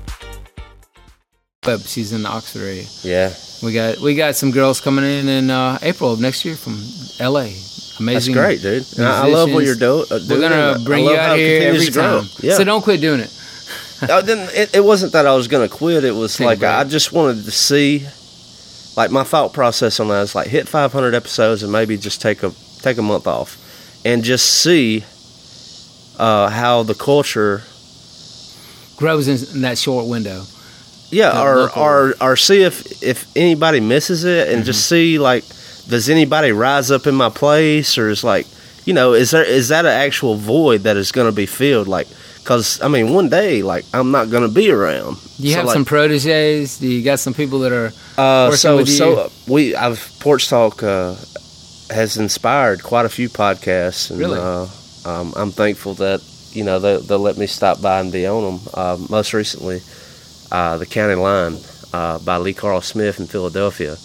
She's 1.85 2.11
in 2.11 2.23
the 2.23 2.29
Oxford 2.29 2.61
area. 2.63 2.85
Yeah, 3.03 3.35
We 3.61 3.71
got 3.71 3.99
we 3.99 4.15
got 4.15 4.35
some 4.35 4.49
girls 4.49 4.81
coming 4.81 5.05
in 5.05 5.29
in 5.29 5.51
uh, 5.51 5.77
April 5.83 6.11
of 6.11 6.19
next 6.19 6.43
year 6.43 6.55
from 6.55 6.81
L.A. 7.19 7.53
Amazing. 7.99 7.99
That's 7.99 8.27
great, 8.29 8.61
dude. 8.63 8.97
And 8.97 9.05
I, 9.05 9.27
love 9.27 9.53
what 9.53 9.63
you're 9.63 9.75
do, 9.75 10.03
uh, 10.09 10.17
doing. 10.17 10.27
We're 10.27 10.49
gonna 10.49 10.79
bring 10.83 11.05
you 11.05 11.15
out 11.15 11.37
here 11.37 11.71
every 11.71 11.85
time. 11.91 12.23
Yeah. 12.39 12.55
So 12.55 12.63
don't 12.63 12.81
quit 12.81 12.99
doing 12.99 13.19
it. 13.19 13.31
I 14.01 14.21
didn't, 14.21 14.49
it, 14.55 14.77
it 14.77 14.83
wasn't 14.83 15.13
that 15.13 15.27
I 15.27 15.35
was 15.35 15.47
going 15.47 15.69
to 15.69 15.71
quit. 15.71 16.03
It 16.03 16.15
was 16.15 16.35
Take 16.35 16.45
like. 16.47 16.63
I 16.63 16.83
just 16.83 17.13
wanted 17.13 17.43
to 17.45 17.51
see, 17.51 18.07
like 18.97 19.11
my 19.11 19.23
thought 19.23 19.53
process 19.53 19.99
on 19.99 20.07
that 20.07 20.23
is 20.23 20.33
like 20.33 20.47
hit 20.47 20.67
500 20.67 21.13
episodes 21.13 21.61
and 21.61 21.71
maybe 21.71 21.95
just 21.95 22.23
take 22.23 22.41
a 22.41 22.51
take 22.79 22.97
a 22.97 23.03
month 23.03 23.27
off, 23.27 23.59
and 24.03 24.23
just 24.23 24.63
see 24.63 25.03
uh, 26.17 26.49
how 26.49 26.81
the 26.81 26.95
culture, 26.95 27.61
Grows 28.97 29.27
in, 29.27 29.55
in 29.55 29.61
that 29.61 29.77
short 29.77 30.07
window. 30.07 30.41
Yeah, 31.11 31.41
or 31.41 31.55
local- 31.61 31.81
or 31.83 32.15
or 32.21 32.35
see 32.37 32.63
if 32.63 33.03
if 33.03 33.25
anybody 33.35 33.79
misses 33.79 34.23
it, 34.23 34.49
and 34.49 34.65
just 34.65 34.79
Mm-hmm. 34.79 34.95
see 34.95 35.19
like 35.19 35.43
does 35.87 36.09
anybody 36.09 36.51
rise 36.51 36.89
up 36.91 37.07
in 37.07 37.15
my 37.15 37.29
place, 37.29 37.97
or 37.97 38.09
is 38.09 38.23
like 38.23 38.47
you 38.85 38.93
know 38.93 39.13
is 39.13 39.31
there 39.31 39.43
is 39.43 39.67
that 39.69 39.85
an 39.85 39.91
actual 39.91 40.35
void 40.35 40.83
that 40.83 40.97
is 40.97 41.11
going 41.11 41.27
to 41.29 41.35
be 41.35 41.45
filled 41.45 41.87
like. 41.87 42.07
Cause 42.43 42.81
I 42.81 42.87
mean, 42.87 43.13
one 43.13 43.29
day, 43.29 43.61
like 43.61 43.85
I'm 43.93 44.09
not 44.09 44.31
gonna 44.31 44.47
be 44.49 44.71
around. 44.71 45.17
Do 45.37 45.43
you 45.43 45.51
So, 45.51 45.57
have 45.57 45.65
like, 45.67 45.73
some 45.75 45.85
proteges? 45.85 46.79
Do 46.79 46.87
you 46.87 47.03
got 47.03 47.19
some 47.19 47.35
people 47.35 47.59
that 47.59 47.71
are 47.71 47.93
Uh, 48.17 48.49
so 48.57 48.83
so 48.83 49.15
uh, 49.15 49.29
we 49.47 49.75
I've 49.75 50.01
Porch 50.19 50.49
Talk 50.49 50.81
uh, 50.81 51.13
has 51.91 52.17
inspired 52.17 52.81
quite 52.81 53.05
a 53.05 53.09
few 53.09 53.29
podcasts, 53.29 54.09
and 54.09 54.19
Really? 54.19 54.39
uh, 54.39 54.65
um, 55.05 55.33
I'm 55.37 55.51
thankful 55.51 55.93
that 55.95 56.21
you 56.51 56.63
know 56.63 56.79
they 56.79 56.97
they'll 56.97 57.19
let 57.19 57.37
me 57.37 57.45
stop 57.45 57.79
by 57.79 57.99
and 57.99 58.11
be 58.11 58.25
on 58.25 58.43
them. 58.43 58.59
Uh, 58.73 58.97
most 59.07 59.33
recently, 59.33 59.81
uh, 60.51 60.77
the 60.77 60.85
County 60.85 61.15
Line 61.15 61.57
uh, 61.93 62.19
by 62.19 62.37
Lee 62.37 62.53
Carl 62.53 62.81
Smith 62.81 63.19
in 63.19 63.27
Philadelphia. 63.27 63.97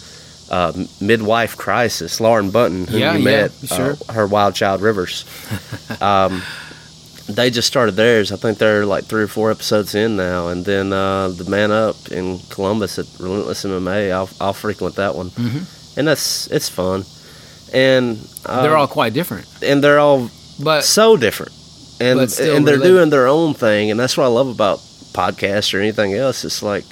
Uh, 0.49 0.71
Midwife 1.01 1.57
Crisis, 1.57 2.21
Lauren 2.21 2.51
Button, 2.51 2.87
who 2.87 2.97
Yeah, 2.97 3.13
you 3.15 3.19
yeah, 3.19 3.41
met, 3.41 3.51
sure. 3.65 3.95
uh, 4.07 4.13
her 4.13 4.25
Wild 4.27 4.55
Child 4.55 4.81
Rivers. 4.81 5.25
um, 6.01 6.41
they 7.27 7.49
just 7.49 7.67
started 7.67 7.95
theirs. 7.97 8.31
I 8.31 8.37
think 8.37 8.57
they're 8.57 8.85
like 8.85 9.03
three 9.03 9.23
or 9.23 9.27
four 9.27 9.51
episodes 9.51 9.93
in 9.93 10.15
now, 10.15 10.47
and 10.47 10.63
then 10.63 10.93
uh, 10.93 11.27
the 11.27 11.43
Man 11.49 11.71
Up 11.71 11.97
in 12.11 12.39
Columbus 12.49 12.97
at 12.97 13.05
Relentless 13.19 13.65
MMA. 13.65 14.11
I'll 14.13 14.29
I'll 14.39 14.53
frequent 14.53 14.95
that 14.95 15.15
one, 15.15 15.31
Mhm. 15.31 15.97
and 15.97 16.07
that's 16.07 16.47
it's 16.47 16.69
fun, 16.69 17.03
and 17.73 18.17
um, 18.45 18.63
They're 18.63 18.77
all 18.77 18.87
quite 18.87 19.11
different, 19.11 19.45
and 19.61 19.83
they're 19.83 19.99
all 19.99 20.29
but 20.63 20.85
so 20.85 21.17
different, 21.17 21.51
and 21.99 22.21
and 22.21 22.65
they're 22.65 22.77
doing 22.77 23.09
their 23.09 23.27
own 23.27 23.53
thing, 23.53 23.91
and 23.91 23.99
that's 23.99 24.15
what 24.15 24.23
I 24.23 24.27
love 24.27 24.47
about 24.47 24.79
podcasts 25.17 25.73
or 25.73 25.79
anything 25.79 26.13
else. 26.13 26.45
It's 26.45 26.61
like 26.61 26.85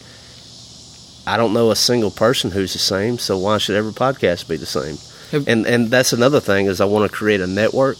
I 1.27 1.37
don't 1.37 1.53
know 1.53 1.71
a 1.71 1.75
single 1.75 2.11
person 2.11 2.51
who's 2.51 2.73
the 2.73 2.79
same, 2.79 3.17
so 3.17 3.37
why 3.37 3.57
should 3.57 3.75
every 3.75 3.93
podcast 3.93 4.47
be 4.47 4.57
the 4.57 4.65
same? 4.79 4.97
Have- 5.31 5.47
and 5.47 5.65
and 5.65 5.89
that's 5.89 6.13
another 6.13 6.39
thing 6.39 6.67
is 6.67 6.81
I 6.81 6.85
want 6.85 7.09
to 7.09 7.15
create 7.17 7.41
a 7.41 7.47
network 7.47 7.97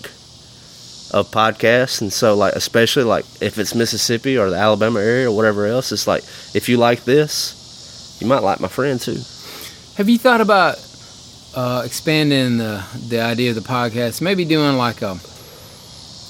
of 1.12 1.30
podcasts, 1.32 2.02
and 2.02 2.12
so 2.12 2.36
like 2.36 2.54
especially 2.56 3.04
like 3.04 3.26
if 3.42 3.58
it's 3.58 3.74
Mississippi 3.76 4.38
or 4.38 4.50
the 4.50 4.58
Alabama 4.58 5.00
area 5.00 5.30
or 5.30 5.36
whatever 5.36 5.66
else, 5.66 5.92
it's 5.92 6.08
like 6.08 6.24
if 6.54 6.70
you 6.70 6.78
like 6.78 7.04
this, 7.06 8.18
you 8.22 8.28
might 8.28 8.44
like 8.44 8.60
my 8.60 8.68
friend 8.68 9.00
too. 9.00 9.20
Have 9.98 10.10
you 10.10 10.18
thought 10.20 10.42
about 10.42 10.76
uh, 11.56 11.82
expanding 11.86 12.58
the 12.58 12.84
the 13.10 13.22
idea 13.22 13.50
of 13.52 13.56
the 13.56 13.62
podcast? 13.78 14.22
Maybe 14.22 14.46
doing 14.46 14.78
like 14.78 15.02
a 15.02 15.18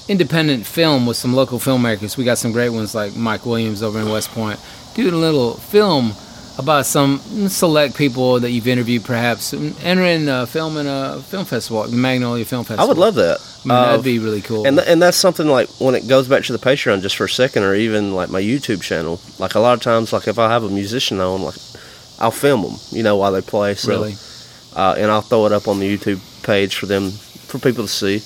independent 0.08 0.66
film 0.66 1.06
with 1.06 1.16
some 1.16 1.34
local 1.34 1.58
filmmakers. 1.58 2.16
We 2.16 2.24
got 2.24 2.38
some 2.38 2.52
great 2.52 2.70
ones 2.70 2.94
like 2.94 3.16
Mike 3.16 3.44
Williams 3.46 3.82
over 3.82 4.00
in 4.00 4.08
West 4.08 4.30
Point. 4.30 4.58
Doing 4.94 5.14
a 5.14 5.18
little 5.18 5.54
film 5.54 6.12
about 6.58 6.86
some 6.86 7.18
select 7.48 7.96
people 7.96 8.40
that 8.40 8.50
you've 8.50 8.66
interviewed, 8.66 9.04
perhaps 9.04 9.52
entering 9.52 10.26
a 10.28 10.46
film 10.46 10.78
in 10.78 10.86
a 10.86 11.20
film 11.20 11.44
festival, 11.44 11.82
the 11.86 11.96
Magnolia 11.96 12.46
Film 12.46 12.64
Festival. 12.64 12.82
I 12.84 12.88
would 12.88 12.96
love 12.96 13.14
that. 13.16 13.38
I 13.64 13.68
mean, 13.68 13.76
Uh, 13.76 13.84
that'd 13.90 14.04
be 14.04 14.18
really 14.18 14.40
cool. 14.40 14.66
And 14.66 14.78
th- 14.78 14.88
and 14.88 15.02
that's 15.02 15.18
something 15.18 15.46
like 15.48 15.68
when 15.80 15.94
it 15.94 16.08
goes 16.08 16.28
back 16.28 16.44
to 16.44 16.52
the 16.52 16.58
Patreon 16.58 17.02
just 17.02 17.16
for 17.16 17.24
a 17.24 17.28
second, 17.28 17.62
or 17.64 17.74
even 17.74 18.14
like 18.14 18.30
my 18.30 18.40
YouTube 18.40 18.80
channel. 18.80 19.20
Like 19.38 19.54
a 19.54 19.60
lot 19.60 19.74
of 19.74 19.82
times, 19.82 20.12
like 20.14 20.28
if 20.28 20.38
I 20.38 20.48
have 20.50 20.64
a 20.64 20.70
musician 20.70 21.20
on, 21.20 21.42
like 21.42 21.56
I'll 22.20 22.30
film 22.30 22.62
them, 22.62 22.76
you 22.90 23.02
know, 23.02 23.16
while 23.16 23.32
they 23.32 23.42
play. 23.42 23.74
So, 23.74 23.90
really, 23.90 24.14
uh, 24.74 24.94
and 24.96 25.10
I'll 25.10 25.20
throw 25.20 25.44
it 25.44 25.52
up 25.52 25.68
on 25.68 25.78
the 25.78 25.98
YouTube 25.98 26.20
page 26.42 26.76
for 26.76 26.86
them 26.86 27.10
for 27.10 27.58
people 27.58 27.84
to 27.84 27.88
see. 27.92 28.22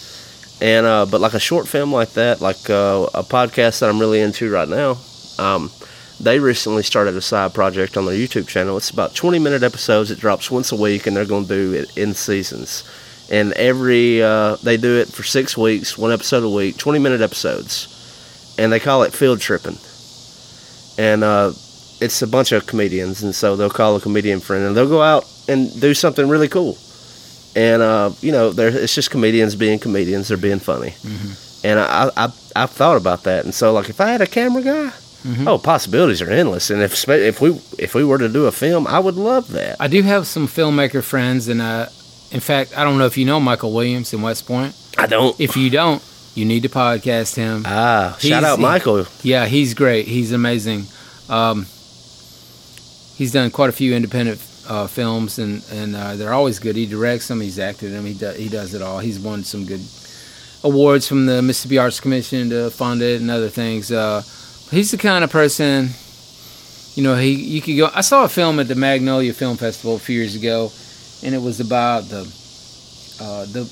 And 0.61 0.85
uh, 0.85 1.07
but 1.07 1.21
like 1.21 1.35
a 1.35 1.41
short 1.41 1.67
film 1.67 1.93
like 1.93 2.11
that, 2.11 2.41
like 2.41 2.69
uh, 2.69 3.09
a 3.15 3.23
podcast 3.23 3.81
that 3.81 3.89
I'm 3.89 3.99
really 3.99 4.21
into 4.21 4.51
right 4.51 4.69
now, 4.69 4.99
um, 5.39 5.71
they 6.21 6.39
recently 6.39 6.83
started 6.83 7.17
a 7.17 7.23
side 7.23 7.55
project 7.55 7.97
on 7.97 8.05
their 8.05 8.15
YouTube 8.15 8.47
channel. 8.47 8.77
It's 8.77 8.91
about 8.91 9.15
20 9.15 9.39
minute 9.39 9.63
episodes. 9.63 10.11
It 10.11 10.19
drops 10.19 10.51
once 10.51 10.71
a 10.71 10.77
week, 10.77 11.07
and 11.07 11.17
they're 11.17 11.25
going 11.25 11.47
to 11.47 11.49
do 11.49 11.73
it 11.73 11.97
in 11.97 12.13
seasons. 12.13 12.85
And 13.31 13.53
every 13.55 14.23
uh, 14.23 14.57
they 14.57 14.77
do 14.77 14.99
it 14.99 15.09
for 15.09 15.23
six 15.23 15.57
weeks, 15.57 15.97
one 15.97 16.13
episode 16.13 16.45
a 16.45 16.51
week, 16.51 16.77
20 16.77 16.99
minute 16.99 17.23
episodes, 17.23 18.55
and 18.59 18.71
they 18.71 18.81
call 18.81 19.03
it 19.05 19.15
field 19.15 19.41
tripping. 19.41 19.79
And 20.99 21.25
uh, 21.25 21.53
it's 22.03 22.21
a 22.21 22.27
bunch 22.27 22.53
of 22.53 22.67
comedians, 22.67 23.23
and 23.23 23.35
so 23.35 23.57
they'll 23.57 23.71
call 23.71 23.97
a 23.97 24.01
comedian 24.01 24.41
friend, 24.41 24.65
and 24.65 24.77
they'll 24.77 24.89
go 24.89 25.01
out 25.01 25.25
and 25.49 25.81
do 25.81 25.95
something 25.95 26.29
really 26.29 26.49
cool. 26.49 26.77
And 27.57 27.83
uh, 27.83 28.11
you 28.21 28.31
know, 28.33 28.53
it's 28.57 28.95
just 28.95 29.11
comedians 29.11 29.57
being 29.57 29.79
comedians; 29.79 30.29
they're 30.29 30.37
being 30.37 30.61
funny. 30.61 30.95
And 31.65 31.79
I, 31.81 32.11
I, 32.17 32.29
I've 32.57 32.71
thought 32.71 32.97
about 32.97 33.25
that, 33.25 33.45
and 33.45 33.55
so 33.55 33.73
like 33.73 33.89
if 33.91 34.01
I 34.01 34.09
had 34.11 34.21
a 34.21 34.27
camera 34.27 34.63
guy, 34.63 34.93
oh, 35.47 35.59
possibilities 35.59 36.23
are 36.23 36.31
endless. 36.31 36.71
And 36.71 36.81
if 36.81 37.09
if 37.09 37.41
we 37.41 37.51
if 37.79 37.95
we 37.95 38.05
were 38.05 38.19
to 38.19 38.29
do 38.29 38.47
a 38.47 38.53
film, 38.53 38.87
I 38.87 38.99
would 39.01 39.17
love 39.17 39.49
that. 39.53 39.77
I 39.81 39.89
do 39.89 40.03
have 40.03 40.27
some 40.27 40.47
filmmaker 40.47 41.03
friends, 41.03 41.49
and 41.49 41.61
uh, 41.61 41.87
in 42.31 42.41
fact, 42.41 42.79
I 42.79 42.85
don't 42.85 42.99
know 42.99 43.07
if 43.07 43.19
you 43.19 43.25
know 43.27 43.41
Michael 43.41 43.73
Williams 43.73 44.13
in 44.15 44.23
West 44.23 44.47
Point. 44.47 44.75
I 44.97 45.07
don't. 45.07 45.39
If 45.41 45.57
you 45.57 45.71
don't, 45.71 46.03
you 46.37 46.45
need 46.45 46.63
to 46.63 46.69
podcast 46.69 47.35
him. 47.35 47.65
ah, 47.67 48.13
shout 48.13 48.23
He's- 48.23 48.45
out 48.45 48.57
he- 48.59 48.63
Michael. 48.63 49.07
Yeah, 49.23 49.47
he's 49.47 49.75
great. 49.75 50.07
He's 50.07 50.31
amazing. 50.33 50.87
Um, 51.29 51.67
he's 53.17 53.33
done 53.33 53.51
quite 53.51 53.69
a 53.69 53.73
few 53.73 53.95
independent 53.95 54.39
uh, 54.71 54.87
films, 54.87 55.39
and 55.39 55.65
and 55.73 55.97
uh, 55.97 56.15
they're 56.15 56.33
always 56.33 56.61
good. 56.61 56.77
He 56.77 56.87
directs 56.87 57.27
them. 57.29 57.41
He's 57.41 57.59
acted 57.59 57.93
them. 57.93 58.07
He 58.07 58.15
he 58.15 58.49
does 58.49 58.73
it 58.73 58.81
all. 58.81 59.01
He's 59.01 59.19
won 59.19 59.43
some 59.43 59.67
good 59.67 59.81
awards 60.63 61.09
from 61.09 61.27
the 61.27 61.43
Mississippi 61.43 61.79
Arts 61.79 61.99
Commission 61.99 62.51
to 62.51 62.71
fund 62.71 63.03
it 63.03 63.21
and 63.21 63.31
other 63.31 63.49
things. 63.49 63.91
Uh, 63.91 64.23
he's 64.71 64.93
the 64.93 64.97
kind 64.97 65.25
of 65.25 65.31
person. 65.31 65.91
You 66.95 67.03
know, 67.03 67.17
he 67.17 67.33
you 67.33 67.61
could 67.61 67.77
go. 67.77 67.91
I 67.93 68.01
saw 68.01 68.25
a 68.25 68.29
film 68.29 68.61
at 68.61 68.69
the 68.69 68.77
Magnolia 68.77 69.33
Film 69.33 69.57
Festival 69.57 69.97
a 69.97 69.99
few 69.99 70.17
years 70.17 70.37
ago, 70.37 70.71
and 71.25 71.35
it 71.35 71.43
was 71.43 71.59
about 71.59 72.05
the 72.05 72.21
uh, 73.21 73.47
the 73.47 73.65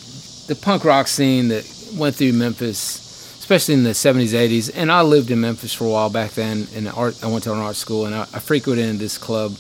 the 0.49 0.59
punk 0.61 0.85
rock 0.85 1.07
scene 1.07 1.47
that 1.49 1.65
went 1.95 2.17
through 2.17 2.33
Memphis, 2.33 3.39
especially 3.39 3.75
in 3.75 3.85
the 3.85 3.91
'70s, 3.91 4.35
'80s. 4.35 4.73
And 4.75 4.91
I 4.91 5.03
lived 5.03 5.31
in 5.31 5.41
Memphis 5.41 5.73
for 5.73 5.85
a 5.85 5.91
while 5.91 6.11
back 6.11 6.33
then. 6.33 6.67
In 6.75 6.89
art, 6.89 7.23
I 7.23 7.29
went 7.29 7.45
to 7.45 7.53
an 7.53 7.61
art 7.61 7.77
school, 7.77 8.07
and 8.07 8.17
I, 8.17 8.23
I 8.23 8.41
frequented 8.41 8.99
this 8.99 9.17
club 9.17 9.57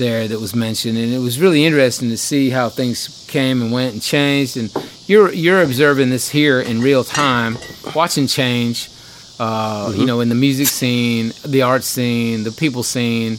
there 0.00 0.26
that 0.26 0.40
was 0.40 0.52
mentioned, 0.54 0.98
and 0.98 1.12
it 1.14 1.18
was 1.20 1.38
really 1.38 1.62
interesting 1.64 2.08
to 2.10 2.16
see 2.16 2.50
how 2.50 2.68
things 2.68 2.98
came 3.28 3.62
and 3.62 3.70
went 3.70 3.92
and 3.92 4.02
changed. 4.02 4.56
And 4.56 4.68
you're 5.06 5.30
you're 5.32 5.62
observing 5.62 6.10
this 6.10 6.28
here 6.30 6.58
in 6.60 6.80
real 6.80 7.04
time, 7.04 7.56
watching 7.94 8.26
change. 8.26 8.88
Uh, 9.38 9.92
You 9.96 10.04
know, 10.04 10.20
in 10.20 10.28
the 10.28 10.34
music 10.46 10.66
scene, 10.68 11.32
the 11.46 11.62
art 11.62 11.84
scene, 11.84 12.42
the 12.44 12.52
people 12.52 12.82
scene. 12.82 13.38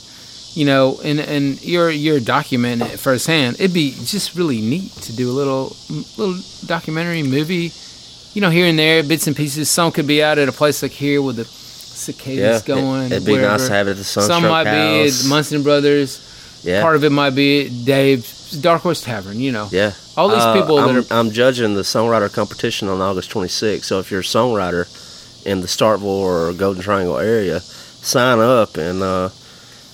You 0.53 0.65
know, 0.65 0.99
and 1.03 1.19
and 1.19 1.43
you're 1.63 1.89
you're 1.91 2.19
documenting 2.19 2.87
it 2.93 2.99
firsthand. 2.99 3.55
It'd 3.59 3.73
be 3.73 3.91
just 4.13 4.35
really 4.35 4.61
neat 4.61 4.91
to 5.07 5.11
do 5.15 5.25
a 5.33 5.35
little 5.39 5.75
little 6.17 6.37
documentary 6.65 7.23
movie. 7.23 7.71
You 8.33 8.41
know, 8.41 8.49
here 8.49 8.65
and 8.71 8.77
there, 8.79 9.03
bits 9.03 9.27
and 9.27 9.35
pieces. 9.35 9.69
Some 9.69 9.91
could 9.91 10.07
be 10.07 10.19
out 10.23 10.37
at 10.39 10.47
a 10.49 10.51
place 10.51 10.81
like 10.83 10.95
here 11.05 11.21
with 11.21 11.35
the 11.37 11.45
cicadas 11.45 12.37
Yeah, 12.39 12.57
it- 12.57 12.65
going. 12.65 13.11
it'd 13.11 13.25
be 13.25 13.37
nice 13.37 13.67
to 13.67 13.73
have 13.73 13.87
it 13.87 13.91
at 13.91 13.97
the 13.97 14.03
Sunstroke 14.03 14.41
Some 14.41 14.49
might 14.49 14.65
be 14.65 15.03
House. 15.07 15.23
at 15.23 15.29
Munson 15.29 15.63
Brothers. 15.63 16.19
Yeah, 16.63 16.81
Part 16.81 16.95
of 16.95 17.03
it 17.03 17.11
might 17.11 17.31
be 17.35 17.69
Dave's 17.85 18.51
Dark 18.51 18.81
Horse 18.83 19.01
Tavern. 19.01 19.39
You 19.39 19.51
know, 19.51 19.67
yeah. 19.71 19.93
all 20.15 20.29
these 20.29 20.39
Uh, 20.43 20.53
people 20.53 20.77
I'm, 20.77 20.97
are 20.97 21.03
I'm 21.11 21.31
judging 21.31 21.73
the 21.75 21.81
songwriter 21.81 22.31
competition 22.31 22.87
on 22.87 23.01
August 23.01 23.31
26th. 23.31 23.83
So 23.83 23.99
if 23.99 24.11
you're 24.11 24.19
a 24.21 24.23
songwriter 24.23 24.85
in 25.45 25.61
the 25.61 25.67
Starkville 25.67 26.03
or 26.03 26.53
Golden 26.53 26.83
Triangle 26.83 27.17
area, 27.17 27.59
sign 27.61 28.39
up. 28.39 28.77
And 28.77 29.01
uh, 29.01 29.29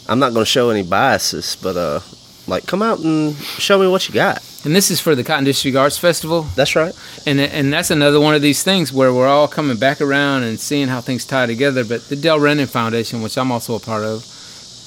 I'm 0.09 0.20
not 0.20 0.34
going 0.34 0.43
to 0.45 0.49
show 0.51 0.70
any 0.70 0.84
biases, 0.84 1.55
but 1.61 1.78
uh, 1.78 1.99
like 2.47 2.65
come 2.65 2.82
out 2.82 2.99
and 2.99 3.36
show 3.36 3.80
me 3.80 3.88
what 3.88 4.07
you 4.09 4.13
got. 4.13 4.43
and 4.65 4.76
this 4.76 4.89
is 4.91 4.99
for 4.99 5.15
the 5.15 5.24
Cotton 5.24 5.45
District 5.45 5.78
Arts 5.78 5.97
Festival. 5.97 6.43
That's 6.55 6.76
right. 6.76 6.93
and 7.26 7.39
and 7.39 7.72
that's 7.72 7.91
another 7.91 8.20
one 8.20 8.36
of 8.36 8.41
these 8.41 8.63
things 8.63 8.91
where 8.91 9.13
we're 9.13 9.28
all 9.28 9.47
coming 9.47 9.78
back 9.78 10.01
around 10.01 10.43
and 10.43 10.59
seeing 10.59 10.88
how 10.89 10.99
things 11.01 11.24
tie 11.26 11.45
together. 11.45 11.86
But 11.86 12.09
the 12.09 12.15
Del 12.18 12.39
Rendon 12.39 12.68
Foundation, 12.68 13.22
which 13.22 13.38
I'm 13.38 13.51
also 13.51 13.76
a 13.76 13.80
part 13.80 14.03
of, 14.03 14.24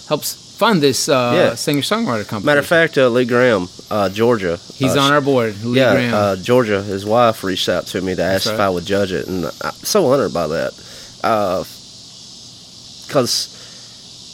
helps 0.08 0.36
fund 0.60 0.82
this 0.82 1.08
uh, 1.08 1.32
Yeah. 1.34 1.54
singer 1.56 1.80
songwriter 1.82 2.26
company. 2.28 2.46
Matter 2.46 2.60
of 2.60 2.66
fact, 2.66 2.98
uh, 2.98 3.08
Lee 3.08 3.24
Graham, 3.24 3.64
uh, 3.90 4.08
Georgia. 4.10 4.58
he's 4.74 4.94
uh, 4.96 5.00
on 5.00 5.10
our 5.12 5.22
board. 5.22 5.52
Lee 5.64 5.78
yeah, 5.80 5.92
Graham. 5.94 6.14
Uh, 6.14 6.36
Georgia, 6.36 6.82
his 6.82 7.04
wife 7.06 7.42
reached 7.42 7.68
out 7.68 7.86
to 7.92 8.00
me 8.02 8.14
to 8.14 8.22
ask 8.22 8.44
That's 8.44 8.54
if. 8.54 8.60
I 8.60 8.68
would 8.68 8.84
judge 8.84 9.12
it, 9.12 9.26
and 9.26 9.46
I'm 9.46 9.72
so 9.94 10.00
honored 10.12 10.34
by 10.34 10.46
that. 10.56 10.72
Because, 13.06 13.34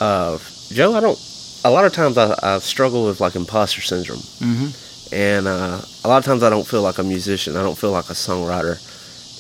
uh, 0.01 0.39
Joe, 0.75 0.95
I 0.95 1.01
don't. 1.01 1.19
A 1.65 1.71
lot 1.71 1.85
of 1.85 1.93
times 1.93 2.17
I, 2.19 2.35
I 2.43 2.59
struggle 2.59 3.07
with 3.07 3.21
like 3.21 3.35
imposter 3.37 3.81
syndrome, 3.81 4.23
hmm 4.39 4.69
and 5.13 5.47
uh, 5.47 5.79
a 6.05 6.09
lot 6.09 6.19
of 6.19 6.25
times 6.25 6.43
I 6.43 6.51
don't 6.51 6.67
feel 6.67 6.83
like 6.83 6.99
a 6.99 7.05
musician. 7.05 7.57
I 7.57 7.63
don't 7.63 7.79
feel 7.79 7.93
like 7.93 8.11
a 8.11 8.15
songwriter, 8.15 8.77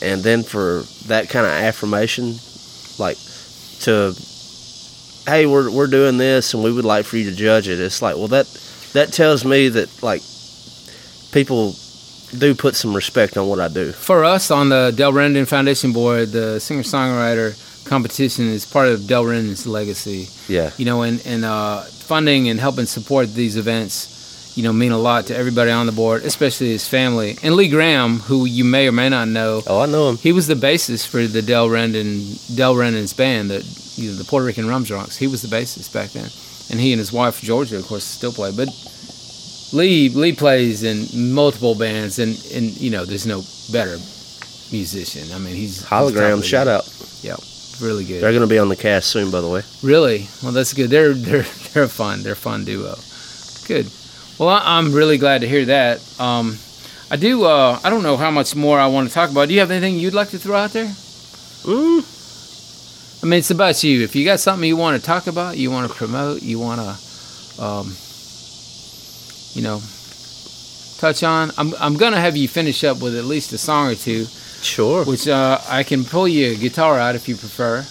and 0.02 0.22
then 0.22 0.42
for 0.44 0.84
that 1.08 1.28
kind 1.28 1.44
of 1.44 1.52
affirmation, 1.52 2.36
like 2.98 3.18
to, 3.80 4.14
hey, 5.26 5.46
we're 5.46 5.70
we're 5.70 5.86
doing 5.86 6.16
this, 6.18 6.54
and 6.54 6.62
we 6.62 6.72
would 6.72 6.84
like 6.84 7.04
for 7.06 7.16
you 7.16 7.28
to 7.30 7.36
judge 7.36 7.68
it. 7.68 7.80
It's 7.80 8.00
like, 8.02 8.16
well, 8.16 8.28
that 8.28 8.46
that 8.92 9.12
tells 9.12 9.44
me 9.44 9.68
that 9.70 10.02
like 10.02 10.22
people 11.32 11.74
do 12.38 12.54
put 12.54 12.74
some 12.74 12.94
respect 12.94 13.36
on 13.36 13.46
what 13.48 13.60
I 13.60 13.68
do. 13.68 13.92
For 13.92 14.24
us 14.24 14.50
on 14.50 14.68
the 14.68 14.92
Del 14.94 15.12
Rendon 15.12 15.46
Foundation 15.46 15.92
board, 15.92 16.30
the 16.32 16.58
singer 16.60 16.82
songwriter 16.82 17.54
competition 17.86 18.46
is 18.48 18.66
part 18.66 18.88
of 18.88 19.06
Del 19.06 19.24
Rendon's 19.24 19.66
legacy. 19.66 20.28
Yeah. 20.52 20.70
you 20.76 20.84
know, 20.84 21.02
and, 21.02 21.24
and 21.26 21.44
uh, 21.44 21.82
funding 21.82 22.48
and 22.48 22.58
helping 22.58 22.86
support 22.86 23.32
these 23.32 23.56
events, 23.56 24.52
you 24.56 24.64
know, 24.64 24.72
mean 24.72 24.90
a 24.92 24.98
lot 24.98 25.26
to 25.26 25.36
everybody 25.36 25.70
on 25.70 25.86
the 25.86 25.92
board, 25.92 26.24
especially 26.24 26.68
his 26.70 26.88
family. 26.88 27.36
And 27.44 27.54
Lee 27.54 27.68
Graham, 27.68 28.18
who 28.20 28.44
you 28.44 28.64
may 28.64 28.88
or 28.88 28.92
may 28.92 29.08
not 29.08 29.28
know, 29.28 29.62
Oh, 29.66 29.80
I 29.80 29.86
know 29.86 30.08
him. 30.10 30.16
he 30.16 30.32
was 30.32 30.46
the 30.48 30.54
bassist 30.54 31.06
for 31.06 31.26
the 31.26 31.42
Del 31.42 31.68
Rendon 31.68 32.56
Del 32.56 32.74
Rendon's 32.74 33.12
band, 33.12 33.50
the 33.50 33.58
you 33.96 34.10
know, 34.10 34.16
the 34.16 34.24
Puerto 34.24 34.46
Rican 34.46 34.68
Rum 34.68 34.84
Drunks. 34.84 35.16
He 35.16 35.26
was 35.26 35.42
the 35.42 35.48
bassist 35.48 35.92
back 35.92 36.10
then, 36.10 36.30
and 36.70 36.80
he 36.80 36.92
and 36.92 36.98
his 36.98 37.12
wife 37.12 37.40
Georgia, 37.40 37.76
of 37.78 37.86
course, 37.86 38.04
still 38.04 38.32
play. 38.32 38.52
But 38.54 38.68
Lee 39.72 40.08
Lee 40.08 40.32
plays 40.32 40.82
in 40.82 41.34
multiple 41.34 41.74
bands, 41.74 42.18
and 42.18 42.36
and 42.54 42.76
you 42.80 42.90
know, 42.90 43.04
there's 43.04 43.26
no 43.26 43.42
better 43.72 43.98
musician. 44.72 45.32
I 45.32 45.38
mean, 45.38 45.54
he's 45.54 45.78
he's 45.80 45.84
Hologram, 45.84 46.38
the 46.38 46.42
shout 46.42 46.68
out. 46.68 46.88
Yeah, 47.22 47.36
really 47.80 48.04
good. 48.04 48.22
They're 48.22 48.32
going 48.32 48.42
to 48.42 48.46
be 48.46 48.58
on 48.58 48.68
the 48.68 48.76
cast 48.76 49.08
soon, 49.08 49.30
by 49.30 49.40
the 49.40 49.48
way. 49.48 49.62
Really? 49.82 50.28
Well, 50.42 50.52
that's 50.52 50.72
good. 50.72 50.90
They're 50.90 51.14
they're 51.14 51.42
they're 51.72 51.88
fun. 51.88 52.22
They're 52.22 52.32
a 52.32 52.36
fun 52.36 52.64
duo. 52.64 52.94
Good. 53.66 53.90
Well, 54.38 54.48
I, 54.50 54.78
I'm 54.78 54.92
really 54.92 55.18
glad 55.18 55.40
to 55.40 55.48
hear 55.48 55.64
that. 55.66 56.00
Um, 56.20 56.58
I 57.10 57.16
do. 57.16 57.44
Uh, 57.44 57.78
I 57.82 57.90
don't 57.90 58.02
know 58.02 58.16
how 58.16 58.30
much 58.30 58.54
more 58.54 58.78
I 58.78 58.86
want 58.86 59.08
to 59.08 59.14
talk 59.14 59.30
about. 59.30 59.48
Do 59.48 59.54
you 59.54 59.60
have 59.60 59.70
anything 59.70 59.96
you'd 59.98 60.14
like 60.14 60.30
to 60.30 60.38
throw 60.38 60.56
out 60.56 60.72
there? 60.72 60.86
Mm, 60.86 62.02
I 63.26 63.28
mean, 63.28 63.40
it's 63.40 63.50
about 63.50 63.82
you. 63.82 64.04
If 64.04 64.14
you 64.14 64.24
got 64.24 64.38
something 64.38 64.68
you 64.68 64.76
want 64.76 65.00
to 65.00 65.04
talk 65.04 65.26
about, 65.26 65.56
you 65.56 65.68
want 65.68 65.90
to 65.90 65.96
promote, 65.96 66.42
you 66.42 66.60
want 66.60 66.80
to, 66.80 67.60
um, 67.60 67.92
you 69.52 69.62
know, 69.62 69.82
touch 70.98 71.24
on. 71.24 71.50
I'm 71.58 71.74
I'm 71.80 71.96
gonna 71.96 72.20
have 72.20 72.36
you 72.36 72.46
finish 72.46 72.84
up 72.84 73.00
with 73.00 73.16
at 73.16 73.24
least 73.24 73.52
a 73.52 73.58
song 73.58 73.90
or 73.90 73.96
two, 73.96 74.26
sure. 74.62 75.04
which 75.04 75.26
uh, 75.26 75.58
I 75.68 75.82
can 75.82 76.04
pull 76.04 76.28
you 76.28 76.52
a 76.52 76.54
guitar 76.54 77.00
out 77.00 77.16
if 77.16 77.28
you 77.28 77.34
prefer. 77.34 77.84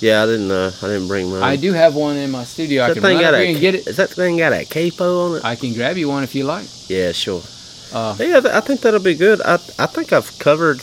Yeah, 0.00 0.22
I 0.22 0.26
didn't. 0.26 0.50
Uh, 0.50 0.72
I 0.80 0.86
didn't 0.86 1.08
bring 1.08 1.28
mine. 1.28 1.42
I 1.42 1.56
do 1.56 1.74
have 1.74 1.94
one 1.94 2.16
in 2.16 2.30
my 2.30 2.44
studio. 2.44 2.82
I 2.84 2.94
can 2.94 3.02
thing 3.02 3.16
run 3.16 3.22
got 3.22 3.34
up 3.34 3.40
a, 3.40 3.44
here 3.44 3.52
and 3.52 3.60
get 3.60 3.74
it. 3.74 3.86
Is 3.86 3.98
that 3.98 4.08
thing 4.08 4.38
got 4.38 4.54
a 4.54 4.64
capo 4.64 5.26
on 5.26 5.36
it? 5.36 5.44
I 5.44 5.56
can 5.56 5.74
grab 5.74 5.98
you 5.98 6.08
one 6.08 6.24
if 6.24 6.34
you 6.34 6.44
like. 6.44 6.66
yeah, 6.88 7.12
sure. 7.12 7.42
Uh, 7.92 8.16
Yeah, 8.18 8.40
I 8.50 8.60
think 8.60 8.80
that'll 8.80 9.00
be 9.00 9.14
good. 9.14 9.42
I 9.42 9.56
I 9.78 9.84
think 9.84 10.14
I've 10.14 10.38
covered. 10.38 10.80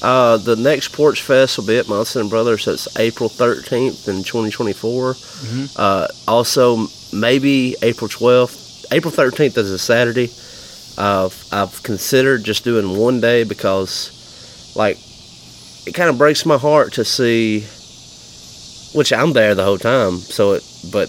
Uh, 0.00 0.36
the 0.36 0.54
next 0.56 0.92
Porch 0.92 1.22
Fest 1.22 1.58
will 1.58 1.66
be 1.66 1.76
at 1.78 1.88
Munson 1.88 2.20
and 2.22 2.30
Brothers. 2.30 2.66
That's 2.66 2.86
April 2.98 3.28
13th 3.28 4.06
in 4.08 4.22
2024. 4.22 5.14
Mhm. 5.14 5.70
Uh, 5.76 6.06
also, 6.28 6.86
maybe 7.12 7.74
April 7.82 8.08
12th. 8.08 8.86
April 8.92 9.12
13th 9.12 9.58
is 9.58 9.70
a 9.70 9.78
Saturday. 9.78 10.30
Uh, 10.96 11.28
I've 11.52 11.82
considered 11.82 12.44
just 12.44 12.64
doing 12.64 12.96
one 12.96 13.20
day 13.20 13.42
because, 13.44 14.10
like, 14.74 14.98
it 15.86 15.92
kind 15.94 16.10
of 16.10 16.18
breaks 16.18 16.44
my 16.46 16.58
heart 16.58 16.92
to 16.94 17.04
see, 17.04 17.64
which 18.92 19.12
I'm 19.12 19.32
there 19.32 19.54
the 19.54 19.64
whole 19.64 19.78
time. 19.78 20.18
So 20.20 20.52
it, 20.52 20.64
but 20.92 21.08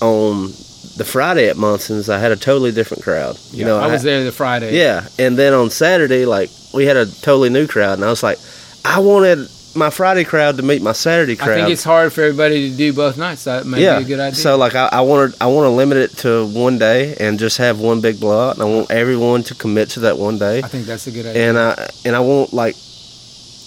on 0.00 0.52
the 0.96 1.04
Friday 1.04 1.48
at 1.48 1.56
Munson's, 1.56 2.08
I 2.08 2.18
had 2.18 2.32
a 2.32 2.36
totally 2.36 2.72
different 2.72 3.02
crowd. 3.02 3.38
You 3.50 3.60
yeah, 3.60 3.66
know, 3.66 3.78
I 3.78 3.88
was 3.88 4.02
there 4.02 4.22
the 4.24 4.32
Friday. 4.32 4.76
yeah, 4.76 5.08
and 5.18 5.36
then 5.36 5.52
on 5.52 5.70
Saturday, 5.70 6.24
like 6.24 6.50
we 6.72 6.86
had 6.86 6.96
a 6.96 7.06
totally 7.06 7.50
new 7.50 7.66
crowd, 7.66 7.94
and 7.94 8.04
I 8.04 8.10
was 8.10 8.22
like, 8.22 8.38
I 8.84 9.00
wanted 9.00 9.48
my 9.76 9.90
Friday 9.90 10.22
crowd 10.22 10.56
to 10.56 10.62
meet 10.62 10.82
my 10.82 10.92
Saturday 10.92 11.34
crowd. 11.34 11.50
I 11.50 11.54
think 11.56 11.70
it's 11.70 11.82
hard 11.82 12.12
for 12.12 12.22
everybody 12.22 12.70
to 12.70 12.76
do 12.76 12.92
both 12.92 13.16
nights. 13.18 13.44
That 13.44 13.66
may 13.66 13.82
yeah, 13.82 13.98
be 13.98 14.04
a 14.04 14.06
good 14.06 14.20
idea. 14.20 14.36
so 14.36 14.56
like 14.56 14.74
I, 14.76 14.88
I 14.92 15.00
wanted, 15.00 15.34
I 15.40 15.46
want 15.48 15.66
to 15.66 15.70
limit 15.70 15.98
it 15.98 16.10
to 16.18 16.46
one 16.46 16.78
day 16.78 17.16
and 17.18 17.38
just 17.38 17.58
have 17.58 17.80
one 17.80 18.00
big 18.00 18.20
blowout, 18.20 18.54
and 18.54 18.62
I 18.62 18.66
want 18.66 18.90
everyone 18.90 19.42
to 19.44 19.54
commit 19.54 19.90
to 19.90 20.00
that 20.00 20.16
one 20.16 20.38
day, 20.38 20.58
I 20.62 20.68
think 20.68 20.86
that's 20.86 21.06
a 21.06 21.10
good 21.10 21.26
idea. 21.26 21.48
and 21.48 21.58
I 21.58 21.90
and 22.04 22.14
I 22.14 22.20
want 22.20 22.52
like, 22.52 22.76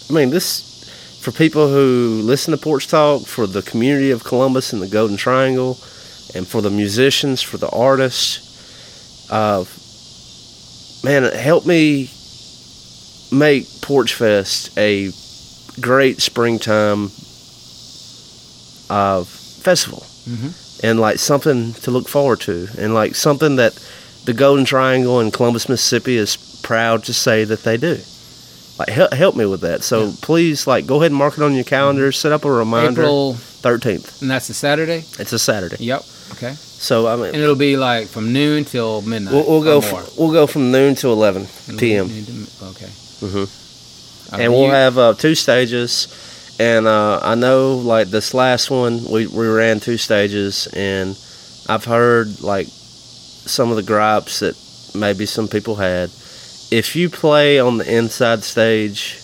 I 0.09 0.13
mean 0.13 0.29
this. 0.29 0.65
For 1.19 1.31
people 1.33 1.67
who 1.67 2.21
listen 2.23 2.51
to 2.51 2.57
Porch 2.57 2.87
Talk, 2.87 3.23
for 3.23 3.47
the 3.47 3.61
community 3.61 4.11
of 4.11 4.23
Columbus 4.23 4.71
and 4.71 4.81
the 4.81 4.87
Golden 4.87 5.17
Triangle, 5.17 5.77
and 6.35 6.47
for 6.47 6.61
the 6.61 6.69
musicians, 6.69 7.41
for 7.41 7.57
the 7.57 7.69
artists, 7.69 8.39
uh, 9.31 9.63
man, 11.03 11.23
help 11.33 11.65
me 11.65 12.09
make 13.31 13.65
Porch 13.81 14.13
Fest 14.13 14.77
a 14.77 15.11
great 15.79 16.21
springtime 16.21 17.11
uh, 18.89 19.23
festival 19.23 20.05
Mhm. 20.29 20.53
and 20.83 20.99
like 20.99 21.19
something 21.19 21.73
to 21.83 21.91
look 21.91 22.07
forward 22.07 22.39
to 22.41 22.67
and 22.77 22.93
like 22.93 23.15
something 23.15 23.57
that 23.57 23.73
the 24.25 24.33
Golden 24.33 24.65
Triangle 24.65 25.19
in 25.19 25.31
Columbus, 25.31 25.67
Mississippi 25.69 26.17
is 26.17 26.37
proud 26.63 27.03
to 27.05 27.13
say 27.13 27.43
that 27.43 27.63
they 27.63 27.77
do. 27.77 27.97
Like 28.79 28.89
help, 28.89 29.13
help 29.13 29.35
me 29.35 29.45
with 29.45 29.61
that. 29.61 29.83
So 29.83 30.05
Yeah. 30.05 30.11
please 30.21 30.67
like 30.67 30.85
go 30.85 30.97
ahead 30.97 31.11
and 31.11 31.15
mark 31.19 31.37
it 31.37 31.43
on 31.43 31.55
your 31.55 31.63
calendar, 31.63 32.11
set 32.11 32.31
up 32.31 32.45
a 32.45 32.51
reminder. 32.51 33.01
April, 33.01 33.37
13th. 33.61 34.21
and 34.21 34.29
that's 34.31 34.49
a 34.49 34.53
Saturday. 34.53 35.03
It's 35.19 35.33
a 35.33 35.39
Saturday. 35.39 35.77
Yep. 35.79 36.03
Okay. 36.33 36.53
So 36.53 37.07
I 37.07 37.15
mean 37.15 37.25
And 37.27 37.37
it'll 37.37 37.55
be 37.55 37.77
like 37.77 38.07
from 38.07 38.33
noon 38.33 38.65
till 38.65 39.01
midnight. 39.01 39.33
we'll, 39.33 39.45
we'll 39.47 39.63
go 39.63 39.77
or 39.77 39.83
f- 39.83 39.91
more. 39.91 40.03
we'll 40.17 40.33
go 40.33 40.45
from 40.47 40.71
noon 40.71 40.95
to 40.95 41.09
11 41.09 41.47
p.m. 41.77 42.07
Noon 42.07 42.25
to 42.25 42.31
mi- 42.31 42.47
Okay. 42.71 42.89
Mhm. 43.21 43.47
Uh, 44.33 44.37
and 44.41 44.51
we'll 44.53 44.65
you- 44.65 44.71
have 44.71 44.97
uh, 44.97 45.13
two 45.13 45.33
stages. 45.35 46.07
And 46.59 46.87
uh, 46.87 47.19
I 47.21 47.35
know, 47.35 47.75
like 47.77 48.07
this 48.09 48.33
last 48.33 48.69
one, 48.71 49.05
we 49.11 49.27
we 49.27 49.45
ran 49.47 49.79
two 49.79 49.97
stages, 49.97 50.67
and 50.73 51.15
I've 51.69 51.85
heard 51.85 52.41
like 52.41 52.67
some 52.67 53.69
of 53.69 53.75
the 53.77 53.83
gripes 53.83 54.39
that 54.39 54.55
maybe 54.95 55.25
some 55.27 55.47
people 55.47 55.75
had. 55.75 56.09
If 56.71 56.95
you 56.95 57.09
play 57.09 57.59
on 57.59 57.77
the 57.77 57.85
inside 57.97 58.43
stage, 58.43 59.17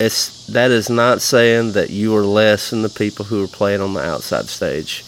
it's 0.00 0.46
that 0.46 0.70
is 0.70 0.88
not 0.90 1.20
saying 1.20 1.72
that 1.72 1.90
you 1.90 2.14
are 2.16 2.24
less 2.24 2.70
than 2.70 2.82
the 2.82 2.88
people 2.88 3.24
who 3.24 3.42
are 3.44 3.48
playing 3.48 3.80
on 3.80 3.94
the 3.94 4.00
outside 4.00 4.46
stage. 4.48 5.04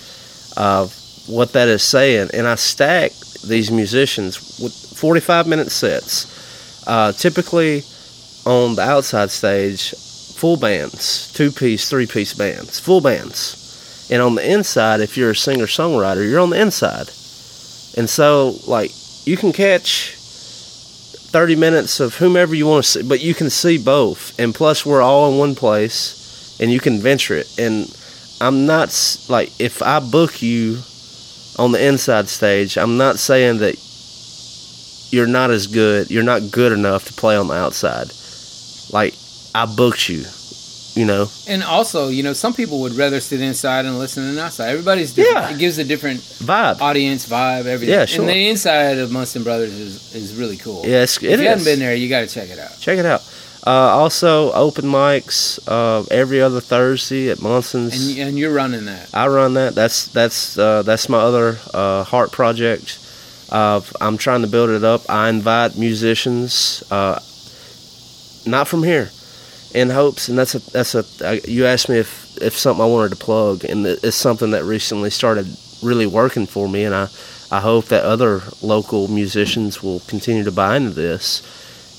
Uh, 0.56 0.88
what 1.26 1.52
that 1.52 1.68
is 1.68 1.82
saying, 1.82 2.30
and 2.32 2.46
I 2.46 2.54
stack 2.54 3.12
these 3.44 3.70
musicians 3.70 4.58
with 4.60 4.72
45 4.96 5.46
minute 5.46 5.70
sets. 5.70 6.32
Uh, 6.86 7.12
typically, 7.12 7.82
on 8.44 8.76
the 8.76 8.82
outside 8.82 9.30
stage, 9.30 9.92
full 10.36 10.56
bands, 10.56 11.32
two 11.32 11.50
piece, 11.50 11.90
three 11.90 12.06
piece 12.06 12.34
bands, 12.34 12.78
full 12.78 13.00
bands. 13.00 13.62
And 14.10 14.22
on 14.22 14.36
the 14.36 14.52
inside, 14.52 15.00
if 15.00 15.16
you're 15.16 15.30
a 15.30 15.36
singer 15.36 15.66
songwriter, 15.66 16.28
you're 16.28 16.40
on 16.40 16.50
the 16.50 16.60
inside. 16.60 17.08
And 17.98 18.08
so, 18.08 18.56
like, 18.66 18.92
you 19.26 19.36
can 19.36 19.52
catch 19.52 20.14
30 20.16 21.56
minutes 21.56 21.98
of 21.98 22.14
whomever 22.16 22.54
you 22.54 22.66
want 22.66 22.84
to 22.84 22.90
see, 22.90 23.02
but 23.02 23.20
you 23.20 23.34
can 23.34 23.50
see 23.50 23.78
both. 23.78 24.38
And 24.38 24.54
plus, 24.54 24.86
we're 24.86 25.02
all 25.02 25.30
in 25.32 25.38
one 25.38 25.54
place 25.54 26.58
and 26.60 26.70
you 26.70 26.78
can 26.78 27.00
venture 27.00 27.34
it. 27.34 27.58
And 27.58 27.88
I'm 28.40 28.66
not, 28.66 29.18
like, 29.28 29.52
if 29.58 29.82
I 29.82 30.00
book 30.00 30.42
you 30.42 30.78
on 31.58 31.72
the 31.72 31.84
inside 31.86 32.28
stage, 32.28 32.76
I'm 32.76 32.96
not 32.96 33.18
saying 33.18 33.58
that 33.58 33.76
you're 35.10 35.26
not 35.26 35.50
as 35.50 35.66
good, 35.66 36.10
you're 36.10 36.22
not 36.22 36.50
good 36.50 36.72
enough 36.72 37.06
to 37.06 37.12
play 37.14 37.36
on 37.36 37.48
the 37.48 37.54
outside. 37.54 38.12
Like, 38.92 39.14
I 39.54 39.64
booked 39.64 40.08
you, 40.08 40.24
you 40.94 41.06
know? 41.06 41.28
And 41.48 41.62
also, 41.62 42.08
you 42.08 42.22
know, 42.22 42.34
some 42.34 42.52
people 42.52 42.80
would 42.82 42.92
rather 42.92 43.20
sit 43.20 43.40
inside 43.40 43.86
and 43.86 43.98
listen 43.98 44.26
than 44.26 44.38
outside. 44.38 44.68
Everybody's 44.68 45.14
different. 45.14 45.48
Yeah. 45.48 45.54
It 45.54 45.58
gives 45.58 45.78
a 45.78 45.84
different 45.84 46.20
Vibe. 46.20 46.80
audience 46.80 47.26
vibe, 47.26 47.64
everything. 47.64 47.94
Yeah, 47.94 48.04
sure. 48.04 48.20
And 48.20 48.28
the 48.28 48.48
inside 48.48 48.98
of 48.98 49.10
Munson 49.10 49.44
Brothers 49.44 49.72
is, 49.72 50.14
is 50.14 50.34
really 50.34 50.58
cool. 50.58 50.84
Yeah, 50.84 51.04
it's, 51.04 51.16
if 51.22 51.40
you 51.40 51.48
haven't 51.48 51.64
been 51.64 51.78
there, 51.78 51.94
you 51.94 52.08
got 52.10 52.20
to 52.20 52.26
check 52.26 52.50
it 52.50 52.58
out. 52.58 52.78
Check 52.80 52.98
it 52.98 53.06
out. 53.06 53.22
Uh, 53.66 53.70
also, 53.70 54.52
open 54.52 54.84
mics 54.84 55.58
uh, 55.66 56.06
every 56.08 56.40
other 56.40 56.60
Thursday 56.60 57.30
at 57.30 57.42
Munson's. 57.42 58.10
And, 58.10 58.28
and 58.28 58.38
you're 58.38 58.54
running 58.54 58.84
that. 58.84 59.12
I 59.12 59.26
run 59.26 59.54
that. 59.54 59.74
That's 59.74 60.06
that's 60.06 60.56
uh, 60.56 60.82
that's 60.82 61.08
my 61.08 61.18
other 61.18 61.58
uh, 61.74 62.04
heart 62.04 62.30
project. 62.30 63.00
Uh, 63.50 63.80
I'm 64.00 64.18
trying 64.18 64.42
to 64.42 64.46
build 64.46 64.70
it 64.70 64.84
up. 64.84 65.02
I 65.08 65.28
invite 65.28 65.76
musicians, 65.76 66.84
uh, 66.92 67.18
not 68.46 68.68
from 68.68 68.84
here, 68.84 69.10
in 69.74 69.90
hopes. 69.90 70.28
And 70.28 70.38
that's 70.38 70.54
a 70.54 70.70
that's 70.70 70.94
a. 70.94 71.04
Uh, 71.20 71.40
you 71.48 71.66
asked 71.66 71.88
me 71.88 71.98
if 71.98 72.40
if 72.40 72.56
something 72.56 72.84
I 72.84 72.88
wanted 72.88 73.10
to 73.10 73.16
plug, 73.16 73.64
and 73.64 73.84
it's 73.84 74.14
something 74.16 74.52
that 74.52 74.62
recently 74.62 75.10
started 75.10 75.48
really 75.82 76.06
working 76.06 76.46
for 76.46 76.68
me, 76.68 76.84
and 76.84 76.94
I 76.94 77.08
I 77.50 77.60
hope 77.60 77.86
that 77.86 78.04
other 78.04 78.42
local 78.62 79.08
musicians 79.08 79.82
will 79.82 79.98
continue 80.06 80.44
to 80.44 80.52
buy 80.52 80.76
into 80.76 80.90
this. 80.90 81.42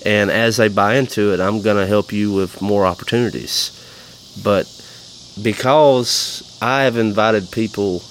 And 0.08 0.32
as 0.32 0.55
they 0.55 0.70
buy 0.70 0.95
into 0.95 1.34
it, 1.34 1.39
I'm 1.41 1.62
going 1.62 1.76
to 1.76 1.86
help 1.86 2.14
you 2.14 2.32
with 2.32 2.62
more 2.62 2.86
opportunities. 2.86 3.72
But 4.41 4.66
because 5.43 6.43
I 6.62 6.84
have 6.84 6.97
invited 6.97 7.51
people 7.51 8.01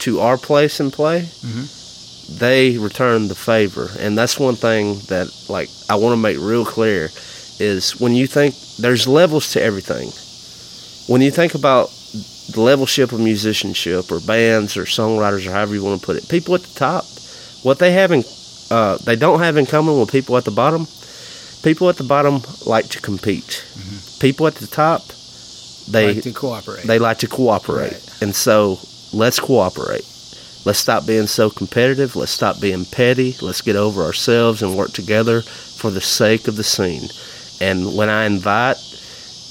to 0.00 0.20
our 0.20 0.36
place 0.36 0.80
and 0.80 0.92
play, 0.92 1.28
Mhm. 1.44 1.64
they 2.38 2.76
return 2.78 3.28
the 3.28 3.34
favor, 3.34 3.90
and 4.00 4.18
that's 4.18 4.38
one 4.48 4.56
thing 4.56 5.00
that 5.08 5.28
like 5.48 5.68
I 5.88 5.94
want 5.94 6.12
to 6.14 6.16
make 6.28 6.38
real 6.40 6.64
clear 6.64 7.10
is 7.60 8.00
when 8.00 8.14
you 8.14 8.26
think 8.26 8.54
there's 8.78 9.06
levels 9.06 9.52
to 9.52 9.62
everything. 9.62 10.12
When 11.06 11.20
you 11.20 11.30
think 11.30 11.54
about 11.54 11.90
the 12.54 12.60
levelship 12.60 13.12
of 13.12 13.20
musicianship 13.20 14.10
or 14.10 14.20
bands 14.20 14.76
or 14.76 14.84
songwriters 14.84 15.46
or 15.46 15.52
however 15.52 15.74
you 15.74 15.84
want 15.84 16.00
to 16.00 16.06
put 16.06 16.16
it, 16.16 16.28
people 16.28 16.54
at 16.54 16.62
the 16.62 16.74
top, 16.78 17.04
what 17.62 17.78
they 17.78 17.92
have 17.92 18.10
in 18.12 18.24
uh, 18.70 18.96
they 19.04 19.16
don't 19.16 19.40
have 19.40 19.56
in 19.56 19.66
common 19.66 20.00
with 20.00 20.10
people 20.10 20.36
at 20.36 20.44
the 20.44 20.50
bottom. 20.62 20.86
People 21.62 21.88
at 21.88 21.96
the 21.96 22.04
bottom 22.04 22.42
like 22.66 22.88
to 22.90 23.00
compete. 23.00 23.64
Mm-hmm. 23.74 24.20
People 24.20 24.46
at 24.46 24.56
the 24.56 24.66
top, 24.66 25.02
they 25.88 26.14
like 26.14 26.22
to 26.24 26.32
cooperate. 26.32 26.84
they 26.84 26.98
like 26.98 27.18
to 27.18 27.28
cooperate. 27.28 27.92
Right. 27.92 28.22
And 28.22 28.34
so 28.34 28.78
let's 29.12 29.38
cooperate. 29.38 30.04
Let's 30.64 30.78
stop 30.78 31.06
being 31.06 31.26
so 31.26 31.50
competitive. 31.50 32.14
Let's 32.14 32.30
stop 32.30 32.60
being 32.60 32.84
petty. 32.84 33.34
Let's 33.40 33.62
get 33.62 33.74
over 33.74 34.02
ourselves 34.02 34.62
and 34.62 34.76
work 34.76 34.92
together 34.92 35.42
for 35.42 35.90
the 35.90 36.00
sake 36.00 36.46
of 36.46 36.56
the 36.56 36.62
scene. 36.64 37.08
And 37.60 37.96
when 37.96 38.08
I 38.08 38.26
invite 38.26 38.76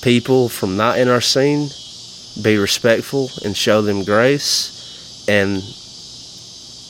people 0.02 0.48
from 0.50 0.78
not 0.78 0.98
in 0.98 1.10
our 1.10 1.22
scene, 1.22 1.70
be 2.42 2.58
respectful 2.58 3.30
and 3.44 3.56
show 3.56 3.82
them 3.82 4.04
grace. 4.06 5.28
And 5.28 5.62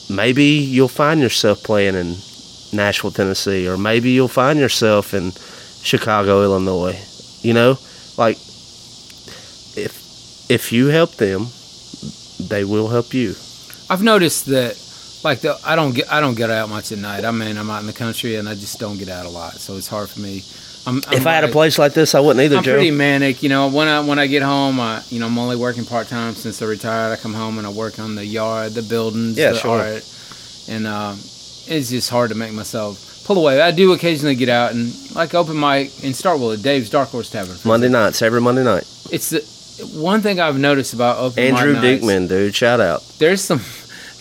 maybe 0.08 0.44
you'll 0.44 0.88
find 0.88 1.20
yourself 1.20 1.62
playing 1.62 1.96
in 1.96 2.16
Nashville, 2.72 3.10
Tennessee, 3.10 3.68
or 3.68 3.76
maybe 3.76 4.10
you'll 4.10 4.28
find 4.28 4.58
yourself 4.58 5.14
in 5.14 5.32
Chicago, 5.82 6.42
Illinois. 6.42 6.98
You 7.42 7.54
know, 7.54 7.78
like 8.16 8.36
if 9.76 10.46
if 10.50 10.72
you 10.72 10.86
help 10.88 11.14
them, 11.16 11.46
they 12.48 12.64
will 12.64 12.88
help 12.88 13.14
you. 13.14 13.34
I've 13.90 14.02
noticed 14.02 14.46
that, 14.46 14.78
like 15.24 15.40
the 15.40 15.58
I 15.64 15.76
don't 15.76 15.94
get 15.94 16.10
I 16.12 16.20
don't 16.20 16.34
get 16.36 16.50
out 16.50 16.68
much 16.68 16.92
at 16.92 16.98
night. 16.98 17.24
I 17.24 17.30
mean, 17.30 17.56
I'm 17.58 17.70
out 17.70 17.80
in 17.80 17.86
the 17.86 17.92
country 17.92 18.36
and 18.36 18.48
I 18.48 18.54
just 18.54 18.78
don't 18.78 18.98
get 18.98 19.08
out 19.08 19.26
a 19.26 19.30
lot, 19.30 19.54
so 19.54 19.76
it's 19.76 19.88
hard 19.88 20.08
for 20.08 20.20
me. 20.20 20.42
I'm, 20.84 21.00
I'm 21.06 21.12
if 21.12 21.26
I 21.28 21.32
had 21.34 21.44
a 21.44 21.48
place 21.48 21.78
like 21.78 21.92
this, 21.94 22.12
I 22.14 22.18
wouldn't 22.20 22.42
either, 22.44 22.56
I'm 22.56 22.64
Joe. 22.64 22.74
pretty 22.74 22.90
manic, 22.90 23.42
you 23.44 23.48
know. 23.48 23.68
When 23.68 23.86
I 23.86 24.00
when 24.00 24.18
I 24.18 24.26
get 24.26 24.42
home, 24.42 24.80
I 24.80 25.02
you 25.10 25.20
know 25.20 25.26
I'm 25.26 25.38
only 25.38 25.56
working 25.56 25.84
part 25.84 26.08
time 26.08 26.34
since 26.34 26.60
I 26.60 26.66
retired. 26.66 27.12
I 27.12 27.16
come 27.16 27.34
home 27.34 27.58
and 27.58 27.66
I 27.66 27.70
work 27.70 27.98
on 28.00 28.14
the 28.16 28.24
yard, 28.26 28.72
the 28.72 28.82
buildings, 28.82 29.36
Yeah, 29.38 29.52
the 29.52 29.58
sure. 29.58 29.78
art, 29.80 30.04
and 30.68 30.86
um, 30.88 31.18
it's 31.68 31.90
just 31.90 32.10
hard 32.10 32.30
to 32.30 32.36
make 32.36 32.52
myself 32.52 33.24
pull 33.24 33.38
away. 33.38 33.60
I 33.60 33.70
do 33.70 33.92
occasionally 33.92 34.34
get 34.34 34.48
out 34.48 34.72
and 34.72 34.92
like 35.14 35.34
open 35.34 35.58
mic 35.58 35.88
in 36.04 36.12
Starkville 36.12 36.54
at 36.54 36.62
Dave's 36.62 36.90
Dark 36.90 37.10
Horse 37.10 37.30
Tavern. 37.30 37.56
Monday 37.64 37.86
example. 37.86 38.06
nights, 38.06 38.22
every 38.22 38.40
Monday 38.40 38.64
night. 38.64 38.84
It's 39.10 39.30
the 39.30 39.40
one 39.94 40.20
thing 40.20 40.40
I've 40.40 40.58
noticed 40.58 40.94
about 40.94 41.18
open 41.18 41.42
Andrew 41.42 41.72
mic 41.74 41.82
nights, 41.82 42.04
Dickman, 42.04 42.28
dude, 42.28 42.54
shout 42.54 42.80
out. 42.80 43.02
There's 43.18 43.42
some. 43.42 43.60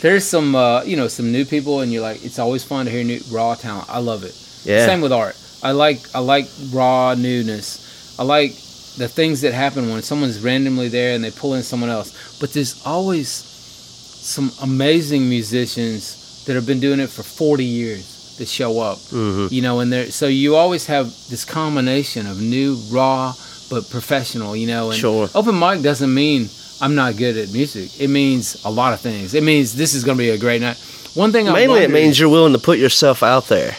There's 0.01 0.23
some, 0.23 0.55
uh, 0.55 0.81
you 0.81 0.97
know, 0.97 1.07
some 1.07 1.31
new 1.31 1.45
people, 1.45 1.81
and 1.81 1.93
you're 1.93 2.01
like, 2.01 2.25
it's 2.25 2.39
always 2.39 2.63
fun 2.63 2.85
to 2.85 2.91
hear 2.91 3.03
new 3.03 3.19
raw 3.29 3.53
talent. 3.53 3.87
I 3.87 3.99
love 3.99 4.23
it. 4.23 4.35
Yeah, 4.63 4.87
Same 4.87 4.99
with 4.99 5.11
art. 5.11 5.37
I 5.61 5.73
like 5.73 5.99
I 6.15 6.19
like 6.19 6.47
raw 6.71 7.13
newness. 7.13 8.17
I 8.17 8.23
like 8.23 8.53
the 8.97 9.07
things 9.07 9.41
that 9.41 9.53
happen 9.53 9.89
when 9.89 10.01
someone's 10.01 10.39
randomly 10.39 10.87
there 10.89 11.13
and 11.13 11.23
they 11.23 11.29
pull 11.29 11.53
in 11.53 11.61
someone 11.63 11.91
else. 11.91 12.39
But 12.39 12.51
there's 12.53 12.83
always 12.85 13.27
some 13.29 14.51
amazing 14.61 15.29
musicians 15.29 16.20
that 16.45 16.55
have 16.55 16.65
been 16.65 16.79
doing 16.79 16.99
it 16.99 17.09
for 17.09 17.23
40 17.23 17.63
years 17.63 18.35
that 18.37 18.47
show 18.47 18.79
up. 18.79 18.97
hmm 19.09 19.47
You 19.51 19.61
know, 19.61 19.79
and 19.81 19.91
there 19.91 20.11
so 20.11 20.27
you 20.27 20.55
always 20.55 20.85
have 20.87 21.05
this 21.29 21.45
combination 21.45 22.25
of 22.27 22.41
new, 22.41 22.75
raw, 22.89 23.33
but 23.69 23.89
professional. 23.89 24.55
You 24.55 24.67
know, 24.67 24.89
and 24.91 24.99
Sure. 24.99 25.29
open 25.35 25.57
mic 25.57 25.81
doesn't 25.81 26.13
mean 26.13 26.49
I'm 26.81 26.95
not 26.95 27.15
good 27.17 27.37
at 27.37 27.51
music. 27.53 27.89
It 27.99 28.09
means 28.09 28.57
a 28.65 28.71
lot 28.71 28.93
of 28.93 28.99
things. 29.01 29.33
It 29.35 29.43
means 29.43 29.75
this 29.75 29.93
is 29.93 30.03
going 30.03 30.17
to 30.17 30.23
be 30.23 30.31
a 30.31 30.37
great 30.37 30.61
night. 30.61 30.77
One 31.13 31.31
thing 31.31 31.45
Mainly, 31.45 31.81
it 31.83 31.91
means 31.91 32.19
you're 32.19 32.29
willing 32.29 32.53
to 32.53 32.59
put 32.59 32.79
yourself 32.79 33.21
out 33.21 33.47
there. 33.47 33.71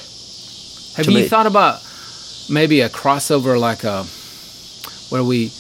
have 0.96 1.06
you 1.08 1.14
me. 1.14 1.28
thought 1.28 1.46
about 1.46 1.80
maybe 2.48 2.82
a 2.82 2.88
crossover 2.90 3.58
like 3.58 3.82
a 3.84 4.04
where 5.10 5.24
we 5.24 5.50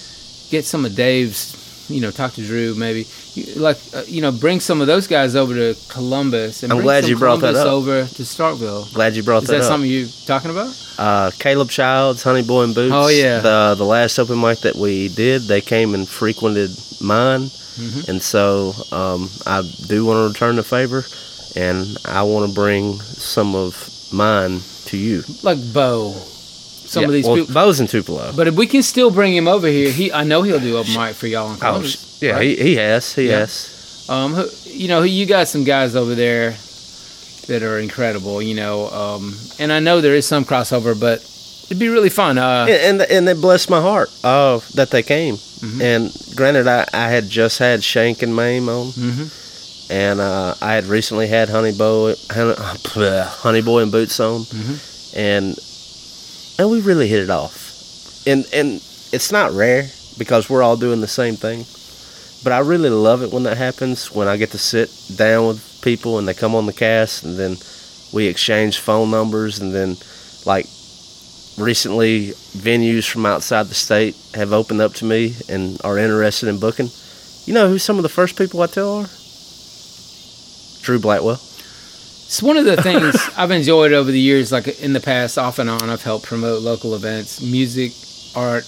get 0.50 0.64
some 0.64 0.84
of 0.84 0.94
Dave's, 0.94 1.56
you 1.92 2.00
know, 2.00 2.10
talk 2.10 2.32
to 2.34 2.42
Drew 2.44 2.74
maybe, 2.74 3.06
you- 3.34 3.54
like 3.54 3.78
uh, 3.94 4.02
you 4.06 4.20
know, 4.20 4.32
bring 4.32 4.60
some 4.60 4.80
of 4.80 4.86
those 4.86 5.06
guys 5.06 5.34
over 5.36 5.54
to 5.54 5.76
Columbus 5.88 6.62
and 6.62 6.72
I'm 6.72 6.80
glad 6.82 7.06
you 7.06 7.16
brought 7.18 7.40
that 7.40 7.54
up. 7.56 7.66
over 7.66 8.04
to 8.04 8.22
Starkville. 8.22 8.92
Glad 8.94 9.14
you 9.16 9.22
brought 9.22 9.44
that 9.44 9.44
up. 9.44 9.44
Is 9.44 9.48
that, 9.48 9.56
that 9.58 9.64
up. 9.64 9.68
something 9.72 9.90
you 9.90 10.08
talking 10.26 10.50
about? 10.50 10.72
uh, 10.98 11.30
Caleb 11.38 11.70
Childs, 11.70 12.22
Honey 12.22 12.42
Boy 12.42 12.64
and 12.64 12.74
Boots. 12.74 12.92
Oh, 12.94 13.08
yeah. 13.08 13.40
The 13.40 13.74
the 13.76 13.84
last 13.84 14.18
open 14.18 14.40
mic 14.40 14.58
that 14.60 14.76
we 14.76 15.08
did, 15.08 15.42
they 15.42 15.60
came 15.60 15.94
and 15.94 16.06
frequented 16.08 16.70
mine, 17.00 17.50
Mhm. 17.80 18.08
and 18.08 18.22
so 18.22 18.74
um, 18.92 19.30
I 19.46 19.62
do 19.88 20.04
want 20.04 20.18
to 20.18 20.28
return 20.32 20.56
the 20.56 20.62
favor, 20.62 21.04
and 21.56 21.96
I 22.04 22.22
want 22.22 22.46
to 22.48 22.54
bring 22.54 23.00
some 23.00 23.54
of 23.56 23.88
mine 24.12 24.60
to 24.86 24.96
you. 24.98 25.24
Like 25.42 25.58
Bo, 25.72 26.14
some 26.92 27.02
Yeah, 27.02 27.08
of 27.08 27.12
these 27.14 27.26
well, 27.26 27.36
people. 27.36 27.54
Bo's 27.54 27.80
in 27.80 27.86
Tupelo. 27.86 28.32
But 28.36 28.46
if 28.48 28.54
we 28.54 28.66
can 28.66 28.82
still 28.82 29.10
bring 29.10 29.34
him 29.34 29.48
over 29.48 29.66
here, 29.66 29.90
he 29.90 30.12
I 30.12 30.24
know 30.24 30.42
he'll 30.42 30.60
do 30.60 30.76
open 30.76 30.94
mic 30.94 31.14
for 31.16 31.26
y'all 31.26 31.48
in 31.50 31.56
Oh, 31.56 31.58
Columbus. 31.58 31.92
sh- 32.18 32.22
yeah, 32.22 32.32
right? 32.32 32.42
he, 32.42 32.56
he 32.56 32.74
has. 32.76 33.14
He 33.14 33.28
Yeah. 33.28 33.38
has. 33.40 34.06
Um, 34.08 34.34
who, 34.34 34.44
you 34.66 34.88
know, 34.88 35.02
you 35.02 35.24
got 35.26 35.48
some 35.48 35.64
guys 35.64 35.96
over 35.96 36.14
there 36.14 36.56
that 37.48 37.62
are 37.62 37.78
incredible. 37.78 38.42
You 38.42 38.54
know, 38.54 38.88
um, 38.90 39.34
and 39.58 39.72
I 39.72 39.80
know 39.80 40.00
there 40.00 40.14
is 40.14 40.26
some 40.26 40.44
crossover, 40.44 40.98
but 40.98 41.20
it'd 41.66 41.78
be 41.78 41.88
really 41.88 42.10
fun. 42.10 42.36
Uh, 42.38 42.66
and 42.68 43.00
and, 43.00 43.10
and 43.10 43.28
it 43.28 43.40
blessed 43.40 43.70
my 43.70 43.80
heart 43.80 44.10
uh, 44.22 44.60
that 44.74 44.90
they 44.90 45.02
came. 45.02 45.36
Mhm. 45.36 45.80
And 45.80 46.36
granted, 46.36 46.66
I, 46.66 46.86
I 46.92 47.08
had 47.08 47.28
just 47.30 47.58
had 47.58 47.82
Shank 47.84 48.22
and 48.22 48.34
Mame 48.34 48.68
on, 48.68 48.86
mhm. 48.92 49.88
and 49.90 50.20
uh, 50.20 50.54
I 50.60 50.74
had 50.74 50.86
recently 50.86 51.28
had 51.28 51.48
Honey 51.48 51.72
Boy, 51.72 52.14
Honey, 52.30 52.54
Honey 53.44 53.62
Boy 53.62 53.82
and 53.82 53.92
Boots 53.92 54.18
on, 54.20 54.40
Mhm. 54.42 54.76
and 55.16 55.58
and 56.62 56.70
we 56.70 56.80
really 56.80 57.08
hit 57.08 57.24
it 57.24 57.30
off. 57.30 58.24
And 58.24 58.46
and 58.54 58.74
it's 59.12 59.32
not 59.32 59.50
rare 59.50 59.90
because 60.16 60.48
we're 60.48 60.62
all 60.62 60.76
doing 60.76 61.00
the 61.00 61.08
same 61.08 61.34
thing, 61.34 61.66
but 62.44 62.52
I 62.52 62.60
really 62.60 62.88
love 62.88 63.22
it 63.22 63.32
when 63.32 63.42
that 63.42 63.56
happens. 63.56 64.12
When 64.12 64.28
I 64.28 64.36
get 64.36 64.50
to 64.52 64.58
sit 64.58 64.88
down 65.16 65.48
with 65.48 65.80
people 65.82 66.18
and 66.18 66.28
they 66.28 66.34
come 66.34 66.54
on 66.54 66.66
the 66.66 66.72
cast, 66.72 67.24
and 67.24 67.36
then 67.36 67.56
we 68.12 68.28
exchange 68.28 68.78
phone 68.78 69.10
numbers, 69.10 69.58
and 69.58 69.74
then 69.74 69.96
like 70.46 70.66
recently 71.58 72.28
venues 72.56 73.10
from 73.10 73.26
outside 73.26 73.66
the 73.66 73.74
state 73.74 74.16
have 74.34 74.52
opened 74.52 74.80
up 74.80 74.94
to 74.94 75.04
me 75.04 75.34
and 75.48 75.80
are 75.82 75.98
interested 75.98 76.48
in 76.48 76.60
booking. 76.60 76.90
You 77.44 77.54
know 77.54 77.68
who 77.68 77.78
some 77.78 77.96
of 77.96 78.04
the 78.04 78.08
first 78.08 78.38
people 78.38 78.62
I 78.62 78.68
tell 78.68 78.98
are? 78.98 79.08
Drew 80.82 81.00
Blackwell. 81.00 81.40
It's 82.32 82.42
one 82.42 82.56
of 82.56 82.64
the 82.64 82.80
things 82.80 83.14
I've 83.36 83.50
enjoyed 83.50 83.92
over 83.92 84.10
the 84.10 84.18
years. 84.18 84.50
Like 84.50 84.80
in 84.80 84.94
the 84.94 85.00
past, 85.00 85.36
off 85.36 85.58
and 85.58 85.68
on, 85.68 85.90
I've 85.90 86.02
helped 86.02 86.24
promote 86.24 86.62
local 86.62 86.94
events, 86.94 87.42
music, 87.42 87.92
art, 88.34 88.64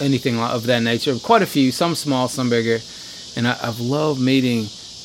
anything 0.00 0.40
of 0.40 0.66
that 0.66 0.82
nature. 0.82 1.14
Quite 1.20 1.42
a 1.42 1.46
few, 1.46 1.70
some 1.70 1.94
small, 1.94 2.26
some 2.26 2.50
bigger. 2.50 2.80
And 3.36 3.46
I, 3.46 3.56
I've 3.62 3.78
loved 3.78 4.20
meeting 4.20 4.62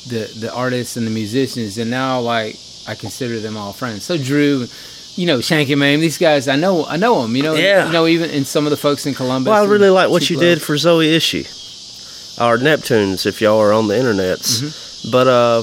the 0.08 0.28
the 0.40 0.52
artists 0.52 0.96
and 0.96 1.06
the 1.06 1.12
musicians. 1.12 1.78
And 1.78 1.88
now, 1.88 2.18
like, 2.18 2.56
I 2.88 2.96
consider 2.96 3.38
them 3.38 3.56
all 3.56 3.72
friends. 3.72 4.02
So 4.02 4.18
Drew, 4.18 4.66
you 5.14 5.26
know, 5.26 5.38
Shanky 5.38 5.78
Mame, 5.78 6.00
these 6.00 6.18
guys, 6.18 6.48
I 6.48 6.56
know, 6.56 6.84
I 6.86 6.96
know 6.96 7.22
them. 7.22 7.36
You 7.36 7.44
know, 7.44 7.54
Yeah. 7.54 7.86
You 7.86 7.92
know, 7.92 8.08
even 8.08 8.28
in 8.30 8.44
some 8.44 8.66
of 8.66 8.70
the 8.72 8.76
folks 8.76 9.06
in 9.06 9.14
Columbus. 9.14 9.52
Well, 9.52 9.62
I 9.62 9.68
really 9.68 9.90
like 9.90 10.10
what 10.10 10.28
you 10.28 10.34
Tupelo. 10.34 10.54
did 10.56 10.62
for 10.62 10.76
Zoe 10.76 11.16
Ishii, 11.16 12.40
our 12.40 12.58
Neptunes, 12.58 13.24
if 13.24 13.40
y'all 13.40 13.60
are 13.60 13.72
on 13.72 13.86
the 13.86 13.94
internets. 13.94 15.08
But 15.12 15.28
uh, 15.28 15.62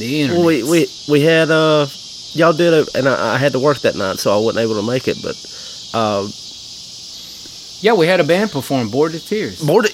the 0.00 0.20
internet. 0.22 0.38
well, 0.38 0.46
we 0.48 0.62
we 0.64 0.86
we 1.08 1.20
had 1.20 1.50
uh, 1.50 1.86
y'all 2.34 2.52
did 2.52 2.72
it, 2.74 2.94
and 2.94 3.08
I, 3.08 3.34
I 3.34 3.38
had 3.38 3.52
to 3.52 3.58
work 3.60 3.78
that 3.80 3.94
night, 3.96 4.18
so 4.18 4.32
I 4.32 4.42
wasn't 4.42 4.62
able 4.64 4.80
to 4.80 4.86
make 4.86 5.06
it. 5.08 5.18
But 5.22 5.36
uh, 5.94 6.26
yeah, 7.80 7.94
we 7.94 8.06
had 8.06 8.20
a 8.20 8.24
band 8.24 8.50
perform, 8.52 8.90
Bored 8.90 9.12
to 9.12 9.20
Tears. 9.24 9.62
Bored 9.64 9.86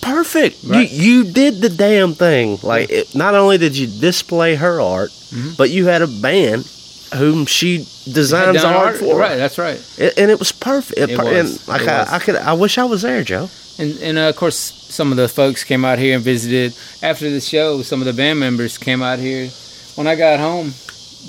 perfect. 0.00 0.64
Right. 0.64 0.90
You 0.90 1.22
you 1.24 1.32
did 1.32 1.60
the 1.60 1.68
damn 1.68 2.14
thing. 2.14 2.58
Like 2.62 2.90
it, 2.90 3.14
not 3.14 3.34
only 3.34 3.58
did 3.58 3.76
you 3.76 3.86
display 3.86 4.54
her 4.56 4.80
art, 4.80 5.10
Mhm. 5.10 5.56
but 5.56 5.70
you 5.70 5.86
had 5.86 6.02
a 6.02 6.06
band 6.06 6.66
whom 7.14 7.46
she 7.46 7.78
designs 8.10 8.64
art 8.64 8.96
for. 8.96 9.16
Right, 9.16 9.36
that's 9.36 9.56
right. 9.58 9.80
It, 9.98 10.14
and 10.18 10.30
it 10.30 10.38
was 10.38 10.52
perfect. 10.52 10.98
It, 10.98 11.10
It 11.10 11.18
was. 11.18 11.26
And 11.58 11.68
like 11.68 11.86
I. 11.88 12.16
I 12.16 12.18
could, 12.18 12.36
I 12.36 12.54
wish 12.54 12.76
I 12.78 12.84
was 12.84 13.02
there, 13.02 13.22
Joe. 13.22 13.48
And, 13.78 13.98
and 14.00 14.18
uh, 14.18 14.28
of 14.28 14.36
course, 14.36 14.56
some 14.56 15.10
of 15.10 15.16
the 15.16 15.28
folks 15.28 15.64
came 15.64 15.84
out 15.84 15.98
here 15.98 16.14
and 16.14 16.24
visited. 16.24 16.74
After 17.02 17.28
the 17.30 17.40
show, 17.40 17.82
some 17.82 18.00
of 18.00 18.06
the 18.06 18.12
band 18.12 18.38
members 18.38 18.78
came 18.78 19.02
out 19.02 19.18
here. 19.18 19.48
When 19.96 20.06
I 20.06 20.14
got 20.14 20.38
home, 20.38 20.72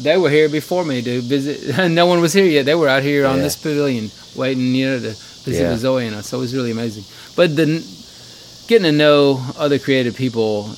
they 0.02 0.18
were 0.18 0.30
here 0.30 0.50
before 0.50 0.86
me 0.86 1.02
to 1.02 1.22
visit. 1.22 1.90
no 1.92 2.06
one 2.06 2.22
was 2.22 2.34
here 2.34 2.46
yet. 2.46 2.66
They 2.66 2.76
were 2.76 2.88
out 2.90 3.04
here 3.04 3.26
on 3.26 3.40
this 3.40 3.56
pavilion 3.56 4.12
waiting, 4.36 4.76
you 4.76 4.88
know, 4.88 5.00
to 5.00 5.10
visit 5.44 5.64
Yeah. 5.64 5.78
Zoe 5.78 6.06
and 6.08 6.16
us. 6.16 6.28
So 6.28 6.38
it 6.38 6.42
was 6.42 6.54
really 6.56 6.72
amazing. 6.72 7.04
But 7.36 7.56
the 7.56 7.66
getting 8.68 8.84
to 8.84 8.92
know 8.92 9.44
other 9.58 9.80
creative 9.80 10.16
people 10.16 10.70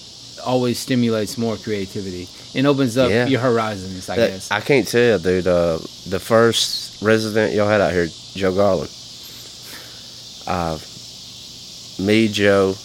always 0.45 0.79
stimulates 0.79 1.37
more 1.37 1.57
creativity 1.57 2.27
and 2.55 2.65
opens 2.67 2.97
up 2.97 3.09
Yeah. 3.09 3.25
your 3.27 3.41
horizons. 3.41 4.09
I 4.09 4.15
That- 4.15 4.29
guess. 4.31 4.51
I 4.51 4.61
can't 4.61 4.87
tell 4.87 5.01
you, 5.01 5.17
dude. 5.19 5.47
Uh, 5.47 5.79
the 6.07 6.19
first 6.19 7.01
resident 7.01 7.53
y'all 7.53 7.67
had 7.67 7.81
out 7.81 7.91
here, 7.93 8.07
Joe 8.35 8.53
Garland. 8.53 8.89
Uh, 10.45 10.77
me, 11.99 12.27
Joe, 12.27 12.75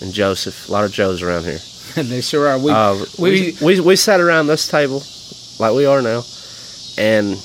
and 0.00 0.12
Joseph. 0.12 0.68
A 0.68 0.72
lot 0.72 0.84
of 0.84 0.92
Joes 0.92 1.22
around 1.22 1.44
here. 1.44 1.58
And 1.96 2.08
they 2.12 2.20
sure 2.20 2.46
are. 2.48 2.58
We, 2.58 2.70
uh, 2.70 3.04
we- 3.18 3.30
we, 3.30 3.56
we 3.76 3.80
we 3.80 3.96
sat 3.96 4.20
around 4.20 4.46
this 4.46 4.68
table 4.68 5.02
like 5.58 5.74
we 5.74 5.86
are 5.86 6.02
now, 6.02 6.22
and 6.96 7.36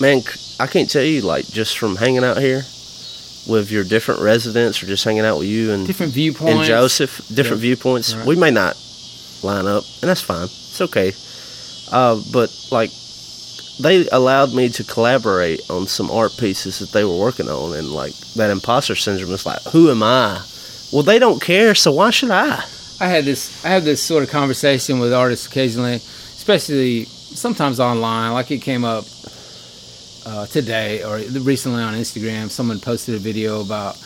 man, 0.00 0.22
I 0.60 0.66
can't 0.66 0.88
tell 0.90 1.02
you 1.02 1.22
like 1.22 1.46
just 1.48 1.78
from 1.78 1.96
hanging 1.96 2.24
out 2.24 2.38
here 2.38 2.62
with 3.48 3.72
your 3.72 3.82
different 3.82 4.20
residents 4.20 4.80
or 4.82 4.86
just 4.86 5.02
hanging 5.04 5.24
out 5.24 5.38
with 5.38 5.48
you 5.48 5.72
and 5.72 5.84
different 5.86 6.12
viewpoints. 6.12 6.52
and 6.58 6.64
Joseph, 6.64 7.18
different 7.28 7.58
Yeah. 7.58 7.74
viewpoints. 7.74 8.14
Right. 8.14 8.26
We 8.26 8.36
may 8.36 8.50
not 8.52 8.76
line 9.42 9.66
up, 9.66 9.82
and 10.00 10.08
that's 10.08 10.20
fine. 10.20 10.44
It's 10.44 10.80
okay. 10.80 11.12
Uh, 11.90 12.20
but 12.32 12.54
like, 12.70 12.90
they 13.80 14.08
allowed 14.10 14.54
me 14.54 14.68
to 14.68 14.84
collaborate 14.84 15.60
on 15.68 15.88
some 15.88 16.10
art 16.10 16.36
pieces 16.38 16.78
that 16.78 16.92
they 16.92 17.04
were 17.04 17.18
working 17.18 17.48
on, 17.48 17.74
and 17.76 17.88
like 17.90 18.14
that 18.36 18.50
imposter 18.50 18.94
syndrome 18.94 19.30
is 19.32 19.44
like, 19.46 19.62
who 19.72 19.90
am 19.90 20.02
I? 20.02 20.42
Well, 20.92 21.02
they 21.02 21.18
don't 21.18 21.40
care, 21.40 21.74
so 21.74 21.92
why 21.92 22.10
should 22.10 22.30
I? 22.30 22.64
I 23.00 23.06
had 23.06 23.24
this 23.24 23.64
I 23.64 23.68
have 23.70 23.84
this 23.84 24.02
sort 24.02 24.22
of 24.22 24.30
conversation 24.30 24.98
with 25.00 25.12
artists 25.12 25.46
occasionally, 25.46 25.94
especially 25.94 27.04
sometimes 27.06 27.80
online. 27.80 28.32
Like 28.32 28.50
it 28.50 28.58
came 28.62 28.84
up 28.84 29.04
uh, 30.26 30.46
today 30.46 31.02
or 31.02 31.16
recently 31.40 31.82
on 31.82 31.94
Instagram. 31.94 32.50
Someone 32.50 32.78
posted 32.80 33.14
a 33.14 33.18
video 33.18 33.60
about 33.60 33.96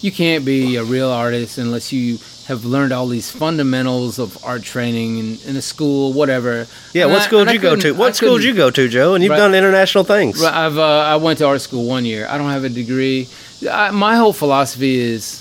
you 0.00 0.12
can't 0.12 0.44
be 0.44 0.76
a 0.76 0.84
real 0.84 1.10
artist 1.10 1.58
unless 1.58 1.92
you 1.92 2.18
have 2.46 2.64
learned 2.66 2.92
all 2.92 3.06
these 3.06 3.30
fundamentals 3.30 4.18
of 4.18 4.36
art 4.44 4.62
training 4.62 5.16
in, 5.18 5.38
in 5.46 5.56
a 5.56 5.62
school, 5.62 6.12
whatever. 6.12 6.66
Yeah, 6.92 7.04
And 7.04 7.12
what 7.12 7.22
I- 7.22 7.24
school 7.24 7.44
did 7.46 7.54
you 7.54 7.60
go 7.60 7.74
to? 7.74 7.92
What 7.92 8.14
school 8.14 8.36
did 8.36 8.44
you 8.44 8.54
go 8.54 8.70
to, 8.70 8.86
Joe? 8.88 9.14
And 9.14 9.24
you've 9.24 9.30
Right. 9.30 9.38
done 9.38 9.54
international 9.54 10.04
things. 10.04 10.40
Right, 10.40 10.52
I've 10.52 10.76
uh, 10.78 10.82
I 10.82 11.16
went 11.16 11.38
to 11.38 11.46
art 11.46 11.62
school 11.62 11.86
one 11.86 12.04
year. 12.04 12.26
I 12.28 12.36
don't 12.38 12.50
have 12.50 12.64
a 12.64 12.68
degree. 12.68 13.28
I, 13.70 13.90
my 13.90 14.16
whole 14.16 14.32
philosophy 14.32 14.98
is, 14.98 15.40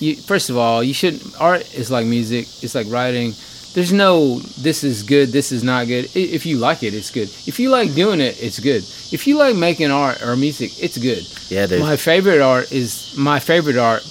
you, 0.00 0.16
first 0.16 0.50
of 0.50 0.56
all, 0.56 0.82
you 0.82 0.94
shouldn't. 0.94 1.22
art 1.40 1.74
is 1.74 1.90
like 1.90 2.06
music. 2.06 2.46
It's 2.62 2.74
like 2.74 2.86
writing. 2.90 3.34
there's 3.74 3.92
no 3.92 4.38
this 4.62 4.84
is 4.84 5.02
good, 5.02 5.30
this 5.30 5.50
is 5.50 5.62
not 5.64 5.86
good. 5.88 6.08
If 6.14 6.46
you 6.46 6.58
like 6.58 6.82
it, 6.82 6.94
it's 6.94 7.10
good. 7.10 7.28
If 7.46 7.58
you 7.58 7.70
like 7.70 7.94
doing 7.94 8.20
it, 8.20 8.40
it's 8.40 8.60
good. 8.60 8.82
If 9.12 9.26
you 9.26 9.36
like 9.36 9.56
making 9.56 9.90
art 9.90 10.22
or 10.22 10.36
music, 10.36 10.70
it's 10.80 10.96
good. 10.96 11.26
Yeah, 11.50 11.66
dude. 11.66 11.80
My 11.80 11.96
favorite 11.96 12.40
art 12.40 12.70
is 12.72 13.14
my 13.16 13.40
favorite 13.40 13.76
art, 13.76 14.02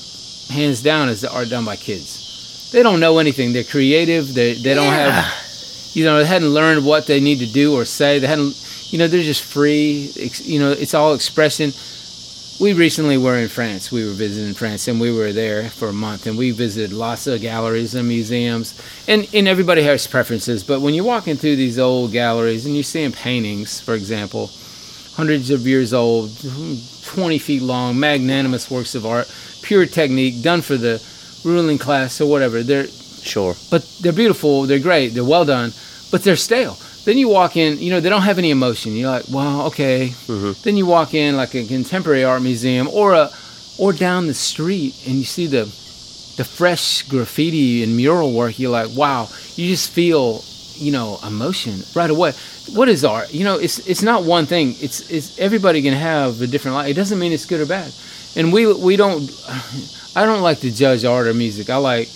hands 0.50 0.82
down, 0.82 1.10
is 1.10 1.22
the 1.22 1.34
art 1.34 1.50
done 1.50 1.66
by 1.66 1.78
kids. 1.78 2.70
They 2.74 2.84
don't 2.84 3.00
know 3.00 3.20
anything. 3.20 3.54
They're 3.54 3.64
creative. 3.64 4.34
They 4.34 4.54
they 4.56 4.74
don't 4.74 4.92
have, 4.92 5.32
you 5.94 6.04
know, 6.04 6.18
they 6.20 6.26
hadn't 6.26 6.50
learned 6.50 6.86
what 6.86 7.08
they 7.08 7.22
need 7.22 7.40
to 7.40 7.52
do 7.52 7.74
or 7.74 7.86
say. 7.86 8.20
They 8.20 8.28
hadn't, 8.28 8.56
you 8.92 9.00
know, 9.00 9.08
they're 9.08 9.24
just 9.24 9.44
free. 9.44 10.12
You 10.44 10.60
know, 10.60 10.72
it's 10.72 10.94
all 10.94 11.14
expression. 11.14 11.72
We 12.60 12.74
recently 12.74 13.18
were 13.18 13.36
in 13.36 13.50
France. 13.50 13.92
We 13.92 14.06
were 14.06 14.14
visiting 14.14 14.54
France, 14.54 14.88
and 14.88 15.02
we 15.02 15.12
were 15.12 15.34
there 15.34 15.70
for 15.70 15.90
a 15.90 15.94
month, 15.94 16.28
and 16.28 16.38
we 16.38 16.52
visited 16.52 16.94
lots 16.96 17.26
of 17.28 17.42
galleries 17.42 17.96
and 17.96 18.08
museums. 18.08 18.80
And 19.08 19.28
and 19.34 19.48
everybody 19.48 19.82
has 19.84 20.08
preferences, 20.08 20.64
but 20.64 20.80
when 20.80 20.94
you're 20.94 21.04
walking 21.04 21.36
through 21.36 21.56
these 21.56 21.80
old 21.80 22.12
galleries 22.12 22.66
and 22.66 22.76
you're 22.76 22.84
seeing 22.84 23.12
paintings, 23.12 23.82
for 23.82 23.96
example, 23.96 24.52
hundreds 25.16 25.50
of 25.50 25.68
years 25.68 25.94
old, 25.94 26.32
20 27.06 27.40
feet 27.40 27.62
long, 27.64 28.00
magnanimous 28.00 28.70
works 28.70 28.96
of 28.96 29.06
art, 29.06 29.30
pure 29.64 29.86
technique, 29.86 30.42
done 30.44 30.62
for 30.62 30.78
the 30.78 31.04
ruling 31.44 31.80
class 31.80 32.22
or 32.22 32.30
whatever. 32.30 32.64
They're 32.64 32.88
Sure. 33.24 33.56
but 33.72 33.84
they're 34.02 34.12
beautiful, 34.12 34.64
they're 34.64 34.80
great, 34.80 35.14
they're 35.14 35.24
well 35.24 35.46
done, 35.46 35.72
but 36.12 36.24
they're 36.24 36.36
stale. 36.36 36.78
Then 37.06 37.18
you 37.18 37.28
walk 37.28 37.58
in, 37.58 37.80
you 37.80 37.90
know, 37.90 38.00
they 38.00 38.10
don't 38.10 38.22
have 38.22 38.38
any 38.38 38.50
emotion. 38.50 38.96
You're 38.96 39.10
like, 39.10 39.26
well, 39.30 39.68
okay. 39.68 40.10
Mm-hmm. 40.28 40.62
Then 40.64 40.78
you 40.78 40.86
walk 40.86 41.14
in 41.14 41.36
like 41.36 41.54
a 41.54 41.66
contemporary 41.66 42.24
art 42.24 42.42
museum 42.42 42.88
or 42.88 43.14
a 43.14 43.30
or 43.78 43.92
down 43.92 44.28
the 44.28 44.34
street 44.34 44.96
and 45.08 45.16
you 45.16 45.24
see 45.26 45.48
the 45.48 45.66
the 46.38 46.44
fresh 46.44 47.04
graffiti 47.04 47.84
and 47.84 47.96
mural 47.96 48.32
work. 48.34 48.58
You're 48.58 48.72
like, 48.72 48.90
wow. 48.96 49.28
You 49.56 49.68
just 49.68 49.92
feel, 49.92 50.44
you 50.76 50.92
know, 50.92 51.20
emotion 51.26 51.84
right 51.94 52.10
away. 52.10 52.34
What 52.74 52.90
is 52.90 53.04
art? 53.04 53.34
You 53.34 53.44
know, 53.44 53.58
it's 53.60 53.80
it's 53.88 54.02
not 54.02 54.24
one 54.24 54.46
thing. 54.46 54.76
It's 54.80 55.10
it's 55.12 55.38
everybody 55.38 55.82
can 55.82 55.94
have 55.94 56.42
a 56.42 56.48
different 56.48 56.76
life. 56.76 56.88
It 56.90 56.94
doesn't 56.96 57.20
mean 57.20 57.34
it's 57.34 57.46
good 57.46 57.62
or 57.62 57.66
bad. 57.66 57.92
And 58.36 58.52
we 58.54 58.72
we 58.74 58.96
don't. 58.96 59.30
I 60.16 60.26
don't 60.26 60.42
like 60.42 60.60
to 60.60 60.72
judge 60.72 61.06
art 61.06 61.28
or 61.28 61.34
music. 61.34 61.70
I 61.70 61.78
like 61.78 62.08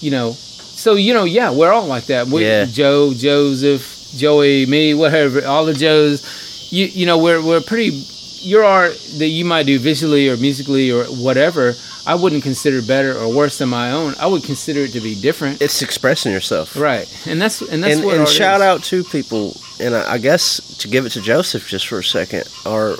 you 0.00 0.10
know. 0.10 0.32
So 0.32 0.94
you 0.94 1.14
know, 1.14 1.24
yeah, 1.24 1.50
we're 1.50 1.72
all 1.72 1.86
like 1.86 2.06
that. 2.06 2.26
We, 2.26 2.44
Yeah. 2.44 2.64
Joe, 2.66 3.14
Joseph, 3.14 3.95
Joey, 4.16 4.66
me, 4.66 4.94
whatever, 4.94 5.46
all 5.46 5.64
the 5.64 5.74
Joes. 5.74 6.22
You 6.70 6.86
you 6.86 7.06
know, 7.06 7.18
we're 7.18 7.42
we're 7.42 7.60
pretty. 7.60 8.04
Your 8.40 8.64
art 8.64 8.96
that 9.18 9.28
you 9.28 9.44
might 9.44 9.66
do 9.66 9.78
visually 9.78 10.28
or 10.28 10.36
musically 10.36 10.92
or 10.92 11.04
whatever, 11.04 11.74
I 12.06 12.14
wouldn't 12.14 12.44
consider 12.44 12.80
better 12.80 13.18
or 13.18 13.34
worse 13.34 13.58
than 13.58 13.68
my 13.68 13.90
own. 13.90 14.14
I 14.20 14.26
would 14.28 14.44
consider 14.44 14.80
it 14.80 14.92
to 14.92 15.00
be 15.00 15.20
different. 15.20 15.60
It's 15.60 15.82
expressing 15.82 16.32
yourself. 16.32 16.76
Right, 16.76 17.08
and 17.26 17.42
that's 17.42 17.60
and 17.60 17.82
that's 17.82 17.96
and, 17.96 18.04
what 18.04 18.18
and 18.18 18.28
shout 18.28 18.60
is. 18.60 18.66
out 18.66 18.84
to 18.84 19.02
people, 19.02 19.56
and 19.80 19.94
I, 19.96 20.12
I 20.12 20.18
guess 20.18 20.76
to 20.78 20.88
give 20.88 21.06
it 21.06 21.10
to 21.10 21.20
Joseph 21.20 21.66
just 21.66 21.88
for 21.88 21.98
a 21.98 22.04
second, 22.04 22.44
are 22.64 22.96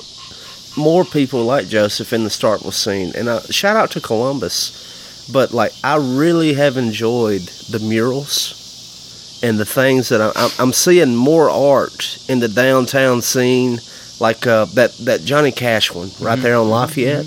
more 0.75 1.05
people 1.05 1.45
like 1.45 1.67
Joseph 1.69 2.11
in 2.11 2.23
the 2.23 2.29
Starkville 2.29 2.73
scene, 2.73 3.13
and 3.15 3.29
uh, 3.29 3.41
shout 3.49 3.77
out 3.77 3.91
to 3.91 4.01
Columbus. 4.01 4.83
But 5.31 5.53
like, 5.53 5.71
I 5.83 5.95
really 5.95 6.53
have 6.53 6.77
enjoyed 6.77 7.41
the 7.69 7.79
murals 7.79 8.66
and 9.43 9.59
the 9.59 9.65
things 9.65 10.09
that 10.09 10.21
I'm, 10.35 10.51
I'm 10.59 10.73
seeing 10.73 11.15
more 11.15 11.49
art 11.49 12.17
in 12.27 12.39
the 12.39 12.47
downtown 12.47 13.21
scene, 13.21 13.79
like 14.19 14.47
uh, 14.47 14.65
that 14.73 14.93
that 15.05 15.23
Johnny 15.23 15.51
Cash 15.51 15.93
one 15.93 16.07
Mm-hmm. 16.07 16.25
right 16.25 16.39
there 16.39 16.55
on 16.57 16.69
Lafayette. 16.69 17.25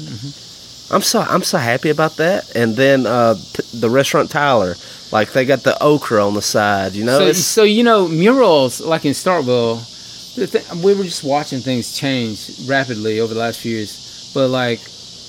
I'm 0.92 1.02
so 1.02 1.20
I'm 1.20 1.42
so 1.44 1.58
happy 1.58 1.90
about 1.90 2.16
that. 2.16 2.54
And 2.56 2.74
then 2.76 3.06
uh, 3.06 3.34
the 3.72 3.88
restaurant 3.88 4.30
Tyler, 4.30 4.74
like 5.12 5.32
they 5.32 5.44
got 5.44 5.60
the 5.62 5.80
okra 5.82 6.26
on 6.26 6.34
the 6.34 6.42
side. 6.42 6.94
You 6.94 7.04
know, 7.04 7.18
so, 7.18 7.32
so 7.32 7.62
you 7.62 7.84
know 7.84 8.08
murals 8.08 8.80
like 8.80 9.04
in 9.04 9.12
Starkville, 9.12 9.86
the 10.34 10.46
th- 10.48 10.72
we 10.82 10.94
were 10.94 11.04
just 11.04 11.22
watching 11.22 11.60
things 11.60 11.96
change 11.96 12.50
rapidly 12.68 13.20
over 13.20 13.32
the 13.34 13.38
last 13.40 13.60
few 13.60 13.76
years. 13.76 14.30
But 14.34 14.48
like, 14.48 14.80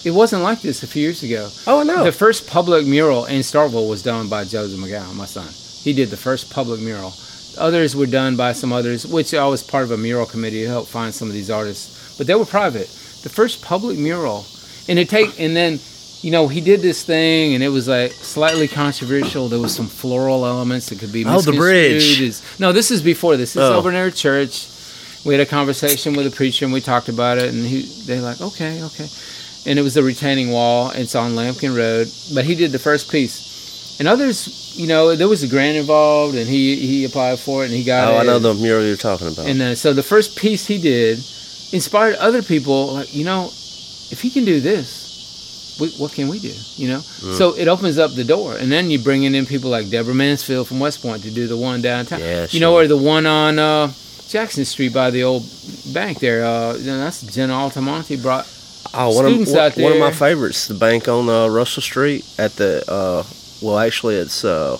it 0.04 0.12
wasn't 0.12 0.42
like 0.42 0.62
this 0.62 0.82
a 0.82 0.88
few 0.88 1.04
years 1.04 1.22
ago. 1.22 1.50
oh 1.68 1.84
no, 1.84 2.04
The 2.06 2.12
first 2.12 2.48
public 2.48 2.86
mural 2.88 3.26
in 3.26 3.42
Starkville 3.42 3.88
was 3.88 4.02
done 4.02 4.30
by 4.30 4.46
Joseph 4.46 4.80
McGowan, 4.80 5.14
my 5.16 5.26
son. 5.26 5.48
He 5.84 5.94
did 5.94 6.10
the 6.10 6.18
first 6.18 6.50
public 6.52 6.80
mural. 6.80 7.14
Others 7.58 7.96
were 7.96 8.06
done 8.06 8.36
by 8.36 8.54
some 8.54 8.72
others, 8.72 9.06
which 9.06 9.34
I 9.34 9.46
was 9.48 9.62
part 9.64 9.84
of 9.84 9.92
a 9.92 9.98
mural 9.98 10.26
committee 10.26 10.62
to 10.64 10.68
help 10.70 10.88
find 10.88 11.14
some 11.14 11.28
of 11.28 11.34
these 11.34 11.50
artists, 11.50 12.16
but 12.18 12.28
they 12.28 12.36
were 12.36 12.46
private. 12.46 12.88
The 13.24 13.30
first 13.30 13.62
public 13.62 13.98
mural, 13.98 14.46
and 14.88 14.98
it 14.98 15.10
take 15.10 15.40
and 15.40 15.56
then, 15.56 15.80
you 16.22 16.32
know, 16.32 16.48
he 16.48 16.62
did 16.62 16.82
this 16.82 17.04
thing, 17.04 17.54
and 17.54 17.64
it 17.64 17.70
was 17.70 17.88
like 17.88 18.14
slightly 18.14 18.68
controversial. 18.68 19.50
There 19.50 19.60
was 19.60 19.76
some 19.76 19.88
floral 19.88 20.46
elements 20.46 20.88
that 20.90 21.00
could 21.00 21.12
be 21.12 21.26
Oh, 21.26 21.42
the 21.42 21.52
bridge. 21.52 22.22
as- 22.22 22.42
no, 22.60 22.72
this 22.72 22.90
is 22.90 23.02
before 23.02 23.36
this. 23.38 23.54
This 23.54 23.64
is 23.64 23.70
Oh. 23.70 23.76
over 23.78 23.92
near 23.92 24.08
a 24.08 24.12
church. 24.12 24.68
We 25.26 25.34
had 25.34 25.42
a 25.42 25.46
conversation 25.46 26.14
with 26.14 26.26
a 26.26 26.32
preacher, 26.32 26.66
and 26.66 26.74
we 26.74 26.82
talked 26.82 27.10
about 27.10 27.38
it, 27.38 27.54
and 27.54 27.66
he 27.66 27.82
they're 28.06 28.22
like, 28.22 28.40
okay, 28.42 28.82
okay 28.84 29.08
and 29.66 29.78
it 29.78 29.82
was 29.84 29.94
the 29.94 30.02
retaining 30.04 30.50
wall. 30.50 30.90
It's 30.96 31.16
on 31.16 31.36
Lambkin 31.36 31.76
Road, 31.76 32.08
but 32.34 32.46
he 32.46 32.56
did 32.56 32.72
the 32.72 32.80
first 32.80 33.12
piece, 33.12 33.51
and 34.00 34.08
others, 34.08 34.76
you 34.78 34.88
know, 34.88 35.16
there 35.16 35.28
was 35.28 35.44
a 35.44 35.48
grant 35.48 35.78
involved, 35.78 36.36
and 36.36 36.48
he 36.48 36.76
he 36.76 37.06
applied 37.06 37.40
for 37.40 37.64
it, 37.64 37.68
and 37.68 37.76
he 37.76 37.84
got 37.84 38.08
oh, 38.08 38.18
it. 38.18 38.22
I 38.22 38.24
know 38.24 38.40
the 38.40 38.54
mural 38.54 38.84
you're 38.86 38.98
talking 38.98 39.28
about. 39.28 39.48
And 39.48 39.62
uh, 39.62 39.76
so 39.76 39.94
the 39.94 40.04
first 40.04 40.36
piece 40.38 40.66
he 40.66 40.78
did 40.82 41.20
inspired 41.72 42.16
other 42.16 42.42
people, 42.42 42.94
like 42.94 43.14
you 43.14 43.24
know, 43.26 43.46
if 44.12 44.22
he 44.22 44.30
can 44.30 44.46
do 44.46 44.60
this, 44.60 45.78
we, 45.80 45.90
what 46.02 46.12
can 46.14 46.28
we 46.28 46.40
do? 46.40 46.54
You 46.76 46.88
know, 46.90 47.00
Mm. 47.00 47.38
so 47.38 47.54
it 47.56 47.68
opens 47.68 47.98
up 47.98 48.14
the 48.16 48.24
door, 48.24 48.56
and 48.56 48.72
then 48.72 48.90
you 48.90 49.00
bring 49.00 49.24
in 49.24 49.46
people 49.46 49.70
like 49.70 49.90
Deborah 49.90 50.14
Mansfield 50.16 50.68
from 50.68 50.80
West 50.80 51.02
Point 51.02 51.24
to 51.24 51.32
do 51.32 51.48
the 51.48 51.58
one 51.58 51.82
downtown. 51.82 52.20
Yeah, 52.20 52.48
You 52.50 52.60
know, 52.60 52.72
sure. 52.74 52.84
or 52.84 52.88
the 52.88 52.98
one 52.98 53.26
on 53.26 53.60
uh, 53.60 53.92
Jackson 54.28 54.66
Street 54.66 54.94
by 54.94 55.12
the 55.12 55.24
old 55.24 55.44
bank 55.94 56.20
there. 56.20 56.44
Uh, 56.44 56.74
that's 56.78 57.22
Jenna 57.22 57.54
Altamonte 57.54 58.22
brought 58.22 58.48
oh, 58.94 59.14
one 59.16 59.26
of, 59.26 59.32
students 59.32 59.52
one, 59.52 59.60
out 59.60 59.78
one 59.78 59.92
of 59.94 60.00
my 60.00 60.12
favorites, 60.12 60.68
the 60.68 60.74
bank 60.74 61.08
on 61.08 61.30
uh, 61.30 61.48
Russell 61.48 61.84
Street 61.84 62.26
at 62.40 62.56
the. 62.56 62.84
Uh, 62.90 63.24
well, 63.62 63.80
actually, 63.80 64.16
it's. 64.16 64.44
Uh, 64.44 64.78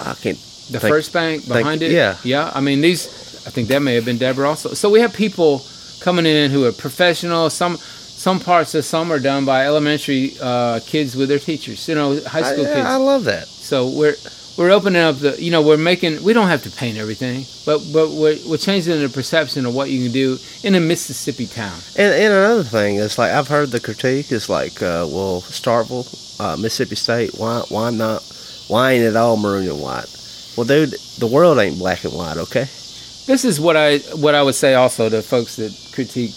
I 0.00 0.14
can't. 0.14 0.38
The 0.70 0.80
think- 0.80 0.92
first 0.94 1.12
bank 1.12 1.42
think- 1.42 1.58
behind 1.58 1.82
it. 1.82 1.92
yeah. 1.92 2.16
yeah. 2.24 2.50
I 2.54 2.60
mean, 2.60 2.80
these. 2.80 3.06
I 3.46 3.50
think 3.50 3.68
that 3.68 3.80
may 3.82 3.94
have 3.94 4.04
been 4.04 4.18
Deborah 4.18 4.48
also. 4.48 4.74
So 4.74 4.88
we 4.90 5.00
have 5.00 5.12
people 5.12 5.64
coming 6.00 6.26
in 6.26 6.50
who 6.50 6.64
are 6.64 6.72
professional. 6.72 7.50
Some 7.50 7.76
some 7.76 8.38
parts 8.40 8.74
of 8.74 8.84
some 8.84 9.10
are 9.12 9.18
done 9.18 9.44
by 9.44 9.66
elementary 9.66 10.32
uh, 10.40 10.80
kids 10.86 11.16
with 11.16 11.28
their 11.28 11.40
teachers. 11.40 11.88
You 11.88 11.96
know, 11.96 12.20
high 12.24 12.40
I, 12.40 12.52
school 12.52 12.64
kids. 12.64 12.86
I 12.86 12.96
love 12.96 13.24
that. 13.24 13.48
so 13.48 13.88
we're 13.88 14.14
we're 14.56 14.70
opening 14.70 15.02
up 15.02 15.18
the. 15.18 15.42
You 15.42 15.50
know, 15.50 15.60
we're 15.62 15.76
making. 15.76 16.22
We 16.22 16.32
don't 16.32 16.48
have 16.48 16.62
to 16.64 16.70
paint 16.70 16.98
everything, 16.98 17.44
but 17.66 17.80
but 17.92 18.10
we're 18.10 18.38
we're 18.48 18.58
changing 18.58 19.00
the 19.00 19.08
perception 19.08 19.66
of 19.66 19.74
what 19.74 19.90
you 19.90 20.04
can 20.04 20.12
do 20.12 20.38
in 20.62 20.74
a 20.76 20.80
Mississippi 20.80 21.46
town. 21.48 21.76
And, 21.96 22.14
and 22.14 22.32
another 22.32 22.62
thing 22.64 22.96
is 22.96 23.18
like 23.18 23.32
I've 23.32 23.48
heard 23.48 23.70
the 23.70 23.80
critique 23.80 24.30
is 24.30 24.48
like, 24.48 24.80
uh, 24.82 25.06
well, 25.10 25.40
Starkville, 25.42 26.31
uh, 26.42 26.56
Mississippi 26.56 26.96
State, 26.96 27.30
why 27.36 27.62
why 27.68 27.90
not? 27.90 28.22
Why 28.68 28.92
ain't 28.92 29.04
it 29.04 29.16
all 29.16 29.36
maroon 29.36 29.68
and 29.68 29.80
white? 29.80 30.06
Well, 30.56 30.66
dude, 30.66 30.94
the 31.18 31.26
world 31.26 31.58
ain't 31.58 31.78
black 31.78 32.04
and 32.04 32.12
white, 32.12 32.36
okay? 32.36 32.68
this 33.26 33.44
is 33.44 33.60
what 33.60 33.76
I 33.76 33.98
what 34.16 34.34
I 34.34 34.42
would 34.42 34.54
say 34.54 34.74
also 34.74 35.08
to 35.08 35.22
folks 35.22 35.56
that 35.56 35.72
critique 35.92 36.34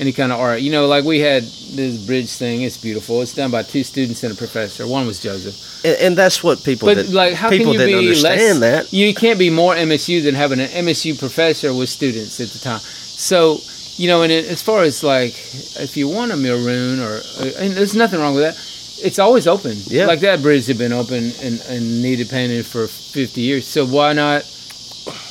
any 0.00 0.12
kind 0.12 0.30
of 0.30 0.38
art. 0.38 0.60
You 0.60 0.70
know, 0.70 0.86
like 0.86 1.04
we 1.04 1.18
had 1.18 1.42
this 1.42 2.06
bridge 2.06 2.30
thing. 2.30 2.62
It's 2.62 2.78
beautiful. 2.78 3.20
It's 3.22 3.34
done 3.34 3.50
by 3.50 3.62
two 3.62 3.82
students 3.82 4.22
and 4.22 4.32
a 4.32 4.36
professor. 4.36 4.86
One 4.86 5.06
was 5.06 5.20
Joseph. 5.20 5.84
And, 5.84 5.96
and 5.98 6.16
that's 6.16 6.42
what 6.42 6.62
people. 6.62 6.86
But 6.86 6.94
did, 6.94 7.12
like, 7.12 7.34
how 7.34 7.50
people 7.50 7.72
can 7.72 7.82
you 7.82 7.86
be 7.86 7.94
understand 7.94 8.60
less? 8.60 8.90
that. 8.90 8.96
You 8.96 9.12
can't 9.14 9.38
be 9.38 9.50
more 9.50 9.74
MSU 9.74 10.22
than 10.22 10.34
having 10.34 10.60
an 10.60 10.68
MSU 10.68 11.18
professor 11.18 11.74
with 11.74 11.88
students 11.88 12.40
at 12.40 12.48
the 12.48 12.58
time. 12.58 12.80
So 12.80 13.58
you 13.96 14.06
know, 14.06 14.22
and 14.22 14.30
it, 14.30 14.46
as 14.46 14.62
far 14.62 14.82
as 14.82 15.02
like, 15.02 15.32
if 15.80 15.96
you 15.96 16.08
want 16.08 16.30
a 16.30 16.36
maroon 16.36 17.00
or, 17.00 17.20
and 17.58 17.72
there's 17.72 17.96
nothing 17.96 18.20
wrong 18.20 18.34
with 18.34 18.44
that. 18.44 18.64
It's 19.02 19.18
always 19.18 19.46
open. 19.46 19.76
Yeah. 19.84 20.06
Like 20.06 20.20
that 20.20 20.42
bridge 20.42 20.66
had 20.66 20.78
been 20.78 20.92
open 20.92 21.32
and, 21.42 21.60
and 21.68 22.02
needed 22.02 22.28
painted 22.28 22.66
for 22.66 22.86
50 22.86 23.40
years. 23.40 23.66
So 23.66 23.86
why 23.86 24.12
not? 24.12 24.42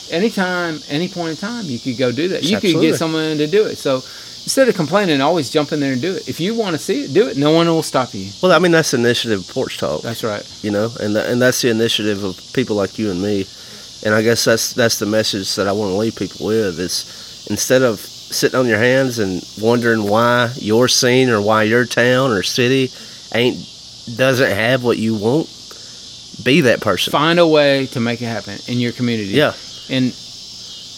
Anytime, 0.10 0.80
any 0.88 1.10
point 1.10 1.32
in 1.32 1.38
time, 1.38 1.66
you 1.66 1.80
could 1.80 1.98
go 1.98 2.12
do 2.12 2.30
that. 2.30 2.44
You 2.44 2.60
could 2.60 2.80
get 2.80 2.96
someone 2.96 3.38
to 3.38 3.48
do 3.48 3.66
it. 3.66 3.78
So 3.78 3.96
instead 3.96 4.70
of 4.70 4.76
complaining, 4.76 5.20
always 5.20 5.50
jump 5.50 5.74
in 5.74 5.82
there 5.82 5.92
and 5.92 6.02
do 6.02 6.16
it. 6.16 6.30
If 6.30 6.40
you 6.40 6.56
want 6.56 6.74
to 6.74 6.82
see 6.82 7.04
it, 7.04 7.14
do 7.14 7.28
it. 7.28 7.36
No 7.36 7.52
one 7.52 7.68
will 7.68 7.84
stop 7.84 8.14
you. 8.14 8.30
Well, 8.42 8.54
I 8.54 8.60
mean, 8.60 8.72
that's 8.72 8.92
the 8.92 8.98
initiative 8.98 9.42
of 9.42 9.54
Porch 9.54 9.78
Talk, 9.78 10.02
That's 10.02 10.24
right. 10.24 10.46
you 10.64 10.72
know, 10.72 10.90
and 11.02 11.18
and 11.18 11.42
that's 11.42 11.62
the 11.62 11.70
initiative 11.70 12.24
of 12.24 12.40
people 12.54 12.78
like 12.78 12.98
you 12.98 13.12
and 13.12 13.22
me. 13.22 13.46
And 14.06 14.16
I 14.16 14.22
guess 14.22 14.46
that's 14.46 14.72
that's 14.72 15.00
the 15.00 15.06
message 15.06 15.56
that 15.56 15.68
I 15.68 15.74
want 15.74 15.92
to 15.92 15.98
leave 15.98 16.16
people 16.16 16.46
with 16.46 16.80
is 16.80 17.46
instead 17.50 17.82
of 17.82 18.00
sitting 18.00 18.58
on 18.58 18.68
your 18.68 18.78
hands 18.78 19.20
and 19.20 19.44
wondering 19.60 20.04
why 20.04 20.54
your 20.56 20.88
scene 20.88 21.30
or 21.30 21.42
why 21.42 21.64
your 21.64 21.86
town 21.86 22.32
or 22.32 22.44
city 22.44 22.92
ain't 23.34 23.58
doesn't 24.16 24.50
have 24.52 24.84
what 24.84 24.98
you 24.98 25.16
want, 25.16 25.48
be 26.44 26.62
that 26.62 26.80
person. 26.82 27.12
Find 27.12 27.40
a 27.40 27.48
way 27.48 27.88
to 27.88 28.00
make 28.00 28.22
it 28.22 28.26
happen 28.26 28.58
in 28.68 28.80
your 28.80 28.92
community. 28.94 29.30
Yeah. 29.32 29.54
and 29.90 30.16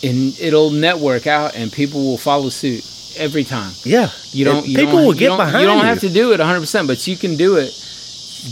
and 0.01 0.39
it'll 0.39 0.69
network 0.71 1.27
out, 1.27 1.55
and 1.55 1.71
people 1.71 2.01
will 2.05 2.17
follow 2.17 2.49
suit 2.49 2.85
every 3.17 3.43
time. 3.43 3.73
Yeah, 3.83 4.11
You 4.31 4.45
don't. 4.45 4.65
You 4.65 4.77
people 4.77 4.93
don't, 4.97 5.05
will 5.07 5.13
get 5.13 5.27
don't- 5.27 5.37
behind 5.39 5.61
You 5.61 5.67
don't 5.67 5.79
you. 5.79 5.83
have 5.85 5.99
to 6.01 6.09
do 6.09 6.31
it 6.33 6.39
100, 6.39 6.59
percent 6.61 6.87
but 6.87 7.05
you 7.07 7.17
can 7.17 7.35
do 7.35 7.57
it 7.57 7.75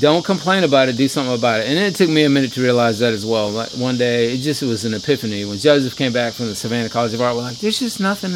don't 0.01 0.25
complain 0.25 0.65
about 0.65 0.89
it. 0.89 0.97
Do 0.97 1.07
something 1.07 1.33
about 1.33 1.61
it. 1.61 1.67
And 1.69 1.79
it 1.79 1.95
took 1.95 2.09
me 2.09 2.25
a 2.25 2.29
minute 2.29 2.51
to 2.53 2.61
realize 2.61 2.99
that 2.99 3.13
as 3.13 3.25
well. 3.25 3.49
Like 3.51 3.69
one 3.69 3.97
day, 3.97 4.33
it 4.33 4.39
just 4.39 4.61
was 4.61 4.83
an 4.83 4.93
epiphany 4.93 5.45
when 5.45 5.57
Joseph 5.59 5.95
came 5.95 6.11
back 6.11 6.33
from 6.33 6.47
the 6.47 6.55
Savannah 6.55 6.89
College 6.89 7.13
of 7.13 7.21
Art. 7.21 7.37
We're 7.37 7.43
like, 7.43 7.59
there's 7.59 7.79
just 7.79 8.01
nothing. 8.01 8.33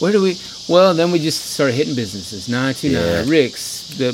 Where 0.00 0.12
do 0.12 0.22
we? 0.22 0.38
Well, 0.68 0.94
then 0.94 1.10
we 1.10 1.18
just 1.18 1.46
started 1.50 1.72
hitting 1.74 1.96
businesses. 1.96 2.48
Nine 2.48 2.74
two 2.74 2.90
Yeah. 2.90 3.24
Rick's, 3.26 3.88
the 3.98 4.12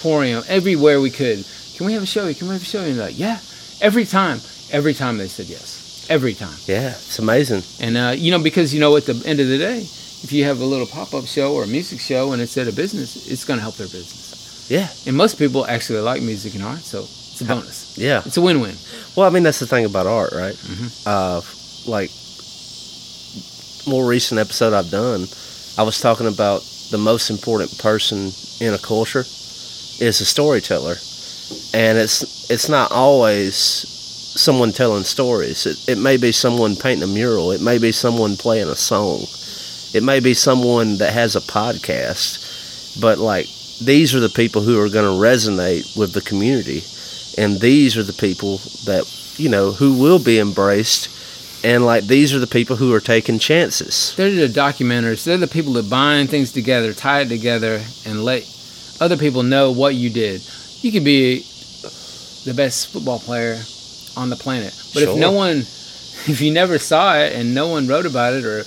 Poporium, 0.00 0.44
everywhere 0.48 1.00
we 1.00 1.10
could. 1.10 1.44
Can 1.76 1.86
we 1.86 1.92
have 1.92 2.02
a 2.02 2.06
show? 2.06 2.32
Can 2.34 2.48
we 2.48 2.54
have 2.54 2.62
a 2.62 2.64
show? 2.64 2.80
here?" 2.80 2.88
And 2.90 2.98
they're 2.98 3.06
like, 3.06 3.18
yeah. 3.18 3.38
Every 3.80 4.04
time, 4.04 4.40
every 4.72 4.94
time 4.94 5.18
they 5.18 5.28
said 5.28 5.46
yes. 5.46 6.06
Every 6.10 6.34
time. 6.34 6.56
Yeah, 6.66 6.90
it's 6.90 7.18
amazing. 7.18 7.62
And 7.80 7.96
uh, 7.96 8.14
you 8.16 8.30
know, 8.32 8.42
because 8.42 8.74
you 8.74 8.80
know, 8.80 8.96
at 8.96 9.04
the 9.06 9.22
end 9.26 9.40
of 9.40 9.48
the 9.48 9.58
day, 9.58 9.78
if 9.80 10.32
you 10.32 10.44
have 10.44 10.60
a 10.60 10.64
little 10.64 10.86
pop-up 10.86 11.26
show 11.26 11.54
or 11.54 11.64
a 11.64 11.66
music 11.66 12.00
show 12.00 12.32
and 12.32 12.42
it's 12.42 12.56
at 12.56 12.66
a 12.66 12.72
business, 12.72 13.30
it's 13.30 13.44
going 13.44 13.58
to 13.58 13.62
help 13.62 13.76
their 13.76 13.86
business. 13.86 14.66
Yeah, 14.68 14.88
And 15.06 15.16
most 15.16 15.38
people 15.38 15.64
actually 15.64 16.00
like 16.00 16.20
music 16.20 16.54
and 16.54 16.62
art, 16.62 16.80
so 16.80 17.00
it's 17.00 17.40
a 17.40 17.44
bonus. 17.44 17.96
yeah. 17.96 18.20
It's 18.26 18.36
a 18.36 18.42
win-win. 18.42 18.74
Well, 19.16 19.26
I 19.26 19.30
mean, 19.30 19.42
that's 19.44 19.60
the 19.60 19.66
thing 19.66 19.86
about 19.86 20.06
art, 20.06 20.32
right? 20.32 20.54
Mm-hmm. 20.54 20.88
Uh, 21.06 21.40
like, 21.90 22.10
more 23.86 24.04
recent 24.06 24.38
episode 24.40 24.74
I've 24.74 24.90
done, 24.90 25.26
I 25.78 25.82
was 25.84 26.00
talking 26.00 26.26
about 26.26 26.60
the 26.90 26.98
most 26.98 27.30
important 27.30 27.78
person 27.78 28.30
in 28.60 28.74
a 28.74 28.78
culture 28.78 29.24
is 30.00 30.20
a 30.20 30.24
storyteller, 30.24 30.96
and 31.74 31.98
it's 31.98 32.50
it's 32.50 32.68
not 32.68 32.92
always 32.92 33.54
someone 33.54 34.72
telling 34.72 35.04
stories. 35.04 35.66
It, 35.66 35.88
it 35.88 35.98
may 35.98 36.16
be 36.16 36.32
someone 36.32 36.76
painting 36.76 37.08
a 37.08 37.12
mural. 37.12 37.50
It 37.52 37.60
may 37.60 37.78
be 37.78 37.92
someone 37.92 38.36
playing 38.36 38.68
a 38.68 38.76
song. 38.76 39.26
It 39.94 40.02
may 40.02 40.20
be 40.20 40.34
someone 40.34 40.98
that 40.98 41.12
has 41.12 41.34
a 41.34 41.40
podcast. 41.40 43.00
But 43.00 43.18
like, 43.18 43.46
these 43.80 44.14
are 44.14 44.20
the 44.20 44.28
people 44.28 44.62
who 44.62 44.80
are 44.80 44.88
going 44.88 45.04
to 45.04 45.20
resonate 45.20 45.96
with 45.96 46.12
the 46.12 46.20
community 46.20 46.82
and 47.38 47.60
these 47.60 47.96
are 47.96 48.02
the 48.02 48.12
people 48.12 48.58
that 48.84 49.04
you 49.36 49.48
know 49.48 49.70
who 49.70 49.94
will 49.94 50.18
be 50.18 50.40
embraced 50.40 51.08
and 51.64 51.86
like 51.86 52.04
these 52.04 52.34
are 52.34 52.40
the 52.40 52.46
people 52.46 52.76
who 52.76 52.92
are 52.92 53.00
taking 53.00 53.38
chances 53.38 54.14
They're 54.16 54.30
the 54.30 54.52
documenters. 54.52 55.24
They're 55.24 55.38
the 55.38 55.46
people 55.46 55.72
that 55.74 55.88
bind 55.88 56.30
things 56.30 56.52
together, 56.52 56.92
tie 56.92 57.20
it 57.22 57.28
together, 57.28 57.82
and 58.04 58.24
let 58.24 58.42
other 59.00 59.16
people 59.16 59.42
know 59.42 59.70
what 59.72 59.94
you 59.94 60.10
did. 60.10 60.42
You 60.82 60.92
could 60.92 61.04
be 61.04 61.40
the 62.44 62.54
best 62.54 62.88
football 62.88 63.18
player 63.18 63.58
on 64.16 64.30
the 64.30 64.36
planet, 64.36 64.74
but 64.94 65.02
if 65.02 65.16
no 65.16 65.32
one, 65.32 65.58
if 66.26 66.40
you 66.40 66.52
never 66.52 66.78
saw 66.78 67.16
it 67.16 67.32
and 67.34 67.54
no 67.54 67.68
one 67.68 67.86
wrote 67.86 68.06
about 68.06 68.34
it 68.34 68.44
or 68.44 68.64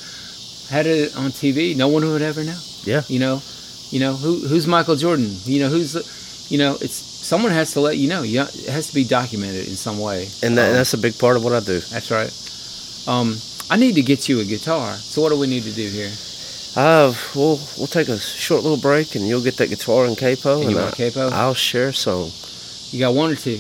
had 0.70 0.86
it 0.88 1.16
on 1.18 1.32
TV, 1.32 1.76
no 1.76 1.88
one 1.88 2.08
would 2.08 2.22
ever 2.22 2.44
know. 2.44 2.58
yeah 2.84 3.02
You 3.08 3.20
know, 3.20 3.42
you 3.90 4.00
know 4.00 4.14
who 4.14 4.48
who's 4.48 4.68
Michael 4.68 4.96
Jordan. 4.96 5.30
You 5.44 5.60
know 5.62 5.70
who's, 5.70 5.94
the, 5.94 6.04
you 6.50 6.58
know, 6.58 6.78
it's 6.82 6.96
someone 6.96 7.52
has 7.52 7.74
to 7.74 7.80
let 7.82 7.98
you 7.98 8.08
know. 8.10 8.24
You, 8.24 8.42
it 8.42 8.68
has 8.70 8.88
to 8.88 8.94
be 8.96 9.04
documented 9.04 9.68
in 9.68 9.76
some 9.76 10.00
way. 10.00 10.28
and 10.44 10.58
that, 10.58 10.70
Um, 10.70 10.74
that's 10.76 10.94
a 10.94 10.98
big 10.98 11.18
part 11.20 11.38
of 11.38 11.44
what 11.44 11.54
i 11.54 11.60
do 11.60 11.80
that's 11.80 12.10
right. 12.12 12.32
Um, 13.08 13.38
I 13.70 13.78
need 13.78 13.96
to 13.96 14.02
get 14.02 14.28
you 14.30 14.40
a 14.42 14.46
guitar. 14.46 14.94
So 14.96 15.22
what 15.22 15.30
do 15.30 15.40
we 15.40 15.48
need 15.48 15.64
to 15.64 15.72
do 15.72 15.88
here? 15.88 16.12
Uh 16.76 17.13
we'll 17.36 17.59
we'll 17.78 17.88
take 17.88 18.07
a 18.07 18.17
short 18.17 18.63
little 18.63 18.78
break 18.78 19.15
and 19.15 19.28
you'll 19.28 19.43
get 19.43 19.57
that 19.57 19.69
guitar 19.69 20.05
and 20.05 20.17
capo 20.17 20.61
And 20.61 20.72
you 20.72 20.80
I- 20.80 20.84
want 20.84 20.95
capo? 20.95 21.30
i'll 21.30 21.53
share 21.53 21.89
a 21.89 21.93
song 21.93 22.32
You 22.91 22.99
got 22.99 23.13
one 23.13 23.32
or 23.32 23.36
two? 23.36 23.59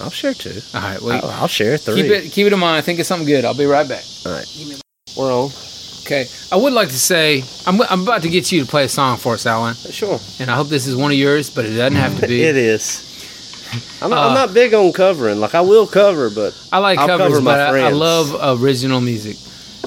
i'll 0.00 0.10
share 0.10 0.34
two 0.34 0.60
All 0.74 0.80
right. 0.82 1.00
Well, 1.00 1.24
I'll, 1.24 1.30
I'll 1.42 1.48
share 1.48 1.76
three 1.78 2.02
keep 2.02 2.10
it 2.10 2.32
keep 2.32 2.46
it 2.46 2.52
in 2.52 2.58
mind. 2.58 2.84
Think 2.84 2.98
of 3.00 3.06
something 3.06 3.26
good. 3.26 3.44
I'll 3.44 3.54
be 3.56 3.66
right 3.66 3.88
back. 3.88 4.04
all 4.26 4.32
right 4.32 4.82
we're 5.16 5.32
on 5.32 5.50
Okay. 6.02 6.26
I 6.50 6.56
would 6.56 6.72
like 6.72 6.88
to 6.88 6.98
say 6.98 7.44
I'm 7.66 7.80
I'm 7.82 8.02
about 8.02 8.22
to 8.22 8.28
get 8.28 8.50
you 8.52 8.60
to 8.62 8.66
play 8.66 8.84
a 8.84 8.88
song 8.88 9.16
for 9.18 9.34
us, 9.34 9.46
Alan, 9.46 9.74
sure 9.74 10.18
and 10.40 10.50
I 10.50 10.56
hope 10.56 10.68
this 10.68 10.86
is 10.86 10.96
one 10.96 11.12
of 11.12 11.18
yours, 11.18 11.50
but 11.50 11.64
it 11.66 11.74
doesn't 11.76 11.96
have 11.98 12.18
to 12.20 12.26
be. 12.26 12.42
it 12.50 12.56
is 12.56 13.06
I'm 14.02 14.10
not, 14.10 14.18
Uh, 14.18 14.28
I'm 14.28 14.34
not 14.34 14.52
big 14.54 14.74
on 14.74 14.92
covering. 14.92 15.38
Like 15.40 15.54
I 15.54 15.60
will 15.60 15.86
cover, 15.86 16.28
but 16.30 16.52
I 16.72 16.78
like 16.78 16.98
I'll 16.98 17.06
covers, 17.06 17.28
cover 17.34 17.40
my 17.42 17.52
but 17.52 17.60
I, 17.74 17.86
I 17.86 17.90
love 17.90 18.60
original 18.60 19.00
music. 19.00 19.36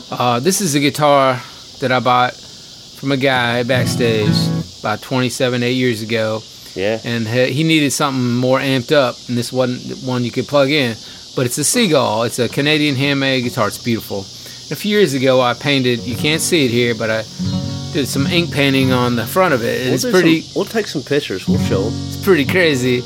Uh, 0.09 0.39
this 0.39 0.61
is 0.61 0.75
a 0.75 0.79
guitar 0.79 1.41
that 1.79 1.91
I 1.91 1.99
bought 1.99 2.33
from 3.03 3.11
a 3.11 3.17
guy 3.17 3.63
backstage 3.63 4.33
about 4.79 5.01
27, 5.01 5.61
8 5.61 5.71
years 5.71 6.01
ago. 6.01 6.41
yeah, 6.73 7.01
and 7.03 7.27
he 7.27 7.51
he 7.51 7.63
needed 7.65 7.91
something 7.91 8.33
more 8.33 8.59
amped 8.59 8.93
up, 8.93 9.17
and 9.27 9.37
this 9.37 9.51
wasn't 9.51 10.01
one 10.07 10.23
you 10.23 10.31
could 10.31 10.47
plug 10.47 10.69
in. 10.69 10.95
But 11.35 11.45
it's 11.47 11.57
a 11.57 11.65
Seagull. 11.65 12.23
It's 12.23 12.39
a 12.39 12.47
Canadian 12.47 12.95
handmade 12.95 13.43
guitar. 13.43 13.67
It's 13.67 13.77
beautiful. 13.77 14.19
A 14.71 14.75
few 14.77 14.97
years 14.97 15.13
ago, 15.13 15.41
I 15.41 15.53
painted. 15.53 15.99
You 16.07 16.15
can't 16.15 16.41
see 16.41 16.63
it 16.65 16.71
here, 16.71 16.95
but 16.95 17.09
I 17.09 17.23
did 17.91 18.07
some 18.07 18.25
ink 18.27 18.53
painting 18.53 18.93
on 18.93 19.17
the 19.17 19.25
front 19.27 19.53
of 19.53 19.61
it. 19.63 19.83
We'll 19.85 19.95
It's 19.95 20.05
pretty. 20.05 20.41
some- 20.41 20.51
we'll 20.55 20.65
take 20.77 20.87
some 20.87 21.03
pictures. 21.03 21.45
We'll 21.45 21.59
show. 21.67 21.91
It's 22.07 22.23
pretty 22.23 22.45
crazy. 22.45 23.03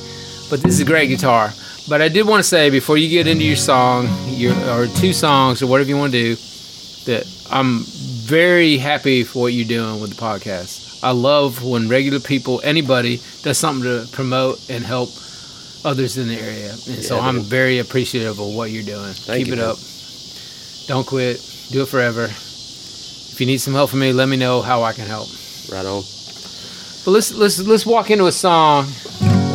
But 0.51 0.61
this 0.61 0.73
is 0.75 0.81
a 0.81 0.85
great 0.85 1.07
guitar. 1.07 1.53
But 1.89 2.03
I 2.03 2.07
did 2.09 2.27
want 2.27 2.43
to 2.43 2.47
say 2.47 2.69
before 2.69 2.97
you 2.99 3.09
get 3.09 3.25
into 3.25 3.45
your 3.45 3.55
song, 3.57 4.07
your 4.29 4.53
or 4.69 4.85
two 5.01 5.11
songs 5.13 5.63
or 5.63 5.67
whatever 5.67 5.89
you 5.89 5.97
want 5.97 6.13
to 6.13 6.35
do, 6.35 6.41
that 7.05 7.25
I'm 7.49 7.85
very 8.27 8.77
happy 8.77 9.23
for 9.23 9.43
what 9.43 9.53
you're 9.53 9.65
doing 9.65 10.01
with 10.01 10.09
the 10.13 10.21
podcast. 10.21 11.01
I 11.01 11.11
love 11.11 11.63
when 11.63 11.87
regular 11.87 12.19
people, 12.19 12.59
anybody, 12.61 13.21
does 13.41 13.57
something 13.57 13.83
to 13.83 14.05
promote 14.11 14.69
and 14.69 14.83
help 14.83 15.09
others 15.85 16.17
in 16.17 16.27
the 16.27 16.35
area. 16.35 16.71
And 16.71 17.01
so 17.03 17.19
I'm 17.19 17.39
very 17.39 17.79
appreciative 17.79 18.37
of 18.37 18.53
what 18.53 18.69
you're 18.71 18.83
doing. 18.83 19.13
Thank 19.13 19.45
Keep 19.45 19.47
you, 19.47 19.53
it 19.53 19.57
man. 19.57 19.69
up. 19.69 19.77
Don't 20.87 21.07
quit. 21.07 21.37
Do 21.71 21.83
it 21.83 21.87
forever. 21.87 22.25
If 22.25 23.37
you 23.39 23.45
need 23.45 23.59
some 23.59 23.73
help 23.73 23.91
from 23.91 23.99
me, 23.99 24.11
let 24.11 24.27
me 24.27 24.35
know 24.35 24.61
how 24.61 24.83
I 24.83 24.91
can 24.91 25.07
help. 25.07 25.29
Right 25.71 25.85
on. 25.85 26.03
But 27.05 27.11
let's 27.11 27.33
let's 27.33 27.59
let's 27.61 27.85
walk 27.85 28.11
into 28.11 28.25
a 28.25 28.31
song. 28.33 28.87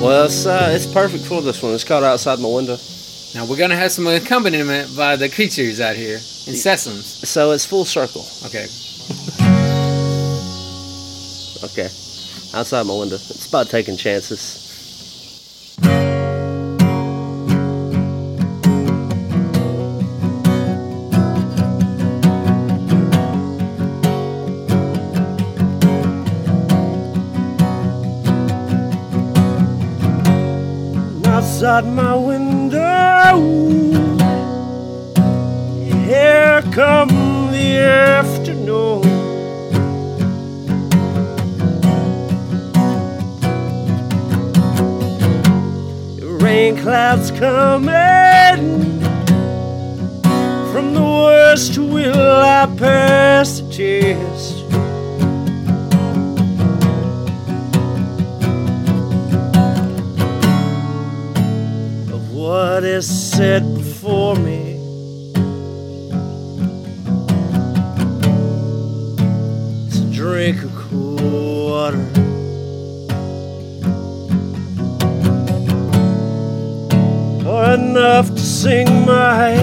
Well, 0.00 0.24
it's 0.24 0.46
uh, 0.46 0.70
it's 0.72 0.86
perfect 0.86 1.24
for 1.26 1.42
this 1.42 1.62
one. 1.62 1.74
It's 1.74 1.84
called 1.84 2.04
outside 2.04 2.38
my 2.38 2.48
window. 2.48 2.78
Now 3.34 3.46
we're 3.46 3.56
gonna 3.56 3.76
have 3.76 3.90
some 3.90 4.06
accompaniment 4.06 4.94
by 4.94 5.16
the 5.16 5.28
creatures 5.28 5.80
out 5.80 5.96
here 5.96 6.16
in 6.16 6.54
Sessums. 6.54 7.24
So 7.24 7.52
it's 7.52 7.64
full 7.64 7.86
circle. 7.86 8.26
Okay. 8.44 8.66
Okay. 11.64 11.88
Outside 12.54 12.82
my 12.86 12.94
window. 12.94 13.14
It's 13.14 13.48
about 13.48 13.70
taking 13.70 13.96
chances. 13.96 14.58
Outside 31.24 31.86
my 31.86 32.14
come 36.72 37.08
the 37.50 37.78
afternoon. 37.80 39.02
rain 46.40 46.76
clouds 46.78 47.30
coming 47.30 49.00
from 50.72 50.94
the 50.94 51.02
worst 51.02 51.76
will 51.76 52.40
I 52.40 52.66
pass 52.78 53.60
the 53.60 53.68
test. 53.70 54.56
Of 62.12 62.32
what 62.32 62.82
is 62.82 63.06
set 63.06 63.62
before 63.74 64.36
me 64.36 64.71
enough 77.96 78.30
to 78.30 78.40
sing 78.40 78.86
my 79.04 79.54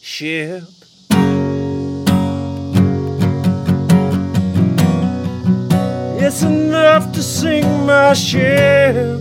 ship. 0.00 0.64
It's 6.18 6.42
enough 6.42 7.12
to 7.12 7.22
sing 7.22 7.86
my 7.86 8.14
ship. 8.14 9.20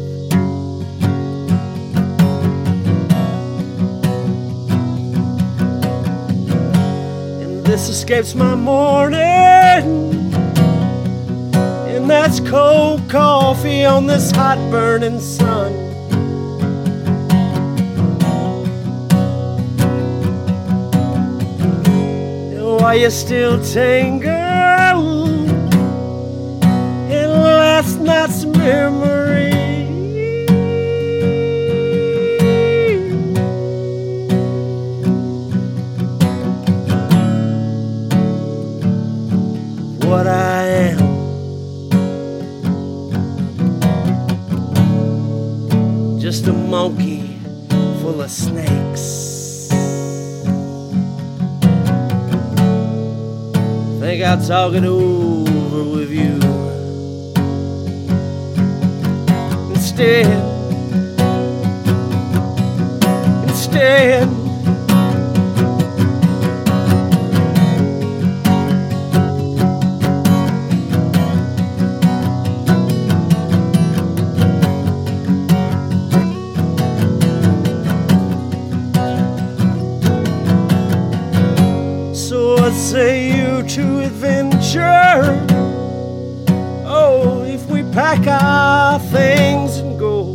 And 7.41 7.63
this 7.63 7.89
escapes 7.89 8.33
my 8.33 8.55
morning. 8.55 9.19
And 11.93 12.09
that's 12.09 12.39
cold 12.39 13.07
coffee 13.07 13.85
on 13.85 14.07
this 14.07 14.31
hot 14.31 14.57
burning 14.71 15.19
sun. 15.19 15.88
Are 22.89 22.95
you 22.95 23.11
still 23.11 23.63
tangled 23.63 25.47
in 27.07 27.29
last 27.29 27.99
night's 27.99 28.45
memory? 28.45 29.53
What 40.09 40.25
I 40.25 40.63
am, 40.89 40.99
just 46.19 46.47
a 46.47 46.53
monkey 46.53 47.39
full 48.01 48.19
of 48.23 48.31
snakes. 48.31 48.78
Think 54.19 54.31
I'll 54.31 54.45
talk 54.45 54.73
it 54.73 54.83
over 54.83 55.81
with 55.81 56.11
you. 56.11 56.41
Instead, 59.71 60.25
instead. 63.47 64.27
Say 82.71 83.37
you 83.37 83.48
to 83.63 83.99
adventure? 84.05 85.45
Oh, 86.85 87.43
if 87.43 87.65
we 87.67 87.83
pack 87.91 88.25
our 88.27 88.99
things 88.99 89.77
and 89.77 89.99
go. 89.99 90.33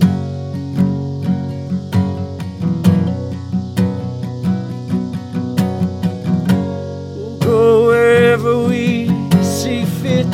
We'll 7.17 7.39
go 7.39 7.87
wherever 7.87 8.65
we 8.69 9.09
see 9.43 9.85
fit. 9.85 10.27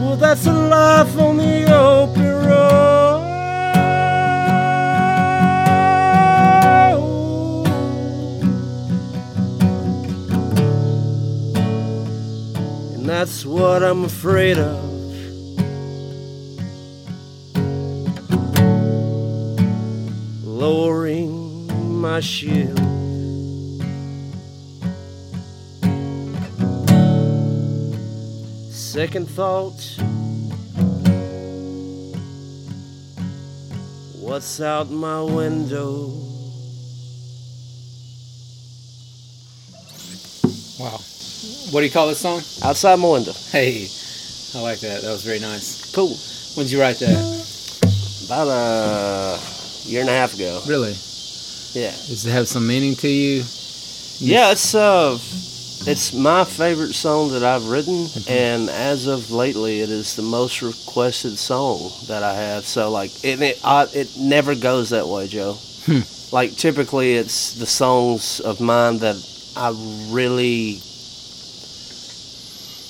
Well, 0.00 0.16
that's 0.16 0.46
a 0.46 0.52
life 0.52 1.18
on 1.18 1.38
the 1.38 1.65
that's 13.26 13.44
what 13.44 13.82
I'm 13.82 14.04
afraid 14.04 14.56
of. 14.56 14.84
Lowering 20.44 21.66
my 22.00 22.20
shield. 22.20 22.78
Second 28.70 29.28
thought. 29.28 29.82
What's 34.20 34.60
out 34.60 34.88
my 34.88 35.20
window? 35.20 36.12
Wow. 40.78 41.00
What 41.70 41.80
do 41.80 41.86
you 41.86 41.92
call 41.92 42.06
this 42.06 42.20
song? 42.20 42.42
Outside 42.62 42.96
my 42.96 43.08
window. 43.08 43.32
Hey, 43.50 43.88
I 44.54 44.60
like 44.60 44.78
that. 44.80 45.02
That 45.02 45.10
was 45.10 45.24
very 45.24 45.40
nice. 45.40 45.90
Cool. 45.92 46.16
When 46.54 46.66
did 46.66 46.72
you 46.72 46.80
write 46.80 46.98
that? 47.00 48.24
About 48.26 48.48
a 48.48 49.40
year 49.84 50.00
and 50.00 50.08
a 50.08 50.12
half 50.12 50.34
ago. 50.34 50.62
Really? 50.66 50.94
Yeah. 51.72 51.90
Does 51.90 52.24
it 52.24 52.30
have 52.30 52.46
some 52.46 52.66
meaning 52.66 52.94
to 52.96 53.08
you? 53.08 53.42
Yeah, 54.18 54.52
it's 54.52 54.74
uh, 54.76 55.18
it's 55.90 56.14
my 56.14 56.44
favorite 56.44 56.94
song 56.94 57.32
that 57.32 57.42
I've 57.42 57.68
written, 57.68 58.06
and 58.28 58.70
as 58.70 59.08
of 59.08 59.32
lately, 59.32 59.80
it 59.80 59.90
is 59.90 60.14
the 60.14 60.22
most 60.22 60.62
requested 60.62 61.36
song 61.36 61.90
that 62.06 62.22
I 62.22 62.34
have. 62.34 62.64
So 62.64 62.90
like, 62.90 63.10
it 63.24 63.42
it, 63.42 63.60
I, 63.64 63.86
it 63.92 64.16
never 64.16 64.54
goes 64.54 64.90
that 64.90 65.08
way, 65.08 65.26
Joe. 65.26 65.54
Hmm. 65.84 66.00
Like 66.32 66.56
typically, 66.56 67.16
it's 67.16 67.54
the 67.54 67.66
songs 67.66 68.40
of 68.40 68.60
mine 68.60 68.98
that 68.98 69.16
I 69.56 69.70
really. 70.10 70.80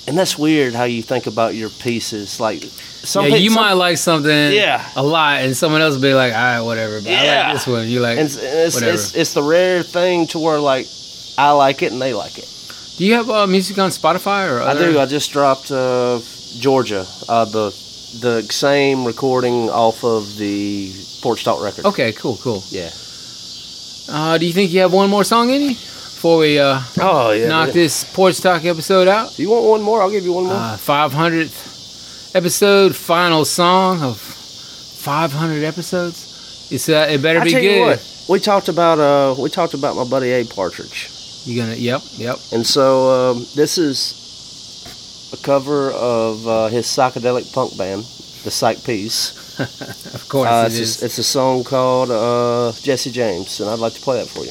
And 0.09 0.17
that's 0.17 0.39
weird 0.39 0.73
how 0.75 0.85
you 0.85 1.03
think 1.03 1.27
about 1.27 1.55
your 1.57 1.69
pieces. 1.69 2.39
Like, 2.39 2.63
some 2.63 3.27
yeah, 3.27 3.37
you 3.37 3.51
some- 3.51 3.63
might 3.63 3.73
like 3.73 3.99
something 3.99 4.53
Yeah. 4.53 4.89
a 4.95 5.03
lot, 5.03 5.41
and 5.43 5.57
someone 5.57 5.81
else 5.83 5.95
will 5.97 6.03
be 6.03 6.15
like, 6.15 6.33
all 6.33 6.39
right, 6.39 6.61
whatever. 6.61 7.01
But 7.01 7.11
I 7.13 7.43
like 7.45 7.55
this 7.55 7.67
one. 7.67 7.89
You 7.89 8.01
like 8.01 8.19
and 8.19 8.27
it's, 8.27 8.37
and 8.37 8.45
it's, 8.67 8.75
whatever. 8.77 8.93
it's 8.95 9.15
it's 9.17 9.33
the 9.35 9.43
rare 9.43 9.83
thing 9.83 10.27
to 10.29 10.39
where 10.39 10.61
like 10.61 10.87
I 11.37 11.51
like 11.53 11.83
it 11.83 11.93
and 11.93 12.01
they 12.01 12.15
like 12.15 12.39
it. 12.39 12.49
Do 12.99 13.05
you 13.05 13.15
have 13.15 13.29
uh, 13.29 13.47
music 13.47 13.79
on 13.79 13.91
Spotify 13.91 14.49
or 14.51 14.61
Other? 14.61 14.89
I 14.89 14.93
do. 14.93 14.99
I 15.01 15.07
just 15.07 15.31
dropped 15.33 15.71
uh, 15.71 16.21
Georgia, 16.59 17.05
uh, 17.29 17.45
the 17.45 17.71
the 18.21 18.43
same 18.51 19.05
recording 19.05 19.69
off 19.71 20.05
of 20.05 20.37
the 20.39 20.93
Porch 21.21 21.43
Talk 21.45 21.63
record. 21.63 21.85
Okay, 21.85 22.13
cool, 22.13 22.37
cool. 22.39 22.63
Yeah. 22.71 22.91
Uh, 24.09 24.39
do 24.39 24.47
you 24.47 24.53
think 24.53 24.73
you 24.73 24.81
have 24.81 24.93
one 24.93 25.11
more 25.11 25.25
song 25.25 25.51
in 25.51 25.63
you 25.63 25.77
before 26.17 26.39
we 26.39 26.59
uh, 26.59 26.81
Oh 26.99 27.31
yeah. 27.33 27.49
knock 27.49 27.69
yeah. 27.69 27.75
this 27.75 28.05
Porch 28.15 28.41
Talk 28.41 28.65
episode 28.65 29.07
out? 29.07 29.39
You 29.39 29.51
want 29.51 29.67
one 29.67 29.83
more? 29.83 30.01
I'll 30.01 30.11
give 30.11 30.25
you 30.25 30.33
one 30.33 30.45
more. 30.45 30.55
Uh, 30.55 30.77
500th 30.79 32.35
episode, 32.35 32.97
final 32.97 33.45
song 33.45 34.03
of 34.03 34.19
500 34.19 35.63
episodes. 35.63 36.69
It's 36.71 36.89
uh, 36.89 37.07
it 37.11 37.21
better 37.23 37.41
I 37.41 37.45
be 37.45 37.51
good. 37.53 37.81
what, 37.87 38.27
we 38.29 38.41
talked 38.41 38.69
about 38.69 38.99
uh, 38.99 39.35
we 39.41 39.51
talked 39.51 39.75
about 39.75 39.95
my 39.95 40.05
buddy 40.05 40.31
Abe 40.31 40.49
Partridge, 40.49 41.11
You 41.45 41.61
gonna? 41.61 41.77
Yep, 41.77 42.01
yep. 42.17 42.37
and 42.53 42.67
so 42.67 43.11
um, 43.33 43.47
this 43.55 43.77
is 43.79 44.25
a 45.33 45.37
cover 45.45 45.91
of 45.93 46.49
uh, 46.49 46.69
his 46.69 46.87
psychedelic 46.87 47.53
punk 47.53 47.77
band, 47.77 48.03
the 48.45 48.51
Psych 48.51 48.83
Piece. 48.85 49.45
Of 50.17 50.29
course 50.29 50.49
Uh, 50.51 50.65
it 50.67 50.73
it's, 50.73 50.79
is. 50.81 51.03
a, 51.03 51.05
it's 51.07 51.19
a 51.19 51.23
song 51.25 51.65
called 51.65 52.11
uh, 52.11 52.73
Jesse 52.83 53.11
James, 53.11 53.61
and 53.61 53.71
I'd 53.71 53.79
like 53.79 53.95
to 53.95 54.01
play 54.01 54.19
that 54.21 54.29
for 54.29 54.45
you. 54.45 54.51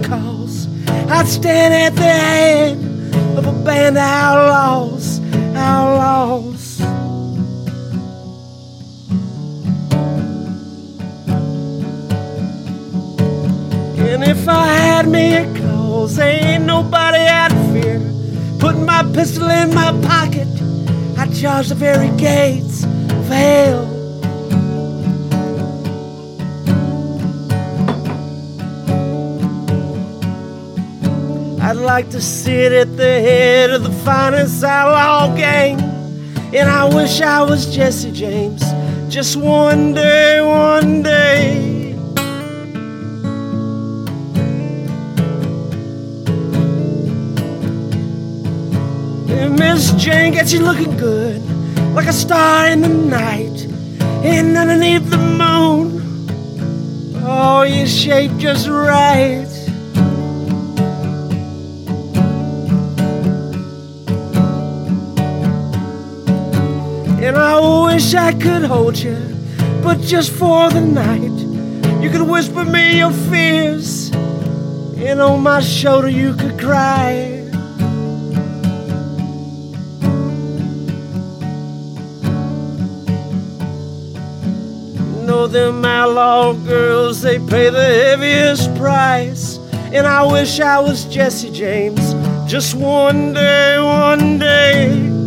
'Cause 0.00 0.68
I'd 1.10 1.28
stand 1.28 1.74
at 1.74 1.94
the 1.94 2.02
head 2.02 2.78
of 3.36 3.46
a 3.46 3.52
band 3.52 3.98
of 3.98 4.02
outlaws, 4.02 5.20
outlaws. 5.54 6.80
And 13.98 14.24
if 14.24 14.48
I 14.48 14.66
had 14.66 15.08
me 15.08 15.36
a 15.36 15.46
cause, 15.60 16.18
ain't 16.18 16.64
nobody 16.64 17.18
I'd 17.18 17.52
fear. 17.72 18.00
Putting 18.58 18.86
my 18.86 19.02
pistol 19.12 19.50
in 19.50 19.74
my 19.74 19.92
pocket, 20.00 20.48
I'd 21.18 21.34
charge 21.34 21.68
the 21.68 21.74
very 21.74 22.08
gates 22.16 22.84
of 22.84 23.28
hell. 23.28 23.91
Like 31.82 32.10
to 32.10 32.20
sit 32.20 32.72
at 32.72 32.96
the 32.96 33.20
head 33.20 33.70
of 33.70 33.82
the 33.82 33.92
finest 34.04 34.62
outlaw 34.62 35.34
gang. 35.36 35.80
And 36.54 36.68
I 36.68 36.84
wish 36.94 37.20
I 37.20 37.42
was 37.42 37.74
Jesse 37.74 38.12
James. 38.12 38.62
Just 39.12 39.36
one 39.36 39.92
day, 39.92 40.40
one 40.40 41.02
day. 41.02 41.92
Miss 49.58 49.92
Jane 49.92 50.32
gets 50.32 50.52
you 50.52 50.60
looking 50.60 50.96
good, 50.96 51.42
like 51.94 52.06
a 52.06 52.12
star 52.12 52.68
in 52.68 52.80
the 52.80 52.88
night. 52.88 53.66
And 54.24 54.56
underneath 54.56 55.08
the 55.10 55.18
moon, 55.18 56.26
oh, 57.24 57.62
you're 57.62 57.86
shaped 57.86 58.38
just 58.38 58.68
right. 58.68 59.51
Wish 68.02 68.14
I 68.14 68.32
could 68.32 68.64
hold 68.64 68.98
you, 68.98 69.16
but 69.80 70.00
just 70.00 70.32
for 70.32 70.68
the 70.70 70.80
night. 70.80 71.38
You 72.02 72.10
could 72.10 72.22
whisper 72.22 72.64
me 72.64 72.98
your 72.98 73.12
fears, 73.30 74.10
and 74.96 75.20
on 75.20 75.40
my 75.40 75.60
shoulder 75.60 76.08
you 76.08 76.34
could 76.34 76.58
cry. 76.58 77.38
Know 85.24 85.46
them 85.46 85.84
outlaw 85.84 86.54
girls, 86.54 87.22
they 87.22 87.38
pay 87.38 87.70
the 87.70 87.84
heaviest 87.84 88.74
price. 88.74 89.58
And 89.94 90.08
I 90.08 90.24
wish 90.26 90.58
I 90.58 90.80
was 90.80 91.04
Jesse 91.04 91.52
James, 91.52 92.14
just 92.50 92.74
one 92.74 93.32
day, 93.32 93.78
one 93.78 94.40
day. 94.40 95.21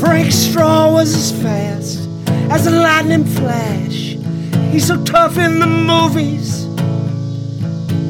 Frank 0.00 0.32
Straw 0.32 0.90
was 0.90 1.14
as 1.14 1.42
fast 1.42 2.08
as 2.50 2.66
a 2.66 2.70
lightning 2.70 3.26
flash. 3.26 4.16
He's 4.72 4.86
so 4.86 5.04
tough 5.04 5.36
in 5.36 5.58
the 5.58 5.66
movies. 5.66 6.64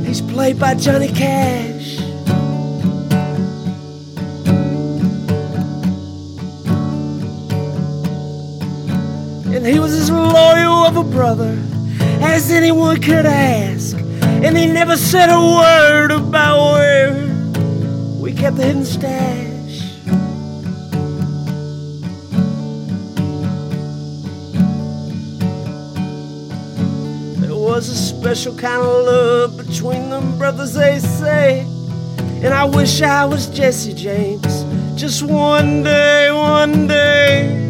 He's 0.07 0.20
played 0.20 0.59
by 0.61 0.76
Johnny 0.76 1.09
Cash. 1.09 1.99
And 9.53 9.66
he 9.66 9.80
was 9.80 9.93
as 9.93 10.12
loyal 10.12 10.86
of 10.86 10.97
a 10.97 11.03
brother 11.03 11.59
as 12.22 12.53
anyone 12.53 13.01
could 13.01 13.26
ask. 13.26 13.97
And 14.22 14.57
he 14.57 14.66
never 14.66 14.97
said 14.97 15.28
a 15.28 15.41
word 15.41 16.12
about 16.12 16.74
where 16.74 17.12
we 18.22 18.32
kept 18.32 18.59
the 18.59 18.62
hidden 18.62 18.84
stash. 18.84 19.29
Special 28.36 28.54
kind 28.54 28.80
of 28.80 29.06
love 29.06 29.56
between 29.56 30.08
them 30.08 30.38
brothers, 30.38 30.74
they 30.74 31.00
say. 31.00 31.66
And 32.44 32.54
I 32.54 32.62
wish 32.64 33.02
I 33.02 33.24
was 33.24 33.48
Jesse 33.48 33.92
James 33.92 34.62
just 34.94 35.24
one 35.24 35.82
day, 35.82 36.30
one 36.30 36.86
day. 36.86 37.69